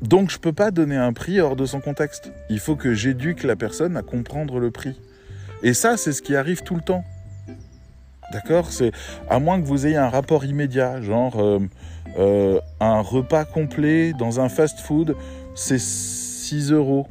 donc 0.03 0.31
je 0.31 0.39
peux 0.39 0.53
pas 0.53 0.71
donner 0.71 0.97
un 0.97 1.13
prix 1.13 1.41
hors 1.41 1.57
de 1.57 1.67
son 1.67 1.81
contexte. 1.81 2.33
Il 2.49 2.59
faut 2.59 2.77
que 2.77 2.95
j'éduque 2.95 3.43
la 3.43 3.57
personne 3.57 3.97
à 3.97 4.03
comprendre 4.03 4.59
le 4.59 4.71
prix. 4.71 4.99
Et 5.63 5.75
ça, 5.75 5.97
c'est 5.97 6.13
ce 6.13 6.23
qui 6.23 6.37
arrive 6.37 6.63
tout 6.63 6.75
le 6.75 6.81
temps. 6.81 7.05
D'accord? 8.33 8.73
C'est 8.73 8.93
à 9.29 9.39
moins 9.39 9.61
que 9.61 9.67
vous 9.67 9.87
ayez 9.87 9.97
un 9.97 10.09
rapport 10.09 10.45
immédiat, 10.45 11.03
genre 11.03 11.61
euh, 12.19 12.61
un 12.81 13.01
repas 13.01 13.45
complet 13.45 14.13
dans 14.13 14.41
un 14.41 14.49
fast-food, 14.49 15.17
c'est 15.55 15.81
6 15.81 16.73
euros, 16.73 17.07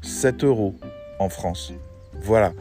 7 0.00 0.44
euros 0.44 0.74
en 1.18 1.28
France. 1.28 1.72
Voilà. 2.22 2.52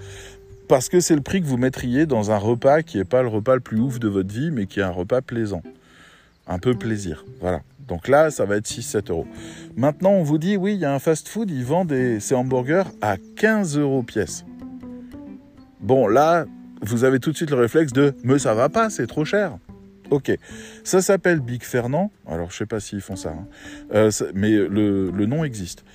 Parce 0.68 0.88
que 0.88 1.00
c'est 1.00 1.16
le 1.16 1.22
prix 1.22 1.42
que 1.42 1.48
vous 1.48 1.58
mettriez 1.58 2.06
dans 2.06 2.32
un 2.32 2.38
repas 2.38 2.82
qui 2.82 2.98
n'est 2.98 3.04
pas 3.04 3.22
le 3.24 3.28
repas 3.28 3.56
le 3.56 3.62
plus 3.62 3.80
ouf 3.80 4.00
de 4.00 4.08
votre 4.08 4.34
vie, 4.34 4.52
mais 4.52 4.68
qui 4.68 4.80
est 4.80 4.84
un 4.84 4.92
repas 4.92 5.22
plaisant. 5.22 5.64
Un 6.48 6.60
peu 6.60 6.74
plaisir. 6.76 7.26
Voilà. 7.42 7.62
Donc 7.88 8.08
là, 8.08 8.32
ça 8.32 8.46
va 8.46 8.58
être 8.58 8.68
6-7 8.68 9.12
euros. 9.12 9.28
Maintenant, 9.76 10.12
on 10.12 10.24
vous 10.24 10.38
dit, 10.38 10.58
oui, 10.58 10.74
il 10.76 10.80
y 10.80 10.86
a 10.86 10.94
un 10.94 11.00
fast-food, 11.00 11.50
ils 11.52 11.66
vendent 11.66 11.90
des, 11.90 12.20
hamburgers 12.34 12.84
à 13.02 13.18
15 13.36 13.78
euros 13.78 14.04
pièce. 14.04 14.46
Bon, 15.80 16.08
là, 16.08 16.46
vous 16.82 17.04
avez 17.04 17.20
tout 17.20 17.32
de 17.32 17.38
suite 17.38 17.52
le 17.52 17.58
réflexe 17.58 17.94
de, 17.94 18.14
mais 18.24 18.40
ça 18.40 18.54
va 18.54 18.70
pas, 18.70 18.90
c'est 18.90 19.08
trop 19.08 19.26
cher. 19.26 19.58
Ok, 20.12 20.30
ça 20.84 21.02
s'appelle 21.02 21.40
Big 21.40 21.64
Fernand. 21.64 22.12
Alors 22.28 22.52
je 22.52 22.58
sais 22.58 22.66
pas 22.66 22.82
s'ils 22.82 23.00
font 23.00 23.16
ça, 23.16 23.30
hein. 23.30 23.48
euh, 23.94 24.12
mais 24.36 24.52
le, 24.52 25.26
nom 25.26 25.46
existe. 25.46 25.86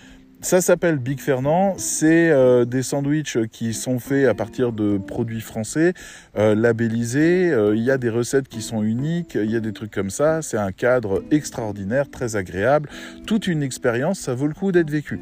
Ça 0.40 0.60
s'appelle 0.60 0.98
Big 0.98 1.20
Fernand. 1.20 1.74
C'est 1.78 2.30
euh, 2.30 2.64
des 2.64 2.82
sandwichs 2.82 3.38
qui 3.48 3.74
sont 3.74 3.98
faits 3.98 4.26
à 4.26 4.34
partir 4.34 4.72
de 4.72 4.98
produits 4.98 5.40
français, 5.40 5.94
euh, 6.38 6.54
labellisés. 6.54 7.52
Il 7.74 7.82
y 7.82 7.90
a 7.90 7.98
des 7.98 8.10
recettes 8.10 8.48
qui 8.48 8.62
sont 8.62 8.82
uniques. 8.82 9.34
Il 9.34 9.50
y 9.50 9.56
a 9.56 9.60
des 9.60 9.72
trucs 9.72 9.92
comme 9.92 10.10
ça. 10.10 10.42
C'est 10.42 10.58
un 10.58 10.72
cadre 10.72 11.24
extraordinaire, 11.30 12.10
très 12.10 12.36
agréable. 12.36 12.88
Toute 13.26 13.46
une 13.46 13.62
expérience. 13.62 14.20
Ça 14.20 14.34
vaut 14.34 14.46
le 14.46 14.54
coup 14.54 14.72
d'être 14.72 14.90
vécu. 14.90 15.20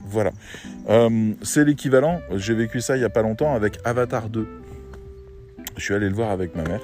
Voilà. 0.00 0.30
c'est 1.42 1.64
l'équivalent. 1.64 2.20
J'ai 2.36 2.54
vécu 2.54 2.80
ça 2.80 2.96
il 2.96 3.02
y 3.02 3.04
a 3.04 3.10
pas 3.10 3.22
longtemps 3.22 3.54
avec 3.54 3.78
Avatar 3.84 4.30
2. 4.30 4.46
Je 5.76 5.82
suis 5.82 5.94
allé 5.94 6.08
le 6.08 6.14
voir 6.14 6.30
avec 6.30 6.56
ma 6.56 6.64
mère. 6.64 6.80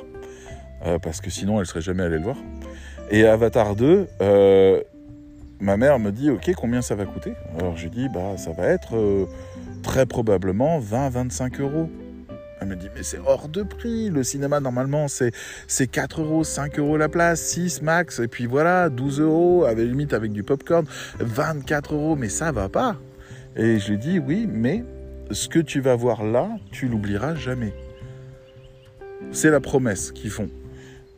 Euh, 0.86 0.98
parce 0.98 1.20
que 1.20 1.30
sinon 1.30 1.60
elle 1.60 1.66
serait 1.66 1.80
jamais 1.80 2.02
allée 2.02 2.18
le 2.18 2.24
voir. 2.24 2.36
Et 3.10 3.24
Avatar 3.26 3.76
2, 3.76 4.06
euh, 4.20 4.82
ma 5.60 5.76
mère 5.76 5.98
me 5.98 6.10
dit 6.10 6.30
ok 6.30 6.52
combien 6.56 6.82
ça 6.82 6.94
va 6.94 7.04
coûter? 7.04 7.34
Alors 7.58 7.76
je 7.76 7.88
dis 7.88 8.08
bah 8.08 8.36
ça 8.36 8.52
va 8.52 8.66
être 8.66 8.96
euh, 8.96 9.26
très 9.82 10.06
probablement 10.06 10.80
20-25 10.80 11.60
euros. 11.60 11.90
Elle 12.60 12.68
me 12.68 12.76
dit 12.76 12.88
mais 12.94 13.02
c'est 13.02 13.18
hors 13.18 13.48
de 13.48 13.62
prix, 13.62 14.10
le 14.10 14.22
cinéma 14.22 14.60
normalement 14.60 15.08
c'est, 15.08 15.32
c'est 15.66 15.86
4 15.86 16.22
euros, 16.22 16.44
5 16.44 16.78
euros 16.78 16.96
la 16.96 17.08
place, 17.08 17.40
6 17.40 17.82
max, 17.82 18.20
et 18.20 18.28
puis 18.28 18.46
voilà, 18.46 18.88
12 18.88 19.20
euros, 19.20 19.64
avec 19.64 19.86
limite 19.86 20.12
avec 20.12 20.32
du 20.32 20.42
popcorn, 20.42 20.86
24 21.18 21.94
euros, 21.94 22.16
mais 22.16 22.28
ça 22.28 22.52
va 22.52 22.68
pas. 22.68 22.96
Et 23.56 23.78
je 23.78 23.90
lui 23.90 23.98
dis 23.98 24.18
oui, 24.18 24.48
mais 24.48 24.84
ce 25.30 25.48
que 25.48 25.58
tu 25.58 25.80
vas 25.80 25.94
voir 25.94 26.24
là, 26.24 26.48
tu 26.70 26.88
l'oublieras 26.88 27.34
jamais. 27.34 27.74
C'est 29.32 29.50
la 29.50 29.60
promesse 29.60 30.12
qu'ils 30.12 30.30
font. 30.30 30.48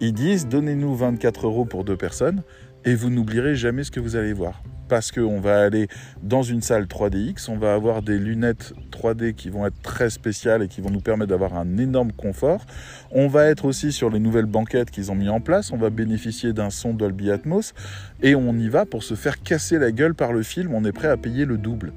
Ils 0.00 0.12
disent 0.12 0.46
donnez-nous 0.46 0.94
24 0.94 1.46
euros 1.46 1.64
pour 1.64 1.84
deux 1.84 1.96
personnes 1.96 2.42
et 2.86 2.94
vous 2.94 3.10
n'oublierez 3.10 3.56
jamais 3.56 3.84
ce 3.84 3.90
que 3.90 4.00
vous 4.00 4.16
allez 4.16 4.32
voir. 4.32 4.62
Parce 4.88 5.10
qu'on 5.10 5.40
va 5.40 5.62
aller 5.62 5.88
dans 6.22 6.44
une 6.44 6.62
salle 6.62 6.84
3DX, 6.84 7.50
on 7.50 7.58
va 7.58 7.74
avoir 7.74 8.02
des 8.02 8.16
lunettes 8.16 8.72
3D 8.92 9.34
qui 9.34 9.50
vont 9.50 9.66
être 9.66 9.82
très 9.82 10.10
spéciales 10.10 10.62
et 10.62 10.68
qui 10.68 10.80
vont 10.80 10.90
nous 10.90 11.00
permettre 11.00 11.30
d'avoir 11.30 11.56
un 11.56 11.76
énorme 11.76 12.12
confort. 12.12 12.64
On 13.10 13.26
va 13.26 13.46
être 13.46 13.64
aussi 13.64 13.90
sur 13.90 14.10
les 14.10 14.20
nouvelles 14.20 14.46
banquettes 14.46 14.92
qu'ils 14.92 15.10
ont 15.10 15.16
mis 15.16 15.28
en 15.28 15.40
place, 15.40 15.72
on 15.72 15.76
va 15.76 15.90
bénéficier 15.90 16.52
d'un 16.52 16.70
son 16.70 16.94
Dolby 16.94 17.32
Atmos 17.32 17.74
et 18.22 18.36
on 18.36 18.54
y 18.54 18.68
va 18.68 18.86
pour 18.86 19.02
se 19.02 19.14
faire 19.14 19.42
casser 19.42 19.80
la 19.80 19.90
gueule 19.90 20.14
par 20.14 20.32
le 20.32 20.44
film, 20.44 20.72
on 20.72 20.84
est 20.84 20.92
prêt 20.92 21.08
à 21.08 21.16
payer 21.16 21.44
le 21.44 21.58
double 21.58 21.92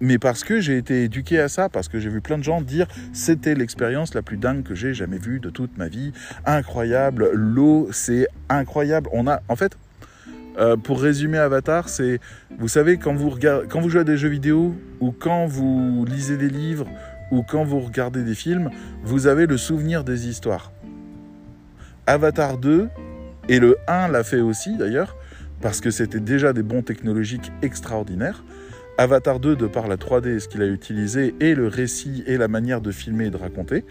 mais 0.00 0.18
parce 0.18 0.44
que 0.44 0.60
j'ai 0.60 0.76
été 0.76 1.04
éduqué 1.04 1.40
à 1.40 1.48
ça, 1.48 1.68
parce 1.68 1.88
que 1.88 1.98
j'ai 1.98 2.10
vu 2.10 2.20
plein 2.20 2.38
de 2.38 2.44
gens 2.44 2.60
dire 2.60 2.86
c'était 3.12 3.54
l'expérience 3.54 4.14
la 4.14 4.22
plus 4.22 4.36
dingue 4.36 4.62
que 4.62 4.74
j'ai 4.74 4.94
jamais 4.94 5.18
vue 5.18 5.40
de 5.40 5.50
toute 5.50 5.76
ma 5.78 5.88
vie, 5.88 6.12
incroyable, 6.44 7.30
l'eau 7.32 7.88
c'est 7.92 8.28
incroyable. 8.48 9.08
On 9.12 9.26
a, 9.26 9.40
en 9.48 9.56
fait, 9.56 9.76
euh, 10.58 10.76
pour 10.76 11.00
résumer 11.00 11.38
Avatar, 11.38 11.88
c'est, 11.88 12.18
vous 12.58 12.68
savez, 12.68 12.96
quand 12.96 13.14
vous, 13.14 13.30
regardez, 13.30 13.66
quand 13.68 13.80
vous 13.80 13.90
jouez 13.90 14.00
à 14.00 14.04
des 14.04 14.16
jeux 14.16 14.28
vidéo, 14.28 14.74
ou 15.00 15.12
quand 15.12 15.46
vous 15.46 16.04
lisez 16.06 16.36
des 16.36 16.48
livres, 16.48 16.86
ou 17.30 17.42
quand 17.42 17.64
vous 17.64 17.80
regardez 17.80 18.22
des 18.22 18.34
films, 18.34 18.70
vous 19.02 19.26
avez 19.26 19.46
le 19.46 19.58
souvenir 19.58 20.04
des 20.04 20.28
histoires. 20.28 20.72
Avatar 22.06 22.56
2, 22.58 22.88
et 23.48 23.58
le 23.58 23.76
1 23.88 24.08
l'a 24.08 24.24
fait 24.24 24.40
aussi 24.40 24.76
d'ailleurs, 24.76 25.16
parce 25.60 25.80
que 25.80 25.90
c'était 25.90 26.20
déjà 26.20 26.52
des 26.52 26.62
bons 26.62 26.82
technologiques 26.82 27.52
extraordinaires. 27.62 28.44
Avatar 28.98 29.40
2, 29.40 29.56
de 29.56 29.66
par 29.66 29.88
la 29.88 29.96
3D, 29.96 30.38
ce 30.38 30.48
qu'il 30.48 30.62
a 30.62 30.66
utilisé, 30.66 31.34
et 31.40 31.54
le 31.54 31.68
récit 31.68 32.24
et 32.26 32.38
la 32.38 32.48
manière 32.48 32.80
de 32.80 32.90
filmer 32.90 33.26
et 33.26 33.30
de 33.30 33.36
raconter, 33.36 33.84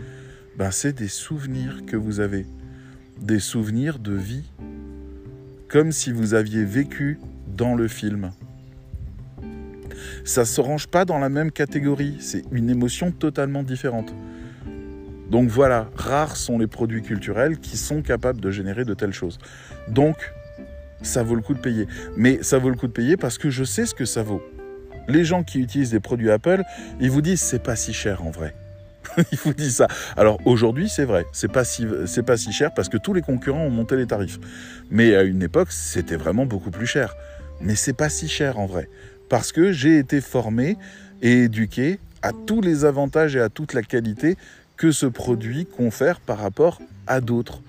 ben 0.57 0.71
c'est 0.71 0.93
des 0.93 1.07
souvenirs 1.07 1.85
que 1.85 1.95
vous 1.95 2.19
avez. 2.21 2.47
Des 3.21 3.39
souvenirs 3.39 3.99
de 3.99 4.13
vie. 4.13 4.49
Comme 5.67 5.91
si 5.91 6.11
vous 6.11 6.33
aviez 6.33 6.65
vécu 6.65 7.19
dans 7.55 7.75
le 7.75 7.87
film. 7.87 8.31
Ça 10.23 10.41
ne 10.41 10.45
se 10.45 10.59
range 10.59 10.87
pas 10.87 11.05
dans 11.05 11.19
la 11.19 11.29
même 11.29 11.51
catégorie, 11.51 12.17
c'est 12.19 12.43
une 12.51 12.71
émotion 12.71 13.11
totalement 13.11 13.61
différente. 13.61 14.11
Donc 15.29 15.49
voilà, 15.49 15.87
rares 15.95 16.35
sont 16.35 16.57
les 16.57 16.67
produits 16.67 17.03
culturels 17.03 17.59
qui 17.59 17.77
sont 17.77 18.01
capables 18.01 18.41
de 18.41 18.49
générer 18.49 18.85
de 18.85 18.95
telles 18.95 19.13
choses. 19.13 19.37
Donc, 19.87 20.33
ça 21.03 21.21
vaut 21.21 21.35
le 21.35 21.41
coup 21.41 21.53
de 21.53 21.59
payer. 21.59 21.87
Mais 22.17 22.41
ça 22.41 22.57
vaut 22.57 22.69
le 22.69 22.75
coup 22.75 22.87
de 22.87 22.91
payer 22.91 23.17
parce 23.17 23.37
que 23.37 23.51
je 23.51 23.63
sais 23.63 23.85
ce 23.85 23.93
que 23.93 24.05
ça 24.05 24.23
vaut 24.23 24.41
les 25.07 25.25
gens 25.25 25.43
qui 25.43 25.59
utilisent 25.59 25.91
des 25.91 25.99
produits 25.99 26.31
Apple, 26.31 26.63
ils 26.99 27.11
vous 27.11 27.21
disent 27.21 27.41
c'est 27.41 27.63
pas 27.63 27.75
si 27.75 27.93
cher 27.93 28.23
en 28.23 28.31
vrai. 28.31 28.53
ils 29.31 29.37
vous 29.37 29.53
disent 29.53 29.77
ça. 29.77 29.87
Alors 30.17 30.39
aujourd'hui, 30.45 30.89
c'est 30.89 31.05
vrai, 31.05 31.25
c'est 31.31 31.51
pas 31.51 31.63
si 31.63 31.85
c'est 32.05 32.23
pas 32.23 32.37
si 32.37 32.51
cher 32.51 32.73
parce 32.73 32.89
que 32.89 32.97
tous 32.97 33.13
les 33.13 33.21
concurrents 33.21 33.63
ont 33.63 33.69
monté 33.69 33.95
les 33.95 34.07
tarifs. 34.07 34.39
Mais 34.89 35.15
à 35.15 35.23
une 35.23 35.43
époque, 35.43 35.71
c'était 35.71 36.15
vraiment 36.15 36.45
beaucoup 36.45 36.71
plus 36.71 36.87
cher. 36.87 37.15
Mais 37.61 37.75
c'est 37.75 37.93
pas 37.93 38.09
si 38.09 38.27
cher 38.27 38.59
en 38.59 38.65
vrai 38.65 38.89
parce 39.29 39.51
que 39.51 39.71
j'ai 39.71 39.97
été 39.97 40.21
formé 40.21 40.77
et 41.21 41.43
éduqué 41.43 41.99
à 42.21 42.31
tous 42.45 42.61
les 42.61 42.85
avantages 42.85 43.35
et 43.35 43.41
à 43.41 43.49
toute 43.49 43.73
la 43.73 43.81
qualité 43.81 44.37
que 44.77 44.91
ce 44.91 45.05
produit 45.05 45.65
confère 45.65 46.19
par 46.19 46.39
rapport 46.39 46.81
à 47.07 47.21
d'autres. 47.21 47.61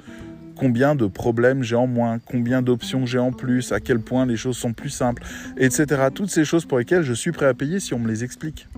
Combien 0.56 0.94
de 0.94 1.06
problèmes 1.06 1.62
j'ai 1.62 1.76
en 1.76 1.86
moins, 1.86 2.18
combien 2.18 2.62
d'options 2.62 3.06
j'ai 3.06 3.18
en 3.18 3.32
plus, 3.32 3.72
à 3.72 3.80
quel 3.80 4.00
point 4.00 4.26
les 4.26 4.36
choses 4.36 4.56
sont 4.56 4.72
plus 4.72 4.90
simples, 4.90 5.22
etc. 5.56 6.08
Toutes 6.14 6.30
ces 6.30 6.44
choses 6.44 6.64
pour 6.64 6.78
lesquelles 6.78 7.02
je 7.02 7.12
suis 7.12 7.32
prêt 7.32 7.46
à 7.46 7.54
payer 7.54 7.80
si 7.80 7.94
on 7.94 7.98
me 7.98 8.08
les 8.08 8.24
explique. 8.24 8.68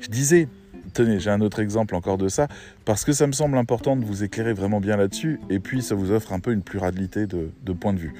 Je 0.00 0.08
disais, 0.08 0.48
tenez, 0.92 1.20
j'ai 1.20 1.30
un 1.30 1.40
autre 1.40 1.60
exemple 1.60 1.94
encore 1.94 2.18
de 2.18 2.28
ça, 2.28 2.48
parce 2.84 3.04
que 3.04 3.12
ça 3.12 3.26
me 3.26 3.32
semble 3.32 3.56
important 3.56 3.96
de 3.96 4.04
vous 4.04 4.24
éclairer 4.24 4.52
vraiment 4.52 4.80
bien 4.80 4.96
là-dessus, 4.96 5.40
et 5.50 5.58
puis 5.58 5.82
ça 5.82 5.94
vous 5.94 6.10
offre 6.10 6.32
un 6.32 6.40
peu 6.40 6.52
une 6.52 6.62
pluralité 6.62 7.26
de, 7.26 7.72
points 7.72 7.92
de 7.92 7.98
vue. 7.98 8.14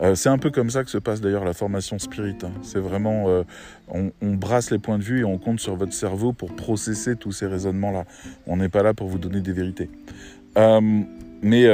Euh, 0.00 0.14
c'est 0.14 0.28
un 0.28 0.38
peu 0.38 0.50
comme 0.50 0.70
ça 0.70 0.82
que 0.84 0.90
se 0.90 0.98
passe 0.98 1.20
d'ailleurs 1.20 1.44
la 1.44 1.52
formation 1.52 1.98
Spirit. 1.98 2.36
Hein. 2.42 2.50
C'est 2.62 2.80
vraiment, 2.80 3.28
euh, 3.28 3.42
on, 3.88 4.34
brasse 4.34 4.70
les 4.70 4.78
points 4.78 4.98
de 4.98 5.04
vue 5.04 5.20
et 5.20 5.24
on 5.24 5.38
compte 5.38 5.60
sur 5.60 5.76
votre 5.76 5.92
cerveau 5.92 6.32
pour 6.32 6.54
processer 6.54 7.16
tous 7.16 7.32
ces 7.32 7.46
raisonnements-là. 7.46 8.04
On 8.46 8.56
n'est 8.56 8.68
pas 8.68 8.82
là 8.82 8.94
pour 8.94 9.08
vous 9.08 9.18
donner 9.18 9.40
des 9.40 9.52
vérités. 9.52 9.90
Euh, 10.56 11.02
mais 11.44 11.68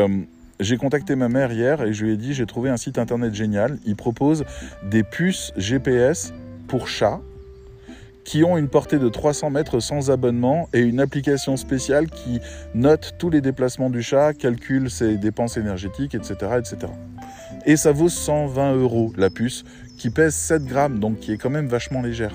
j'ai 0.61 0.77
contacté 0.77 1.17
ma 1.17 1.31
mère 1.31 1.53
hier 1.53 1.83
et 1.83 1.95
je 1.95 2.05
lui 2.05 2.13
ai 2.13 2.17
dit 2.19 2.35
j'ai 2.35 2.45
trouvé 2.45 2.69
un 2.69 2.77
site 2.77 2.99
internet 2.99 3.35
génial. 3.35 3.79
Il 3.87 3.97
propose 3.97 4.45
des 4.91 5.03
puces 5.03 5.53
GPS 5.57 6.35
pour 6.69 6.87
chats 6.87 7.21
qui 8.25 8.45
ont 8.45 8.57
une 8.57 8.69
portée 8.69 8.99
de 8.99 9.09
300 9.09 9.51
mètres 9.51 9.81
sans 9.81 10.11
abonnement 10.11 10.69
et 10.73 10.81
une 10.81 11.01
application 11.01 11.57
spéciale 11.57 12.09
qui 12.09 12.41
note 12.75 13.15
tous 13.19 13.31
les 13.31 13.41
déplacements 13.41 13.91
du 13.91 14.03
chat, 14.03 14.35
calcule 14.35 14.91
ses 14.91 15.17
dépenses 15.17 15.57
énergétiques, 15.57 16.15
etc. 16.15 16.35
etc. 16.59 16.93
Et 17.67 17.77
ça 17.77 17.93
vaut 17.93 18.09
120 18.09 18.77
euros 18.77 19.13
la 19.17 19.31
puce, 19.31 19.65
qui 19.99 20.11
pèse 20.11 20.35
7 20.35 20.65
grammes, 20.65 20.99
donc 20.99 21.19
qui 21.19 21.33
est 21.33 21.39
quand 21.39 21.51
même 21.51 21.67
vachement 21.67 22.03
légère, 22.03 22.33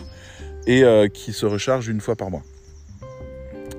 et 0.67 0.83
euh, 0.83 1.07
qui 1.07 1.31
se 1.31 1.45
recharge 1.45 1.88
une 1.88 2.01
fois 2.01 2.15
par 2.15 2.29
mois. 2.29 2.43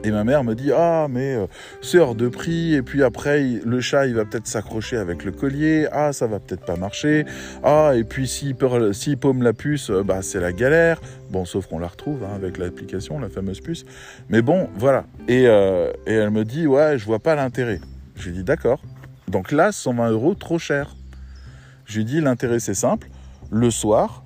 Et 0.04 0.10
ma 0.10 0.24
mère 0.24 0.44
me 0.44 0.54
dit 0.54 0.70
ah 0.72 1.08
mais 1.10 1.34
euh, 1.34 1.46
c'est 1.82 1.98
hors 1.98 2.14
de 2.14 2.28
prix. 2.28 2.74
Et 2.74 2.82
puis 2.82 3.02
après 3.02 3.42
le 3.64 3.80
chat 3.80 4.06
il 4.06 4.14
va 4.14 4.24
peut-être 4.24 4.46
s'accrocher 4.46 4.96
avec 4.96 5.24
le 5.24 5.32
collier. 5.32 5.88
Ah 5.90 6.12
ça 6.12 6.26
va 6.26 6.38
peut-être 6.38 6.64
pas 6.64 6.76
marcher. 6.76 7.24
Ah 7.62 7.92
et 7.96 8.04
puis 8.04 8.28
s'il 8.28 8.54
paume 8.56 9.42
la 9.42 9.52
puce 9.52 9.90
euh, 9.90 10.02
bah 10.02 10.22
c'est 10.22 10.40
la 10.40 10.52
galère 10.52 11.00
bon 11.30 11.44
sauf 11.44 11.66
qu'on 11.66 11.78
la 11.78 11.88
retrouve 11.88 12.22
hein, 12.24 12.34
avec 12.34 12.58
l'application 12.58 13.18
la 13.18 13.28
fameuse 13.28 13.60
puce. 13.60 13.84
Mais 14.28 14.42
bon 14.42 14.68
voilà. 14.76 15.04
Et, 15.28 15.46
euh, 15.46 15.90
et 16.06 16.14
elle 16.14 16.30
me 16.30 16.44
dit 16.44 16.66
ouais 16.66 16.98
je 16.98 17.04
vois 17.04 17.18
pas 17.18 17.34
l'intérêt 17.34 17.80
je 18.14 18.28
lui 18.28 18.36
dis 18.36 18.44
d'accord. 18.44 18.80
Donc 19.28 19.50
là 19.50 19.72
120 19.72 20.10
euros 20.10 20.34
trop 20.34 20.58
cher 20.58 20.94
je 21.84 21.98
lui 21.98 22.04
dis 22.04 22.20
l'intérêt 22.20 22.60
c'est 22.60 22.74
simple. 22.74 23.08
Le 23.50 23.70
soir 23.70 24.24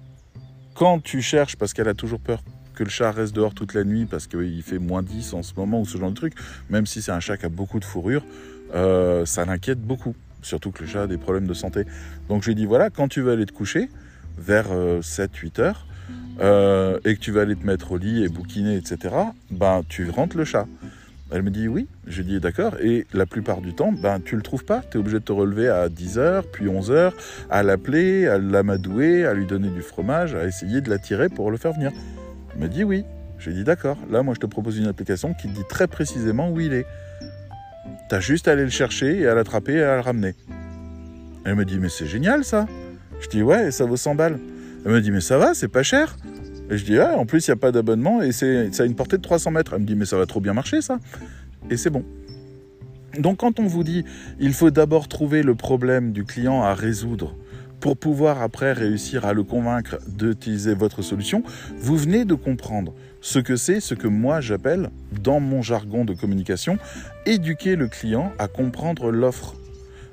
quand 0.74 1.02
tu 1.02 1.22
cherches 1.22 1.56
parce 1.56 1.72
qu'elle 1.72 1.88
a 1.88 1.94
toujours 1.94 2.20
peur 2.20 2.42
que 2.80 2.84
le 2.84 2.90
chat 2.90 3.10
reste 3.10 3.34
dehors 3.34 3.52
toute 3.52 3.74
la 3.74 3.84
nuit 3.84 4.06
parce 4.06 4.26
qu'il 4.26 4.62
fait 4.62 4.78
moins 4.78 5.02
10 5.02 5.34
en 5.34 5.42
ce 5.42 5.52
moment 5.54 5.82
ou 5.82 5.84
ce 5.84 5.98
genre 5.98 6.08
de 6.08 6.14
truc, 6.14 6.32
même 6.70 6.86
si 6.86 7.02
c'est 7.02 7.12
un 7.12 7.20
chat 7.20 7.36
qui 7.36 7.44
a 7.44 7.50
beaucoup 7.50 7.78
de 7.78 7.84
fourrure, 7.84 8.24
euh, 8.74 9.26
ça 9.26 9.44
l'inquiète 9.44 9.82
beaucoup. 9.82 10.14
Surtout 10.40 10.70
que 10.70 10.82
le 10.82 10.88
chat 10.88 11.02
a 11.02 11.06
des 11.06 11.18
problèmes 11.18 11.46
de 11.46 11.52
santé. 11.52 11.84
Donc 12.30 12.40
je 12.40 12.46
lui 12.46 12.52
ai 12.52 12.54
dit 12.54 12.64
voilà, 12.64 12.88
quand 12.88 13.06
tu 13.06 13.20
vas 13.20 13.32
aller 13.32 13.44
te 13.44 13.52
coucher, 13.52 13.90
vers 14.38 14.68
7-8 14.68 14.70
euh, 14.72 15.62
heures, 15.62 15.86
euh, 16.40 16.98
et 17.04 17.16
que 17.16 17.20
tu 17.20 17.32
vas 17.32 17.42
aller 17.42 17.54
te 17.54 17.66
mettre 17.66 17.92
au 17.92 17.98
lit 17.98 18.24
et 18.24 18.28
bouquiner, 18.30 18.76
etc., 18.76 19.14
ben 19.50 19.82
tu 19.86 20.08
rentres 20.08 20.38
le 20.38 20.46
chat. 20.46 20.66
Elle 21.30 21.42
me 21.42 21.50
dit 21.50 21.68
oui. 21.68 21.86
Je 22.06 22.22
dis 22.22 22.40
d'accord. 22.40 22.76
Et 22.80 23.06
la 23.12 23.26
plupart 23.26 23.60
du 23.60 23.74
temps, 23.74 23.92
ben, 23.92 24.20
tu 24.20 24.36
le 24.36 24.42
trouves 24.42 24.64
pas. 24.64 24.82
Tu 24.90 24.96
es 24.96 25.00
obligé 25.00 25.18
de 25.18 25.24
te 25.24 25.32
relever 25.32 25.68
à 25.68 25.88
10h, 25.88 26.44
puis 26.50 26.64
11h, 26.64 27.12
à 27.50 27.62
l'appeler, 27.62 28.26
à 28.26 28.38
l'amadouer, 28.38 29.26
à 29.26 29.34
lui 29.34 29.44
donner 29.44 29.68
du 29.68 29.82
fromage, 29.82 30.34
à 30.34 30.46
essayer 30.46 30.80
de 30.80 30.88
l'attirer 30.88 31.28
pour 31.28 31.50
le 31.50 31.58
faire 31.58 31.72
venir. 31.72 31.92
Il 32.55 32.61
me 32.61 32.68
dit 32.68 32.84
oui. 32.84 33.05
J'ai 33.38 33.53
dit 33.53 33.64
d'accord. 33.64 33.96
Là, 34.11 34.22
moi, 34.22 34.34
je 34.34 34.40
te 34.40 34.46
propose 34.46 34.76
une 34.76 34.86
application 34.86 35.32
qui 35.32 35.48
te 35.48 35.55
dit 35.55 35.64
très 35.68 35.86
précisément 35.86 36.51
où 36.51 36.61
il 36.61 36.74
est. 36.74 36.86
T'as 38.11 38.20
juste 38.20 38.48
à 38.48 38.53
aller 38.53 38.64
le 38.64 38.70
chercher 38.70 39.20
et 39.20 39.26
à 39.26 39.34
l'attraper 39.34 39.74
et 39.74 39.82
à 39.82 39.96
le 39.96 40.03
ramener. 40.03 40.34
Elle 41.44 41.55
me 41.55 41.64
dit 41.64 41.78
mais 41.78 41.88
c'est 41.88 42.07
génial 42.07 42.44
ça. 42.44 42.66
Je 43.20 43.28
dis 43.28 43.42
ouais, 43.42 43.70
ça 43.70 43.86
vaut 43.86 43.96
100 43.96 44.14
balles. 44.14 44.38
Elle 44.84 44.92
me 44.92 45.01
dit 45.01 45.11
mais 45.11 45.20
ça 45.22 45.38
va, 45.38 45.55
c'est 45.55 45.68
pas 45.68 45.82
cher. 45.82 46.16
Et 46.70 46.76
je 46.76 46.84
dis 46.84 46.98
ouais, 46.98 47.14
en 47.14 47.24
plus 47.24 47.46
il 47.46 47.51
n'y 47.51 47.55
a 47.55 47.57
pas 47.57 47.72
d'abonnement 47.72 48.20
et 48.20 48.32
ça 48.32 48.46
a 48.46 48.84
une 48.84 48.94
portée 48.94 49.16
de 49.16 49.22
300 49.22 49.53
mètres. 49.53 49.72
Elle 49.74 49.80
me 49.80 49.86
dit 49.86 49.94
mais 49.94 50.05
ça 50.05 50.18
va 50.18 50.26
trop 50.26 50.40
bien 50.40 50.53
marcher 50.53 50.82
ça. 50.82 50.98
Et 51.70 51.76
c'est 51.76 51.90
bon. 51.90 52.05
Donc 53.18 53.38
quand 53.38 53.59
on 53.59 53.66
vous 53.66 53.84
dit 53.84 54.05
il 54.38 54.53
faut 54.53 54.70
d'abord 54.70 55.09
trouver 55.09 55.42
le 55.42 55.55
problème 55.55 56.12
du 56.12 56.24
client 56.24 56.62
à 56.62 56.74
résoudre 56.74 57.34
pour 57.80 57.96
pouvoir 57.96 58.42
après 58.42 58.72
réussir 58.72 59.24
à 59.24 59.32
le 59.32 59.42
convaincre 59.42 59.98
d'utiliser 60.06 60.74
votre 60.74 61.02
solution, 61.02 61.42
vous 61.78 61.96
venez 61.96 62.24
de 62.24 62.34
comprendre 62.34 62.92
ce 63.20 63.38
que 63.38 63.56
c'est, 63.56 63.80
ce 63.80 63.94
que 63.94 64.06
moi 64.06 64.40
j'appelle, 64.40 64.90
dans 65.12 65.40
mon 65.40 65.62
jargon 65.62 66.04
de 66.04 66.14
communication, 66.14 66.78
éduquer 67.26 67.76
le 67.76 67.88
client 67.88 68.32
à 68.38 68.48
comprendre 68.48 69.10
l'offre. 69.10 69.54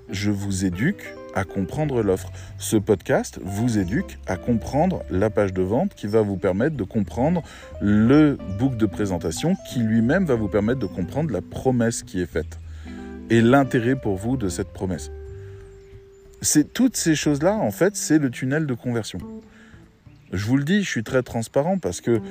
Je 0.10 0.32
vous 0.32 0.66
éduque 0.66 1.14
à 1.36 1.44
comprendre 1.44 2.02
l'offre. 2.02 2.32
Ce 2.58 2.78
podcast 2.78 3.40
vous 3.44 3.78
éduque 3.78 4.18
à 4.26 4.38
comprendre 4.38 5.04
la 5.12 5.30
page 5.30 5.54
de 5.54 5.62
vente 5.62 5.94
qui 5.94 6.08
va 6.08 6.22
vous 6.22 6.38
permettre 6.38 6.76
de 6.76 6.84
comprendre 6.84 7.44
le 7.82 8.38
book 8.58 8.78
de 8.78 8.86
présentation 8.86 9.56
qui 9.70 9.80
lui-même 9.80 10.26
va 10.26 10.36
vous 10.36 10.48
permettre 10.48 10.80
de 10.80 10.88
comprendre 10.88 11.32
la 11.32 11.42
promesse 11.42 12.02
qui 12.02 12.22
est 12.22 12.32
faite 12.32 12.60
et 13.30 13.42
l'intérêt 13.42 13.96
pour 13.96 14.16
vous 14.16 14.38
de 14.38 14.48
cette 14.48 14.70
promesse 14.70 15.12
c'est 16.42 16.74
toutes 16.74 16.96
ces 16.96 17.16
choses-là, 17.16 17.56
en 17.56 17.72
fait, 17.72 17.96
c'est 17.96 18.20
le 18.20 18.30
tunnel 18.30 18.66
de 18.66 18.74
conversion. 18.74 19.20
Je 20.32 20.46
vous 20.46 20.58
le 20.58 20.64
dis, 20.64 20.84
je 20.84 20.90
suis 20.90 21.04
très 21.04 21.24
transparent 21.24 21.78
parce 21.78 22.02
que, 22.02 22.22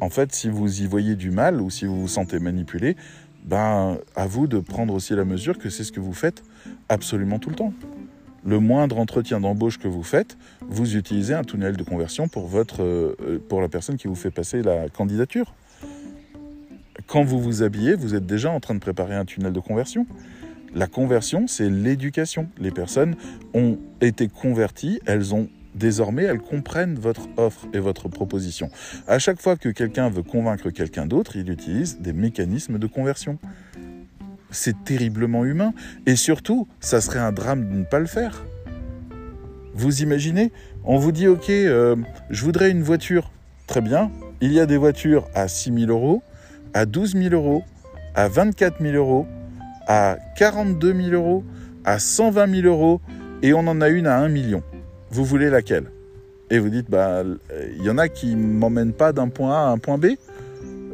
en 0.00 0.10
fait, 0.10 0.34
si 0.34 0.48
vous 0.48 0.82
y 0.82 0.86
voyez 0.86 1.14
du 1.14 1.30
mal 1.30 1.60
ou 1.60 1.70
si 1.70 1.84
vous 1.84 2.00
vous 2.00 2.08
sentez 2.08 2.38
manipulé, 2.38 2.96
ben, 3.44 3.98
à 4.16 4.26
vous 4.26 4.46
de 4.46 4.58
prendre 4.58 4.94
aussi 4.94 5.14
la 5.14 5.24
mesure 5.24 5.58
que 5.58 5.70
c'est 5.70 5.84
ce 5.84 5.92
que 5.92 6.00
vous 6.00 6.14
faites 6.14 6.42
absolument 6.88 7.38
tout 7.38 7.50
le 7.50 7.56
temps. 7.56 7.72
Le 8.44 8.58
moindre 8.58 8.98
entretien 8.98 9.40
d'embauche 9.40 9.78
que 9.78 9.88
vous 9.88 10.02
faites, 10.02 10.36
vous 10.60 10.96
utilisez 10.96 11.34
un 11.34 11.44
tunnel 11.44 11.76
de 11.76 11.82
conversion 11.82 12.28
pour, 12.28 12.46
votre, 12.46 12.82
euh, 12.82 13.42
pour 13.48 13.62
la 13.62 13.68
personne 13.68 13.96
qui 13.96 14.08
vous 14.08 14.14
fait 14.14 14.30
passer 14.30 14.62
la 14.62 14.88
candidature. 14.88 15.54
Quand 17.06 17.24
vous 17.24 17.40
vous 17.40 17.62
habillez, 17.62 17.94
vous 17.94 18.14
êtes 18.14 18.26
déjà 18.26 18.50
en 18.50 18.60
train 18.60 18.74
de 18.74 18.80
préparer 18.80 19.14
un 19.14 19.24
tunnel 19.24 19.52
de 19.52 19.60
conversion. 19.60 20.06
La 20.74 20.88
conversion, 20.88 21.46
c'est 21.46 21.70
l'éducation. 21.70 22.48
Les 22.58 22.72
personnes 22.72 23.14
ont 23.54 23.78
été 24.00 24.26
converties, 24.28 25.00
elles 25.06 25.32
ont 25.32 25.48
désormais, 25.76 26.24
elles 26.24 26.40
comprennent 26.40 26.96
votre 26.96 27.28
offre 27.36 27.66
et 27.72 27.78
votre 27.78 28.08
proposition. 28.08 28.70
À 29.06 29.20
chaque 29.20 29.40
fois 29.40 29.56
que 29.56 29.68
quelqu'un 29.68 30.08
veut 30.08 30.24
convaincre 30.24 30.70
quelqu'un 30.70 31.06
d'autre, 31.06 31.36
il 31.36 31.48
utilise 31.50 32.00
des 32.00 32.12
mécanismes 32.12 32.78
de 32.78 32.86
conversion. 32.88 33.38
C'est 34.50 34.84
terriblement 34.84 35.44
humain. 35.44 35.74
Et 36.06 36.16
surtout, 36.16 36.66
ça 36.80 37.00
serait 37.00 37.20
un 37.20 37.32
drame 37.32 37.68
de 37.68 37.74
ne 37.76 37.84
pas 37.84 38.00
le 38.00 38.06
faire. 38.06 38.44
Vous 39.74 40.02
imaginez 40.02 40.52
On 40.84 40.98
vous 40.98 41.12
dit, 41.12 41.28
OK, 41.28 41.50
euh, 41.50 41.96
je 42.30 42.44
voudrais 42.44 42.70
une 42.70 42.82
voiture. 42.82 43.30
Très 43.66 43.80
bien. 43.80 44.10
Il 44.40 44.52
y 44.52 44.60
a 44.60 44.66
des 44.66 44.76
voitures 44.76 45.28
à 45.34 45.46
6 45.48 45.72
000 45.72 45.90
euros, 45.90 46.22
à 46.72 46.84
12 46.84 47.12
000 47.12 47.34
euros, 47.34 47.64
à 48.14 48.28
24 48.28 48.80
000 48.80 48.94
euros, 48.94 49.26
à 49.86 50.18
42 50.36 50.94
000 50.94 51.14
euros, 51.14 51.44
à 51.84 51.98
120 51.98 52.62
000 52.62 52.66
euros, 52.66 53.00
et 53.42 53.52
on 53.52 53.60
en 53.60 53.80
a 53.80 53.88
une 53.88 54.06
à 54.06 54.18
1 54.18 54.28
million. 54.28 54.62
Vous 55.10 55.24
voulez 55.24 55.50
laquelle? 55.50 55.90
Et 56.50 56.58
vous 56.58 56.70
dites, 56.70 56.90
bah, 56.90 57.22
il 57.76 57.82
y 57.82 57.90
en 57.90 57.98
a 57.98 58.08
qui 58.08 58.36
m'emmènent 58.36 58.92
pas 58.92 59.12
d'un 59.12 59.28
point 59.28 59.54
A 59.54 59.68
à 59.68 59.70
un 59.70 59.78
point 59.78 59.98
B? 59.98 60.06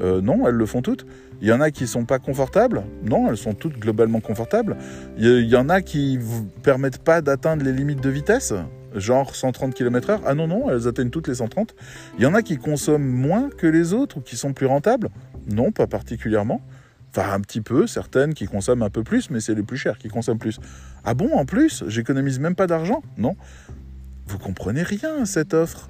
Euh, 0.00 0.20
non, 0.20 0.46
elles 0.46 0.54
le 0.54 0.66
font 0.66 0.82
toutes. 0.82 1.06
Il 1.42 1.48
y 1.48 1.52
en 1.52 1.60
a 1.60 1.70
qui 1.70 1.86
sont 1.86 2.04
pas 2.04 2.18
confortables? 2.18 2.82
Non, 3.02 3.28
elles 3.28 3.36
sont 3.36 3.54
toutes 3.54 3.78
globalement 3.78 4.20
confortables. 4.20 4.76
Il 5.16 5.46
y, 5.46 5.56
en 5.56 5.68
a 5.68 5.80
qui 5.80 6.18
vous 6.18 6.44
permettent 6.62 7.02
pas 7.02 7.22
d'atteindre 7.22 7.64
les 7.64 7.72
limites 7.72 8.02
de 8.02 8.10
vitesse, 8.10 8.52
genre 8.94 9.34
130 9.34 9.74
km/h. 9.74 10.20
Ah 10.26 10.34
non, 10.34 10.48
non, 10.48 10.70
elles 10.70 10.86
atteignent 10.86 11.10
toutes 11.10 11.28
les 11.28 11.36
130. 11.36 11.74
Il 12.18 12.24
y 12.24 12.26
en 12.26 12.34
a 12.34 12.42
qui 12.42 12.58
consomment 12.58 13.08
moins 13.08 13.48
que 13.48 13.66
les 13.66 13.94
autres 13.94 14.18
ou 14.18 14.20
qui 14.20 14.36
sont 14.36 14.52
plus 14.52 14.66
rentables? 14.66 15.08
Non, 15.50 15.72
pas 15.72 15.86
particulièrement. 15.86 16.60
Enfin, 17.10 17.32
un 17.32 17.40
petit 17.40 17.60
peu, 17.60 17.86
certaines 17.86 18.34
qui 18.34 18.46
consomment 18.46 18.84
un 18.84 18.90
peu 18.90 19.02
plus, 19.02 19.30
mais 19.30 19.40
c'est 19.40 19.54
les 19.54 19.62
plus 19.62 19.76
chers 19.76 19.98
qui 19.98 20.08
consomment 20.08 20.38
plus. 20.38 20.60
Ah 21.04 21.14
bon, 21.14 21.32
en 21.32 21.44
plus 21.44 21.82
J'économise 21.88 22.38
même 22.38 22.54
pas 22.54 22.66
d'argent? 22.66 23.02
Non. 23.18 23.36
Vous 24.26 24.38
comprenez 24.38 24.82
rien 24.82 25.22
à 25.22 25.26
cette 25.26 25.54
offre. 25.54 25.88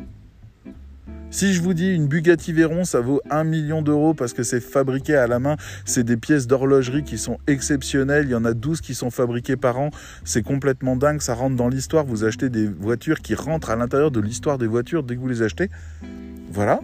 Si 1.32 1.52
je 1.52 1.62
vous 1.62 1.74
dis 1.74 1.94
une 1.94 2.08
Bugatti 2.08 2.52
Veyron, 2.52 2.84
ça 2.84 3.00
vaut 3.00 3.20
1 3.30 3.44
million 3.44 3.82
d'euros 3.82 4.14
parce 4.14 4.32
que 4.32 4.42
c'est 4.42 4.60
fabriqué 4.60 5.14
à 5.14 5.28
la 5.28 5.38
main, 5.38 5.56
c'est 5.84 6.02
des 6.02 6.16
pièces 6.16 6.48
d'horlogerie 6.48 7.04
qui 7.04 7.18
sont 7.18 7.38
exceptionnelles, 7.46 8.24
il 8.24 8.32
y 8.32 8.34
en 8.34 8.44
a 8.44 8.52
12 8.52 8.80
qui 8.80 8.94
sont 8.96 9.10
fabriquées 9.10 9.56
par 9.56 9.78
an, 9.78 9.90
c'est 10.24 10.42
complètement 10.42 10.96
dingue, 10.96 11.20
ça 11.20 11.34
rentre 11.34 11.54
dans 11.54 11.68
l'histoire, 11.68 12.04
vous 12.04 12.24
achetez 12.24 12.48
des 12.48 12.66
voitures 12.66 13.20
qui 13.20 13.36
rentrent 13.36 13.70
à 13.70 13.76
l'intérieur 13.76 14.10
de 14.10 14.18
l'histoire 14.18 14.58
des 14.58 14.66
voitures 14.66 15.04
dès 15.04 15.14
que 15.14 15.20
vous 15.20 15.28
les 15.28 15.42
achetez. 15.42 15.70
Voilà, 16.50 16.80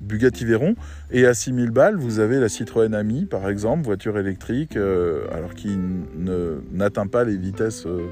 Bugatti 0.00 0.44
Veyron. 0.44 0.74
Et 1.10 1.26
à 1.26 1.34
6000 1.34 1.70
balles, 1.70 1.96
vous 1.96 2.18
avez 2.18 2.38
la 2.38 2.48
Citroën 2.48 2.94
Ami, 2.94 3.24
par 3.24 3.48
exemple, 3.48 3.84
voiture 3.84 4.18
électrique, 4.18 4.76
euh, 4.76 5.26
alors 5.32 5.54
qui 5.54 5.78
n'atteint 6.72 7.06
pas 7.06 7.24
les 7.24 7.36
vitesses, 7.36 7.86
euh, 7.86 8.06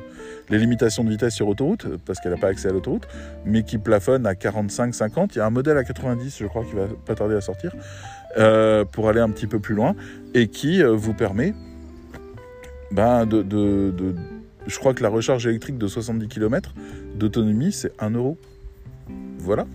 les 0.51 0.59
limitations 0.59 1.05
de 1.05 1.11
vitesse 1.11 1.35
sur 1.35 1.49
autoroute, 1.49 1.87
parce 2.05 2.21
qu'elle 2.21 2.33
n'a 2.33 2.39
pas 2.39 2.49
accès 2.49 2.69
à 2.69 2.73
l'autoroute, 2.73 3.07
mais 3.45 3.63
qui 3.63 3.79
plafonne 3.79 4.27
à 4.27 4.35
45-50. 4.35 5.31
Il 5.35 5.39
y 5.39 5.41
a 5.41 5.47
un 5.47 5.51
modèle 5.51 5.77
à 5.77 5.85
90, 5.85 6.39
je 6.39 6.47
crois, 6.47 6.65
qui 6.65 6.75
va 6.75 6.87
pas 7.05 7.15
tarder 7.15 7.35
à 7.35 7.41
sortir, 7.41 7.73
euh, 8.39 8.85
pour 8.85 9.09
aller 9.09 9.21
un 9.21 9.31
petit 9.31 9.47
peu 9.47 9.59
plus 9.59 9.75
loin, 9.75 9.95
et 10.35 10.49
qui 10.49 10.83
vous 10.83 11.15
permet 11.15 11.55
ben, 12.91 13.27
de, 13.27 13.95
Je 14.67 14.79
crois 14.79 14.95
que 14.95 15.03
la 15.03 15.09
recharge 15.09 15.47
électrique 15.47 15.79
de 15.79 15.87
70 15.87 16.29
km 16.29 16.75
d'autonomie, 17.17 17.73
c'est 17.73 17.93
1 18.01 18.11
euro. 18.11 18.39
Voilà. 19.39 19.67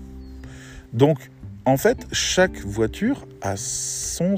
Donc, 0.93 1.30
en 1.70 1.78
fait, 1.78 2.07
chaque 2.11 2.61
voiture 2.61 3.28
a 3.43 3.55
son 3.55 4.36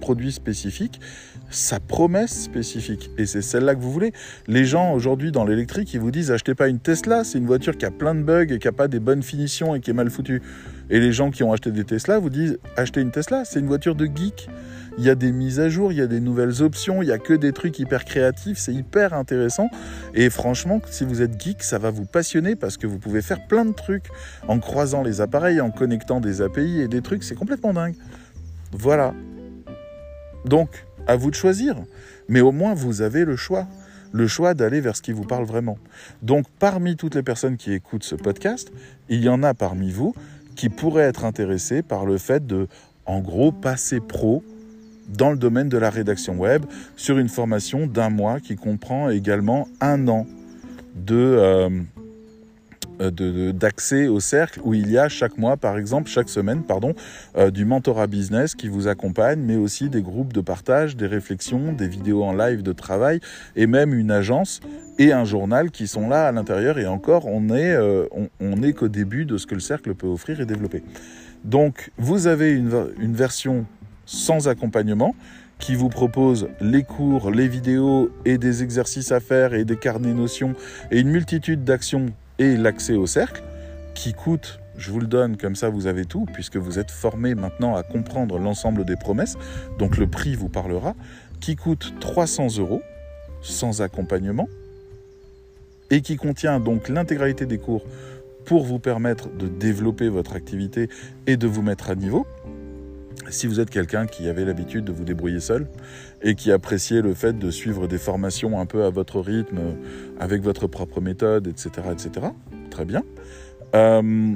produit 0.00 0.32
spécifique, 0.32 1.00
sa 1.48 1.78
promesse 1.78 2.42
spécifique. 2.42 3.08
Et 3.18 3.26
c'est 3.26 3.40
celle-là 3.40 3.76
que 3.76 3.80
vous 3.80 3.92
voulez. 3.92 4.12
Les 4.48 4.64
gens 4.64 4.92
aujourd'hui 4.92 5.30
dans 5.30 5.44
l'électrique, 5.44 5.94
ils 5.94 6.00
vous 6.00 6.10
disent 6.10 6.32
achetez 6.32 6.56
pas 6.56 6.66
une 6.66 6.80
Tesla, 6.80 7.22
c'est 7.22 7.38
une 7.38 7.46
voiture 7.46 7.78
qui 7.78 7.84
a 7.84 7.92
plein 7.92 8.16
de 8.16 8.22
bugs 8.22 8.52
et 8.52 8.58
qui 8.58 8.66
a 8.66 8.72
pas 8.72 8.88
des 8.88 8.98
bonnes 8.98 9.22
finitions 9.22 9.76
et 9.76 9.80
qui 9.80 9.90
est 9.90 9.94
mal 9.94 10.10
foutue. 10.10 10.42
Et 10.90 11.00
les 11.00 11.12
gens 11.12 11.30
qui 11.30 11.42
ont 11.42 11.52
acheté 11.52 11.70
des 11.70 11.84
Tesla 11.84 12.18
vous 12.18 12.30
disent 12.30 12.58
achetez 12.76 13.00
une 13.00 13.10
Tesla, 13.10 13.44
c'est 13.44 13.60
une 13.60 13.66
voiture 13.66 13.94
de 13.94 14.06
geek. 14.06 14.48
Il 14.98 15.04
y 15.04 15.10
a 15.10 15.14
des 15.14 15.32
mises 15.32 15.58
à 15.58 15.70
jour, 15.70 15.90
il 15.90 15.98
y 15.98 16.02
a 16.02 16.06
des 16.06 16.20
nouvelles 16.20 16.62
options, 16.62 17.00
il 17.00 17.08
y 17.08 17.12
a 17.12 17.18
que 17.18 17.32
des 17.32 17.52
trucs 17.52 17.78
hyper 17.78 18.04
créatifs, 18.04 18.58
c'est 18.58 18.74
hyper 18.74 19.14
intéressant. 19.14 19.70
Et 20.14 20.28
franchement, 20.28 20.80
si 20.90 21.04
vous 21.04 21.22
êtes 21.22 21.40
geek, 21.40 21.62
ça 21.62 21.78
va 21.78 21.90
vous 21.90 22.04
passionner 22.04 22.56
parce 22.56 22.76
que 22.76 22.86
vous 22.86 22.98
pouvez 22.98 23.22
faire 23.22 23.46
plein 23.46 23.64
de 23.64 23.72
trucs 23.72 24.08
en 24.48 24.58
croisant 24.58 25.02
les 25.02 25.22
appareils, 25.22 25.60
en 25.62 25.70
connectant 25.70 26.20
des 26.20 26.42
API 26.42 26.82
et 26.82 26.88
des 26.88 27.00
trucs, 27.00 27.24
c'est 27.24 27.34
complètement 27.34 27.72
dingue. 27.72 27.94
Voilà. 28.72 29.14
Donc, 30.44 30.84
à 31.06 31.16
vous 31.16 31.30
de 31.30 31.36
choisir. 31.36 31.76
Mais 32.28 32.40
au 32.40 32.52
moins, 32.52 32.74
vous 32.74 33.02
avez 33.02 33.24
le 33.24 33.36
choix. 33.36 33.66
Le 34.12 34.26
choix 34.26 34.52
d'aller 34.52 34.82
vers 34.82 34.94
ce 34.94 35.00
qui 35.00 35.12
vous 35.12 35.24
parle 35.24 35.44
vraiment. 35.44 35.78
Donc, 36.20 36.44
parmi 36.58 36.96
toutes 36.96 37.14
les 37.14 37.22
personnes 37.22 37.56
qui 37.56 37.72
écoutent 37.72 38.04
ce 38.04 38.14
podcast, 38.14 38.70
il 39.08 39.22
y 39.22 39.28
en 39.30 39.42
a 39.42 39.54
parmi 39.54 39.90
vous 39.90 40.14
qui 40.56 40.68
pourraient 40.68 41.04
être 41.04 41.24
intéressés 41.24 41.82
par 41.82 42.06
le 42.06 42.18
fait 42.18 42.46
de, 42.46 42.68
en 43.06 43.20
gros, 43.20 43.52
passer 43.52 44.00
pro 44.00 44.42
dans 45.08 45.30
le 45.30 45.36
domaine 45.36 45.68
de 45.68 45.78
la 45.78 45.90
rédaction 45.90 46.36
web 46.36 46.64
sur 46.96 47.18
une 47.18 47.28
formation 47.28 47.86
d'un 47.86 48.10
mois 48.10 48.40
qui 48.40 48.56
comprend 48.56 49.10
également 49.10 49.68
un 49.80 50.08
an 50.08 50.26
de, 50.94 51.16
euh, 51.16 51.68
d'accès 53.10 54.08
au 54.08 54.20
cercle 54.20 54.60
où 54.64 54.74
il 54.74 54.90
y 54.90 54.98
a 54.98 55.08
chaque 55.08 55.38
mois, 55.38 55.56
par 55.56 55.78
exemple, 55.78 56.08
chaque 56.08 56.28
semaine, 56.28 56.62
pardon, 56.62 56.94
euh, 57.36 57.50
du 57.50 57.64
mentorat 57.64 58.06
business 58.06 58.54
qui 58.54 58.68
vous 58.68 58.88
accompagne, 58.88 59.40
mais 59.40 59.56
aussi 59.56 59.88
des 59.88 60.02
groupes 60.02 60.32
de 60.32 60.40
partage, 60.40 60.96
des 60.96 61.06
réflexions, 61.06 61.72
des 61.72 61.88
vidéos 61.88 62.24
en 62.24 62.32
live 62.32 62.62
de 62.62 62.72
travail 62.72 63.20
et 63.56 63.66
même 63.66 63.94
une 63.94 64.10
agence 64.10 64.60
et 64.98 65.12
un 65.12 65.24
journal 65.24 65.70
qui 65.70 65.86
sont 65.86 66.08
là 66.08 66.26
à 66.26 66.32
l'intérieur. 66.32 66.78
Et 66.78 66.86
encore, 66.86 67.26
on 67.26 67.48
est, 67.48 67.72
euh, 67.72 68.06
on, 68.40 68.56
qu'au 68.72 68.88
début 68.88 69.24
de 69.24 69.38
ce 69.38 69.46
que 69.46 69.54
le 69.54 69.60
cercle 69.60 69.94
peut 69.94 70.06
offrir 70.06 70.40
et 70.40 70.46
développer. 70.46 70.82
Donc, 71.44 71.90
vous 71.98 72.28
avez 72.28 72.52
une, 72.52 72.72
une 73.00 73.14
version 73.14 73.66
sans 74.06 74.46
accompagnement 74.46 75.16
qui 75.58 75.76
vous 75.76 75.88
propose 75.88 76.48
les 76.60 76.82
cours, 76.82 77.30
les 77.30 77.46
vidéos 77.46 78.10
et 78.24 78.36
des 78.36 78.62
exercices 78.62 79.12
à 79.12 79.20
faire 79.20 79.54
et 79.54 79.64
des 79.64 79.76
carnets 79.76 80.12
notions 80.12 80.54
et 80.90 80.98
une 80.98 81.08
multitude 81.08 81.64
d'actions 81.64 82.06
et 82.42 82.56
l'accès 82.56 82.94
au 82.94 83.06
cercle, 83.06 83.40
qui 83.94 84.14
coûte, 84.14 84.58
je 84.76 84.90
vous 84.90 84.98
le 84.98 85.06
donne, 85.06 85.36
comme 85.36 85.54
ça 85.54 85.68
vous 85.68 85.86
avez 85.86 86.04
tout, 86.04 86.26
puisque 86.32 86.56
vous 86.56 86.80
êtes 86.80 86.90
formé 86.90 87.36
maintenant 87.36 87.76
à 87.76 87.84
comprendre 87.84 88.38
l'ensemble 88.38 88.84
des 88.84 88.96
promesses, 88.96 89.36
donc 89.78 89.96
le 89.96 90.08
prix 90.08 90.34
vous 90.34 90.48
parlera, 90.48 90.96
qui 91.40 91.54
coûte 91.54 91.94
300 92.00 92.58
euros, 92.58 92.82
sans 93.42 93.80
accompagnement, 93.80 94.48
et 95.90 96.00
qui 96.00 96.16
contient 96.16 96.58
donc 96.58 96.88
l'intégralité 96.88 97.46
des 97.46 97.58
cours 97.58 97.84
pour 98.44 98.64
vous 98.64 98.80
permettre 98.80 99.28
de 99.30 99.46
développer 99.46 100.08
votre 100.08 100.34
activité 100.34 100.88
et 101.28 101.36
de 101.36 101.46
vous 101.46 101.62
mettre 101.62 101.90
à 101.90 101.94
niveau. 101.94 102.26
Si 103.30 103.46
vous 103.46 103.60
êtes 103.60 103.70
quelqu'un 103.70 104.06
qui 104.06 104.28
avait 104.28 104.44
l'habitude 104.44 104.84
de 104.84 104.92
vous 104.92 105.04
débrouiller 105.04 105.40
seul 105.40 105.66
et 106.22 106.34
qui 106.34 106.52
appréciait 106.52 107.02
le 107.02 107.14
fait 107.14 107.38
de 107.38 107.50
suivre 107.50 107.86
des 107.86 107.98
formations 107.98 108.60
un 108.60 108.66
peu 108.66 108.84
à 108.84 108.90
votre 108.90 109.20
rythme, 109.20 109.76
avec 110.20 110.42
votre 110.42 110.66
propre 110.66 111.00
méthode, 111.00 111.46
etc., 111.46 111.70
etc., 111.92 112.26
très 112.70 112.84
bien. 112.84 113.02
Euh, 113.74 114.34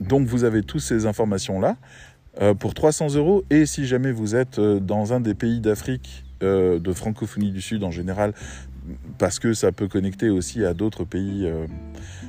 donc 0.00 0.26
vous 0.26 0.44
avez 0.44 0.62
toutes 0.62 0.80
ces 0.80 1.06
informations-là 1.06 1.76
euh, 2.40 2.54
pour 2.54 2.74
300 2.74 3.14
euros. 3.14 3.44
Et 3.50 3.66
si 3.66 3.86
jamais 3.86 4.12
vous 4.12 4.34
êtes 4.34 4.58
euh, 4.58 4.80
dans 4.80 5.12
un 5.12 5.20
des 5.20 5.34
pays 5.34 5.60
d'Afrique, 5.60 6.24
de 6.40 6.92
francophonie 6.92 7.52
du 7.52 7.62
Sud 7.62 7.84
en 7.84 7.90
général, 7.90 8.34
parce 9.16 9.38
que 9.38 9.54
ça 9.54 9.72
peut 9.72 9.88
connecter 9.88 10.28
aussi 10.28 10.62
à 10.62 10.74
d'autres 10.74 11.04
pays. 11.04 11.50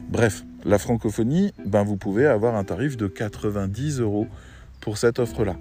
Bref, 0.09 0.45
la 0.63 0.77
francophonie, 0.77 1.51
ben 1.65 1.83
vous 1.83 1.97
pouvez 1.97 2.25
avoir 2.25 2.55
un 2.55 2.63
tarif 2.63 2.95
de 2.95 3.07
90 3.07 3.99
euros 3.99 4.27
pour 4.79 4.97
cette 4.97 5.19
offre-là 5.19 5.57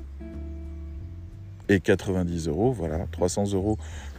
et 1.68 1.80
90 1.80 2.48
euros, 2.48 2.72
voilà, 2.72 3.06
300 3.12 3.52
euros 3.52 3.78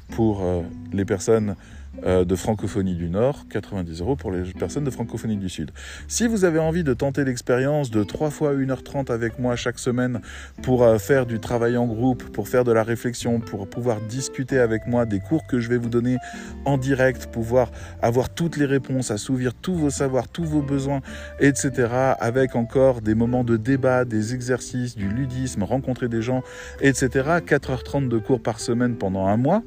pour 0.09 0.43
euh, 0.43 0.61
les 0.93 1.05
personnes 1.05 1.55
de 2.03 2.35
francophonie 2.35 2.95
du 2.95 3.09
Nord, 3.09 3.45
90 3.49 4.01
euros 4.01 4.15
pour 4.15 4.31
les 4.31 4.43
personnes 4.53 4.83
de 4.83 4.89
francophonie 4.89 5.37
du 5.37 5.49
Sud. 5.49 5.71
Si 6.07 6.27
vous 6.27 6.45
avez 6.45 6.59
envie 6.59 6.83
de 6.83 6.93
tenter 6.93 7.23
l'expérience 7.23 7.89
de 7.89 8.03
3 8.03 8.29
fois 8.29 8.53
1h30 8.53 9.11
avec 9.11 9.39
moi 9.39 9.55
chaque 9.55 9.79
semaine 9.79 10.21
pour 10.61 10.83
euh, 10.83 10.97
faire 10.97 11.25
du 11.25 11.39
travail 11.39 11.77
en 11.77 11.85
groupe, 11.85 12.23
pour 12.31 12.47
faire 12.47 12.63
de 12.63 12.71
la 12.71 12.83
réflexion, 12.83 13.39
pour 13.39 13.67
pouvoir 13.67 14.01
discuter 14.01 14.59
avec 14.59 14.87
moi 14.87 15.05
des 15.05 15.19
cours 15.19 15.45
que 15.47 15.59
je 15.59 15.69
vais 15.69 15.77
vous 15.77 15.89
donner 15.89 16.17
en 16.65 16.77
direct, 16.77 17.27
pouvoir 17.27 17.71
avoir 18.01 18.29
toutes 18.29 18.57
les 18.57 18.65
réponses, 18.65 19.11
assouvir 19.11 19.53
tous 19.53 19.75
vos 19.75 19.89
savoirs, 19.89 20.27
tous 20.27 20.43
vos 20.43 20.61
besoins, 20.61 21.01
etc. 21.39 21.87
Avec 22.19 22.55
encore 22.55 23.01
des 23.01 23.15
moments 23.15 23.43
de 23.43 23.57
débat, 23.57 24.05
des 24.05 24.33
exercices, 24.33 24.95
du 24.95 25.07
ludisme, 25.07 25.63
rencontrer 25.63 26.07
des 26.07 26.21
gens, 26.21 26.43
etc. 26.81 27.07
4h30 27.45 28.07
de 28.07 28.17
cours 28.17 28.41
par 28.41 28.59
semaine 28.59 28.95
pendant 28.95 29.27
un 29.27 29.37
mois 29.37 29.63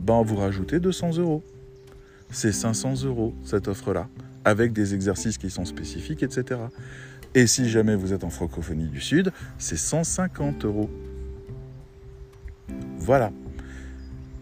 ben 0.00 0.22
vous 0.22 0.36
rajoutez 0.36 0.80
200 0.80 1.18
euros. 1.18 1.42
C'est 2.30 2.52
500 2.52 3.04
euros 3.04 3.34
cette 3.44 3.68
offre-là, 3.68 4.08
avec 4.44 4.72
des 4.72 4.94
exercices 4.94 5.38
qui 5.38 5.50
sont 5.50 5.64
spécifiques, 5.64 6.22
etc. 6.22 6.60
Et 7.34 7.46
si 7.46 7.68
jamais 7.68 7.94
vous 7.94 8.12
êtes 8.12 8.24
en 8.24 8.30
francophonie 8.30 8.86
du 8.86 9.00
Sud, 9.00 9.32
c'est 9.58 9.76
150 9.76 10.64
euros. 10.64 10.90
Voilà. 12.98 13.32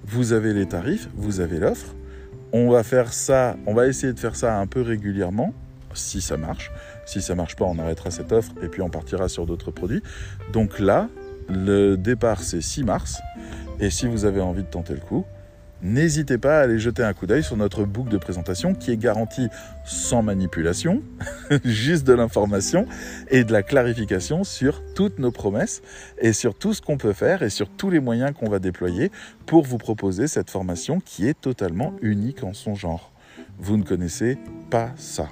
Vous 0.06 0.32
avez 0.32 0.54
les 0.54 0.66
tarifs, 0.66 1.08
vous 1.14 1.40
avez 1.40 1.58
l'offre. 1.58 1.94
On 2.52 2.70
va 2.70 2.82
faire 2.82 3.12
ça, 3.12 3.56
on 3.66 3.74
va 3.74 3.88
essayer 3.88 4.12
de 4.12 4.18
faire 4.18 4.36
ça 4.36 4.58
un 4.58 4.66
peu 4.66 4.80
régulièrement, 4.80 5.52
si 5.92 6.22
ça 6.22 6.38
marche. 6.38 6.70
Si 7.04 7.20
ça 7.20 7.34
marche 7.34 7.56
pas, 7.56 7.66
on 7.66 7.78
arrêtera 7.78 8.10
cette 8.10 8.32
offre 8.32 8.52
et 8.62 8.68
puis 8.68 8.80
on 8.80 8.88
partira 8.88 9.28
sur 9.28 9.44
d'autres 9.44 9.70
produits. 9.70 10.02
Donc 10.52 10.78
là, 10.78 11.08
le 11.48 11.96
départ 11.96 12.42
c'est 12.42 12.62
6 12.62 12.84
mars. 12.84 13.20
Et 13.80 13.90
si 13.90 14.06
vous 14.06 14.24
avez 14.24 14.40
envie 14.40 14.62
de 14.62 14.68
tenter 14.68 14.94
le 14.94 15.00
coup, 15.00 15.24
n'hésitez 15.82 16.38
pas 16.38 16.58
à 16.58 16.62
aller 16.62 16.78
jeter 16.78 17.02
un 17.02 17.12
coup 17.12 17.26
d'œil 17.26 17.42
sur 17.42 17.56
notre 17.56 17.84
book 17.84 18.08
de 18.08 18.18
présentation 18.18 18.74
qui 18.74 18.90
est 18.90 18.96
garanti 18.96 19.48
sans 19.84 20.22
manipulation, 20.22 21.02
juste 21.64 22.06
de 22.06 22.12
l'information 22.12 22.86
et 23.30 23.44
de 23.44 23.52
la 23.52 23.62
clarification 23.62 24.44
sur 24.44 24.82
toutes 24.94 25.18
nos 25.18 25.30
promesses 25.30 25.82
et 26.18 26.32
sur 26.32 26.54
tout 26.56 26.74
ce 26.74 26.82
qu'on 26.82 26.98
peut 26.98 27.12
faire 27.12 27.42
et 27.42 27.50
sur 27.50 27.68
tous 27.68 27.90
les 27.90 28.00
moyens 28.00 28.32
qu'on 28.32 28.48
va 28.48 28.58
déployer 28.58 29.10
pour 29.46 29.64
vous 29.64 29.78
proposer 29.78 30.26
cette 30.26 30.50
formation 30.50 31.00
qui 31.00 31.28
est 31.28 31.40
totalement 31.40 31.94
unique 32.02 32.44
en 32.44 32.52
son 32.52 32.74
genre. 32.74 33.12
Vous 33.58 33.76
ne 33.76 33.82
connaissez 33.82 34.38
pas 34.70 34.92
ça 34.96 35.28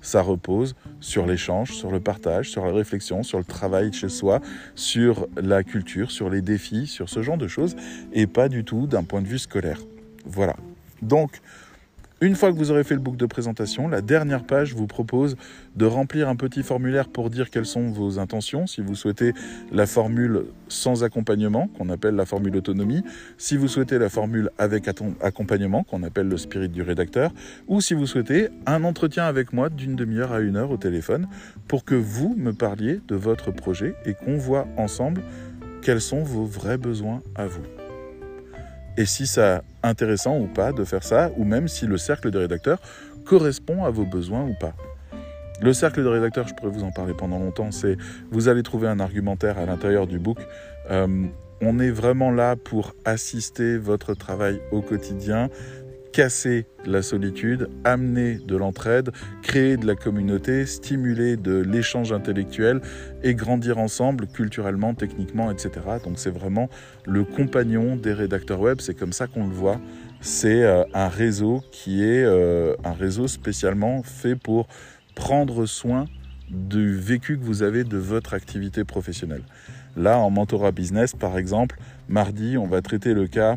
ça 0.00 0.22
repose 0.22 0.74
sur 1.00 1.26
l'échange, 1.26 1.72
sur 1.72 1.90
le 1.90 2.00
partage, 2.00 2.50
sur 2.50 2.64
la 2.64 2.72
réflexion, 2.72 3.22
sur 3.22 3.38
le 3.38 3.44
travail 3.44 3.92
chez 3.92 4.08
soi, 4.08 4.40
sur 4.74 5.26
la 5.36 5.64
culture, 5.64 6.10
sur 6.10 6.30
les 6.30 6.42
défis, 6.42 6.86
sur 6.86 7.08
ce 7.08 7.22
genre 7.22 7.38
de 7.38 7.48
choses, 7.48 7.76
et 8.12 8.26
pas 8.26 8.48
du 8.48 8.64
tout 8.64 8.86
d'un 8.86 9.04
point 9.04 9.22
de 9.22 9.28
vue 9.28 9.38
scolaire. 9.38 9.80
Voilà. 10.24 10.56
Donc, 11.02 11.40
une 12.20 12.34
fois 12.34 12.50
que 12.50 12.56
vous 12.56 12.72
aurez 12.72 12.82
fait 12.82 12.94
le 12.94 13.00
book 13.00 13.16
de 13.16 13.26
présentation, 13.26 13.86
la 13.86 14.00
dernière 14.00 14.42
page 14.42 14.74
vous 14.74 14.88
propose 14.88 15.36
de 15.76 15.84
remplir 15.86 16.28
un 16.28 16.34
petit 16.34 16.64
formulaire 16.64 17.08
pour 17.08 17.30
dire 17.30 17.48
quelles 17.48 17.66
sont 17.66 17.90
vos 17.90 18.18
intentions. 18.18 18.66
Si 18.66 18.80
vous 18.80 18.96
souhaitez 18.96 19.34
la 19.70 19.86
formule 19.86 20.46
sans 20.66 21.04
accompagnement, 21.04 21.68
qu'on 21.68 21.88
appelle 21.90 22.16
la 22.16 22.26
formule 22.26 22.56
autonomie, 22.56 23.04
si 23.36 23.56
vous 23.56 23.68
souhaitez 23.68 23.98
la 23.98 24.08
formule 24.08 24.50
avec 24.58 24.88
accompagnement, 25.20 25.84
qu'on 25.84 26.02
appelle 26.02 26.28
le 26.28 26.38
spirit 26.38 26.68
du 26.68 26.82
rédacteur, 26.82 27.32
ou 27.68 27.80
si 27.80 27.94
vous 27.94 28.06
souhaitez 28.06 28.48
un 28.66 28.82
entretien 28.82 29.24
avec 29.24 29.52
moi 29.52 29.68
d'une 29.68 29.94
demi-heure 29.94 30.32
à 30.32 30.40
une 30.40 30.56
heure 30.56 30.72
au 30.72 30.76
téléphone 30.76 31.28
pour 31.68 31.84
que 31.84 31.94
vous 31.94 32.34
me 32.36 32.52
parliez 32.52 33.00
de 33.06 33.14
votre 33.14 33.52
projet 33.52 33.94
et 34.04 34.14
qu'on 34.14 34.36
voit 34.36 34.66
ensemble 34.76 35.22
quels 35.82 36.00
sont 36.00 36.24
vos 36.24 36.44
vrais 36.44 36.78
besoins 36.78 37.22
à 37.36 37.46
vous 37.46 37.62
et 38.98 39.06
si 39.06 39.28
c'est 39.28 39.60
intéressant 39.88 40.38
ou 40.38 40.46
pas 40.46 40.72
de 40.72 40.84
faire 40.84 41.02
ça, 41.02 41.30
ou 41.36 41.44
même 41.44 41.68
si 41.68 41.86
le 41.86 41.98
cercle 41.98 42.30
de 42.30 42.38
rédacteurs 42.38 42.78
correspond 43.24 43.84
à 43.84 43.90
vos 43.90 44.04
besoins 44.04 44.44
ou 44.44 44.54
pas. 44.54 44.74
Le 45.60 45.72
cercle 45.72 46.02
de 46.04 46.08
rédacteurs, 46.08 46.46
je 46.46 46.54
pourrais 46.54 46.70
vous 46.70 46.84
en 46.84 46.92
parler 46.92 47.14
pendant 47.14 47.38
longtemps, 47.38 47.72
c'est 47.72 47.96
vous 48.30 48.48
allez 48.48 48.62
trouver 48.62 48.86
un 48.86 49.00
argumentaire 49.00 49.58
à 49.58 49.66
l'intérieur 49.66 50.06
du 50.06 50.18
book. 50.18 50.38
Euh, 50.90 51.26
on 51.60 51.78
est 51.80 51.90
vraiment 51.90 52.30
là 52.30 52.54
pour 52.54 52.94
assister 53.04 53.76
votre 53.76 54.14
travail 54.14 54.60
au 54.70 54.80
quotidien, 54.80 55.48
casser 56.12 56.66
la 56.84 57.02
solitude, 57.02 57.68
amener 57.84 58.38
de 58.38 58.56
l'entraide, 58.56 59.10
créer 59.42 59.76
de 59.76 59.86
la 59.86 59.94
communauté, 59.94 60.66
stimuler 60.66 61.36
de 61.36 61.58
l'échange 61.58 62.12
intellectuel 62.12 62.80
et 63.22 63.34
grandir 63.34 63.78
ensemble 63.78 64.26
culturellement, 64.26 64.94
techniquement, 64.94 65.50
etc. 65.50 65.70
Donc 66.04 66.18
c'est 66.18 66.30
vraiment 66.30 66.68
le 67.06 67.24
compagnon 67.24 67.96
des 67.96 68.12
rédacteurs 68.12 68.60
web, 68.60 68.80
c'est 68.80 68.94
comme 68.94 69.12
ça 69.12 69.26
qu'on 69.26 69.46
le 69.46 69.54
voit. 69.54 69.80
c'est 70.20 70.64
euh, 70.64 70.84
un 70.94 71.08
réseau 71.08 71.62
qui 71.70 72.02
est 72.02 72.24
euh, 72.24 72.74
un 72.84 72.92
réseau 72.92 73.28
spécialement 73.28 74.02
fait 74.02 74.34
pour 74.34 74.66
prendre 75.14 75.66
soin 75.66 76.06
du 76.50 76.96
vécu 76.96 77.38
que 77.38 77.44
vous 77.44 77.62
avez 77.62 77.84
de 77.84 77.98
votre 77.98 78.34
activité 78.34 78.84
professionnelle. 78.84 79.42
Là, 79.96 80.18
en 80.18 80.30
mentorat 80.30 80.72
business, 80.72 81.12
par 81.14 81.36
exemple, 81.36 81.76
mardi, 82.08 82.56
on 82.56 82.66
va 82.66 82.80
traiter 82.82 83.14
le 83.14 83.26
cas 83.26 83.56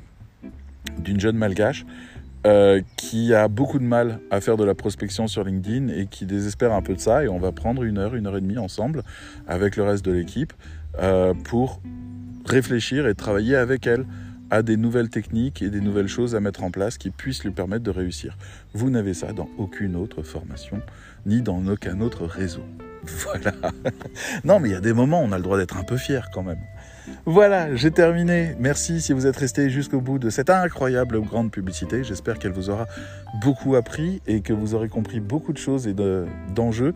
d'une 0.98 1.20
jeune 1.20 1.38
malgache 1.38 1.86
euh, 2.48 2.82
qui 2.98 3.34
a 3.34 3.48
beaucoup 3.48 3.78
de 3.78 3.84
mal 3.84 4.20
à 4.32 4.42
faire 4.42 4.58
de 4.58 4.64
la 4.64 4.74
prospection 4.74 5.28
sur 5.28 5.44
LinkedIn 5.44 5.90
et 5.90 6.08
qui 6.08 6.26
désespère 6.26 6.74
un 6.74 6.82
peu 6.82 6.96
de 6.96 7.00
ça. 7.00 7.24
Et 7.24 7.28
on 7.28 7.40
va 7.40 7.52
prendre 7.52 7.84
une 7.84 7.98
heure, 7.98 8.16
une 8.16 8.26
heure 8.26 8.38
et 8.38 8.42
demie 8.42 8.58
ensemble 8.58 9.04
avec 9.48 9.76
le 9.76 9.84
reste 9.84 10.04
de 10.04 10.12
l'équipe 10.12 10.54
euh, 11.00 11.34
pour 11.34 11.82
réfléchir 12.46 13.08
et 13.08 13.14
travailler 13.14 13.56
avec 13.56 13.86
elle 13.86 14.06
à 14.50 14.64
des 14.64 14.76
nouvelles 14.76 15.10
techniques 15.10 15.62
et 15.62 15.70
des 15.70 15.82
nouvelles 15.82 16.08
choses 16.08 16.36
à 16.36 16.40
mettre 16.40 16.64
en 16.64 16.72
place 16.72 16.98
qui 16.98 17.10
puissent 17.10 17.44
lui 17.44 17.52
permettre 17.52 17.84
de 17.84 17.92
réussir. 17.92 18.38
Vous 18.74 18.90
n'avez 18.90 19.14
ça 19.14 19.34
dans 19.34 19.50
aucune 19.58 19.96
autre 19.96 20.24
formation, 20.24 20.82
ni 21.26 21.42
dans 21.42 21.66
aucun 21.68 22.02
autre 22.02 22.26
réseau. 22.26 22.64
Voilà. 23.04 23.54
non, 24.44 24.60
mais 24.60 24.70
il 24.70 24.72
y 24.74 24.76
a 24.76 24.82
des 24.82 24.94
moments 24.94 25.24
où 25.24 25.26
on 25.26 25.32
a 25.32 25.38
le 25.38 25.44
droit 25.44 25.58
d'être 25.58 25.78
un 25.78 25.84
peu 25.84 25.98
fier 25.98 26.30
quand 26.32 26.44
même. 26.44 26.60
Voilà, 27.26 27.76
j'ai 27.76 27.92
terminé. 27.92 28.56
Merci 28.60 29.02
si 29.02 29.14
vous 29.14 29.28
êtes 29.28 29.38
resté 29.38 29.70
jusqu'au 29.70 30.02
bout 30.02 30.20
de 30.20 30.30
cette 30.30 30.50
incroyable 30.50 31.22
grande 31.22 31.52
publicité. 31.52 32.04
J'espère 32.04 32.40
qu'elle 32.40 32.52
vous 32.52 32.70
aura 32.70 32.88
beaucoup 33.42 33.76
appris 33.76 34.22
et 34.28 34.42
que 34.42 34.54
vous 34.54 34.76
aurez 34.76 34.90
compris 34.90 35.20
beaucoup 35.20 35.54
de 35.54 35.58
choses 35.58 35.88
et 35.88 35.96
d'enjeux. 36.54 36.94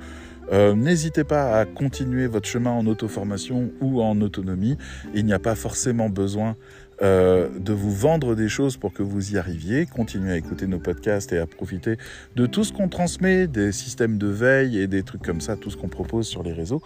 Euh, 0.51 0.75
N'hésitez 0.75 1.23
pas 1.23 1.59
à 1.59 1.65
continuer 1.65 2.27
votre 2.27 2.47
chemin 2.47 2.71
en 2.71 2.85
auto-formation 2.85 3.71
ou 3.81 4.01
en 4.01 4.21
autonomie. 4.21 4.77
Il 5.13 5.25
n'y 5.25 5.33
a 5.33 5.39
pas 5.39 5.55
forcément 5.55 6.09
besoin 6.09 6.55
euh, 7.01 7.49
de 7.59 7.73
vous 7.73 7.91
vendre 7.91 8.35
des 8.35 8.47
choses 8.47 8.77
pour 8.77 8.93
que 8.93 9.03
vous 9.03 9.33
y 9.33 9.37
arriviez. 9.37 9.85
Continuez 9.85 10.31
à 10.31 10.37
écouter 10.37 10.65
nos 10.65 10.79
podcasts 10.79 11.33
et 11.33 11.37
à 11.37 11.45
profiter 11.45 11.97
de 12.35 12.45
tout 12.45 12.63
ce 12.63 12.71
qu'on 12.71 12.87
transmet, 12.87 13.47
des 13.47 13.71
systèmes 13.71 14.17
de 14.17 14.27
veille 14.27 14.79
et 14.79 14.87
des 14.87 15.03
trucs 15.03 15.21
comme 15.21 15.41
ça, 15.41 15.57
tout 15.57 15.69
ce 15.69 15.77
qu'on 15.77 15.89
propose 15.89 16.27
sur 16.27 16.43
les 16.43 16.53
réseaux. 16.53 16.81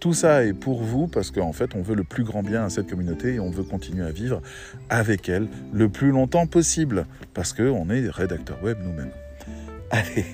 Tout 0.00 0.14
ça 0.14 0.44
est 0.44 0.52
pour 0.52 0.82
vous 0.82 1.08
parce 1.08 1.30
qu'en 1.30 1.52
fait, 1.52 1.74
on 1.74 1.82
veut 1.82 1.96
le 1.96 2.04
plus 2.04 2.22
grand 2.22 2.42
bien 2.42 2.64
à 2.64 2.70
cette 2.70 2.88
communauté 2.88 3.34
et 3.34 3.40
on 3.40 3.50
veut 3.50 3.64
continuer 3.64 4.06
à 4.06 4.10
vivre 4.10 4.40
avec 4.88 5.28
elle 5.28 5.48
le 5.72 5.88
plus 5.88 6.10
longtemps 6.10 6.46
possible 6.46 7.06
parce 7.34 7.52
qu'on 7.52 7.90
est 7.90 8.08
rédacteurs 8.08 8.62
web 8.62 8.78
nous-mêmes. 8.80 9.10
Allez, 9.90 10.26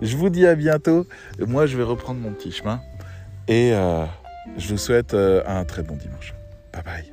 je 0.00 0.16
vous 0.16 0.30
dis 0.30 0.46
à 0.46 0.54
bientôt. 0.54 1.06
Moi, 1.38 1.66
je 1.66 1.76
vais 1.76 1.82
reprendre 1.82 2.20
mon 2.20 2.32
petit 2.32 2.52
chemin 2.52 2.80
et 3.48 3.72
euh, 3.74 4.06
je 4.56 4.68
vous 4.68 4.78
souhaite 4.78 5.14
euh, 5.14 5.42
un 5.46 5.64
très 5.64 5.82
bon 5.82 5.96
dimanche. 5.96 6.34
Bye 6.72 6.82
bye. 6.82 7.09